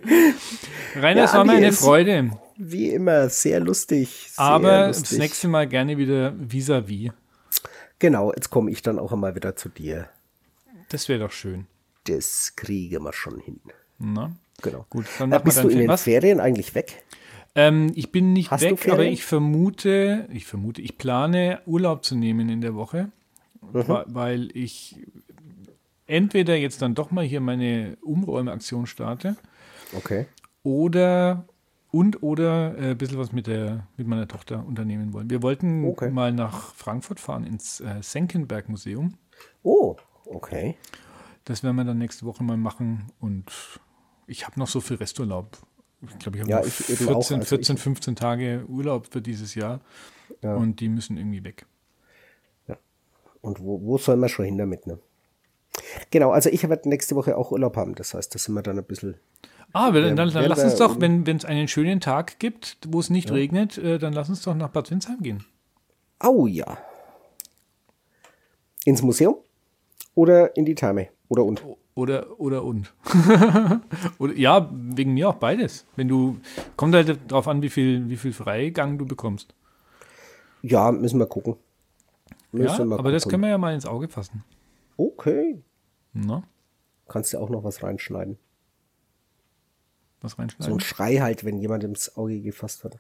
Rainer, 0.97 1.21
Ja, 1.21 1.25
es 1.25 1.33
war 1.35 1.45
mir 1.45 1.53
eine 1.53 1.73
Freude. 1.73 2.31
Wie 2.57 2.91
immer, 2.91 3.29
sehr 3.29 3.61
lustig. 3.61 4.29
Sehr 4.31 4.45
Aber 4.45 4.87
lustig. 4.89 5.11
das 5.11 5.19
nächste 5.19 5.49
Mal 5.49 5.67
gerne 5.67 5.99
wieder 5.99 6.33
vis-à-vis. 6.39 7.11
Genau, 7.99 8.33
jetzt 8.35 8.51
komme 8.51 8.71
ich 8.71 8.83
dann 8.83 8.99
auch 8.99 9.13
einmal 9.13 9.35
wieder 9.35 9.57
zu 9.57 9.69
dir. 9.69 10.09
Das 10.91 11.09
wäre 11.09 11.21
doch 11.21 11.33
schön. 11.33 11.67
Das 12.05 12.53
kriegen 12.57 13.03
wir 13.05 13.13
schon 13.13 13.41
hin. 13.41 13.61
Na? 13.99 14.33
Genau. 14.63 14.87
Gut, 14.91 15.07
dann 15.19 15.33
Äh, 15.33 15.41
bist 15.43 15.63
du 15.63 15.69
in 15.69 15.79
den 15.79 15.89
Was? 15.89 16.03
Ferien 16.05 16.41
eigentlich 16.41 16.75
weg? 16.75 17.05
Ähm, 17.55 17.91
ich 17.95 18.13
bin 18.13 18.33
nicht 18.33 18.51
Hast 18.51 18.63
weg, 18.63 18.89
aber 18.91 19.05
ich 19.05 19.25
vermute, 19.25 20.29
ich 20.33 20.45
vermute, 20.47 20.83
ich 20.83 20.99
plane 20.99 21.61
Urlaub 21.67 22.05
zu 22.05 22.15
nehmen 22.15 22.49
in 22.49 22.61
der 22.61 22.75
Woche, 22.75 23.11
Mhm. 23.61 24.03
weil 24.07 24.49
ich 24.55 24.97
entweder 26.07 26.55
jetzt 26.57 26.83
dann 26.83 26.95
doch 26.95 27.11
mal 27.11 27.25
hier 27.25 27.41
meine 27.41 27.97
Umräumeaktion 28.03 28.87
starte 28.87 29.37
Okay. 29.95 30.27
oder 30.63 31.45
und 31.93 32.23
oder 32.23 32.77
äh, 32.79 32.91
ein 32.91 32.99
bisschen 32.99 33.19
was 33.19 33.33
mit 33.33 33.47
der 33.47 33.87
mit 33.97 34.07
meiner 34.07 34.27
Tochter 34.29 34.65
unternehmen 34.67 35.13
wollen. 35.13 35.31
Wir 35.31 35.43
wollten 35.43 35.85
Okay. 35.87 36.11
mal 36.11 36.33
nach 36.33 36.75
Frankfurt 36.75 37.21
fahren 37.21 37.45
ins 37.45 37.81
äh, 37.81 38.03
Senckenberg 38.03 38.69
Museum. 38.69 39.15
Oh, 39.63 39.97
okay. 40.27 40.77
Das 41.45 41.63
werden 41.63 41.77
wir 41.77 41.85
dann 41.85 41.99
nächste 41.99 42.27
Woche 42.27 42.43
mal 42.43 42.57
machen 42.57 43.13
und 43.21 43.45
ich 44.27 44.47
habe 44.47 44.59
noch 44.59 44.67
so 44.69 44.81
viel 44.81 44.97
Resturlaub. 44.97 45.57
Ich 46.03 46.19
glaube, 46.19 46.37
ich 46.39 46.43
habe 46.43 46.51
Ja, 46.51 46.59
noch 46.59 46.67
ich 46.67 46.89
eben 46.91 46.99
14, 46.99 47.09
auch. 47.15 47.31
Also 47.31 47.45
14, 47.45 47.77
ich- 47.77 47.83
15 47.83 48.17
Tage 48.17 48.65
Urlaub 48.69 49.07
für 49.13 49.23
dieses 49.23 49.55
Jahr 49.55 49.81
Ja. 50.43 50.55
und 50.57 50.81
die 50.81 50.89
müssen 50.89 51.17
irgendwie 51.17 51.45
weg. 51.45 51.67
Und 53.43 53.61
wo, 53.61 53.81
wo 53.81 53.97
soll 53.97 54.17
man 54.17 54.29
schon 54.29 54.45
hin 54.45 54.59
damit, 54.59 54.89
ne? 54.89 54.99
Genau, 56.11 56.31
also 56.33 56.51
ich 56.51 56.69
werde 56.69 56.89
nächste 56.89 57.15
Woche 57.15 57.37
auch 57.37 57.53
Urlaub 57.53 57.77
haben. 57.77 57.95
Das 57.95 58.13
heißt, 58.15 58.35
da 58.35 58.39
sind 58.41 58.55
wir 58.55 58.63
dann 58.63 58.79
ein 58.79 58.85
bisschen. 58.85 59.17
Ah, 59.77 59.91
dann, 59.91 60.17
dann, 60.17 60.33
Wer- 60.35 60.49
lass 60.49 60.63
uns 60.65 60.77
doch, 60.77 61.01
wenn 61.01 61.25
es 61.27 61.45
einen 61.45 61.69
schönen 61.69 62.01
Tag 62.01 62.39
gibt, 62.39 62.79
wo 62.89 63.01
es 63.01 63.11
nicht 63.11 63.31
regnet, 63.31 63.77
äh, 63.79 63.99
dann 63.99 64.13
lass 64.13 64.29
uns 64.29 64.43
doch 64.43 64.55
nach 64.55 64.69
Bad 64.71 64.91
Windsheim 64.91 65.19
gehen. 65.21 65.45
Au 66.19 66.47
ja. 66.47 66.79
Ins 68.85 69.03
Museum 69.03 69.37
oder 70.15 70.57
in 70.57 70.65
die 70.65 70.75
Therme? 70.75 71.09
Oder 71.29 71.45
und? 71.45 71.63
Oder, 71.95 72.39
oder 72.39 72.63
und. 72.63 72.93
oder, 74.19 74.35
ja, 74.35 74.71
wegen 74.73 75.15
mir 75.15 75.29
auch 75.31 75.35
beides. 75.37 75.87
Wenn 75.97 76.09
du, 76.09 76.37
kommt 76.77 76.95
halt 76.95 77.19
darauf 77.31 77.49
an, 77.49 77.63
wie 77.63 77.71
viel, 77.71 78.09
wie 78.09 78.17
viel 78.17 78.33
Freigang 78.33 78.99
du 78.99 79.07
bekommst. 79.07 79.55
Ja, 80.63 80.93
müssen 80.93 81.19
wir 81.19 81.27
gucken. 81.27 81.57
Müssen 82.53 82.81
Ja, 82.83 82.85
wir 82.87 82.99
aber 82.99 83.13
das 83.13 83.23
gucken. 83.25 83.33
können 83.33 83.43
wir 83.45 83.51
ja 83.51 83.59
mal 83.59 83.75
ins 83.75 83.87
Auge 83.87 84.09
fassen. 84.09 84.45
Okay. 84.97 85.63
Na, 86.13 86.43
Kannst 87.09 87.33
du 87.33 87.39
auch 87.39 87.51
noch 87.51 87.63
was 87.65 87.83
reinschneiden. 87.83 88.37
Was 90.27 90.33
So 90.33 90.43
ein 90.43 90.49
reinschneiden. 90.51 90.81
Schrei 90.81 91.17
halt, 91.19 91.45
wenn 91.45 91.59
jemand 91.59 91.85
ins 91.85 92.17
Auge 92.17 92.41
gefasst 92.41 92.85
hat. 92.85 92.99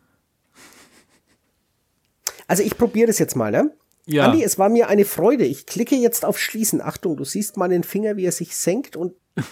Also 2.48 2.62
ich 2.62 2.78
probiere 2.78 3.08
das 3.08 3.18
jetzt 3.18 3.36
mal, 3.36 3.50
ne? 3.50 3.72
Ja. 4.06 4.26
Andi, 4.26 4.42
es 4.44 4.56
war 4.58 4.68
mir 4.68 4.88
eine 4.88 5.04
Freude. 5.04 5.44
Ich 5.44 5.66
klicke 5.66 5.96
jetzt 5.96 6.24
auf 6.24 6.38
Schließen. 6.38 6.80
Achtung, 6.80 7.16
du 7.16 7.24
siehst 7.24 7.56
meinen 7.56 7.82
Finger, 7.82 8.16
wie 8.16 8.24
er 8.24 8.32
sich 8.32 8.56
senkt 8.56 8.96
und 8.96 9.14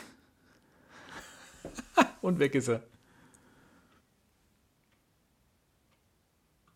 Und 2.22 2.38
weg 2.38 2.54
ist 2.54 2.68
er. 2.68 2.82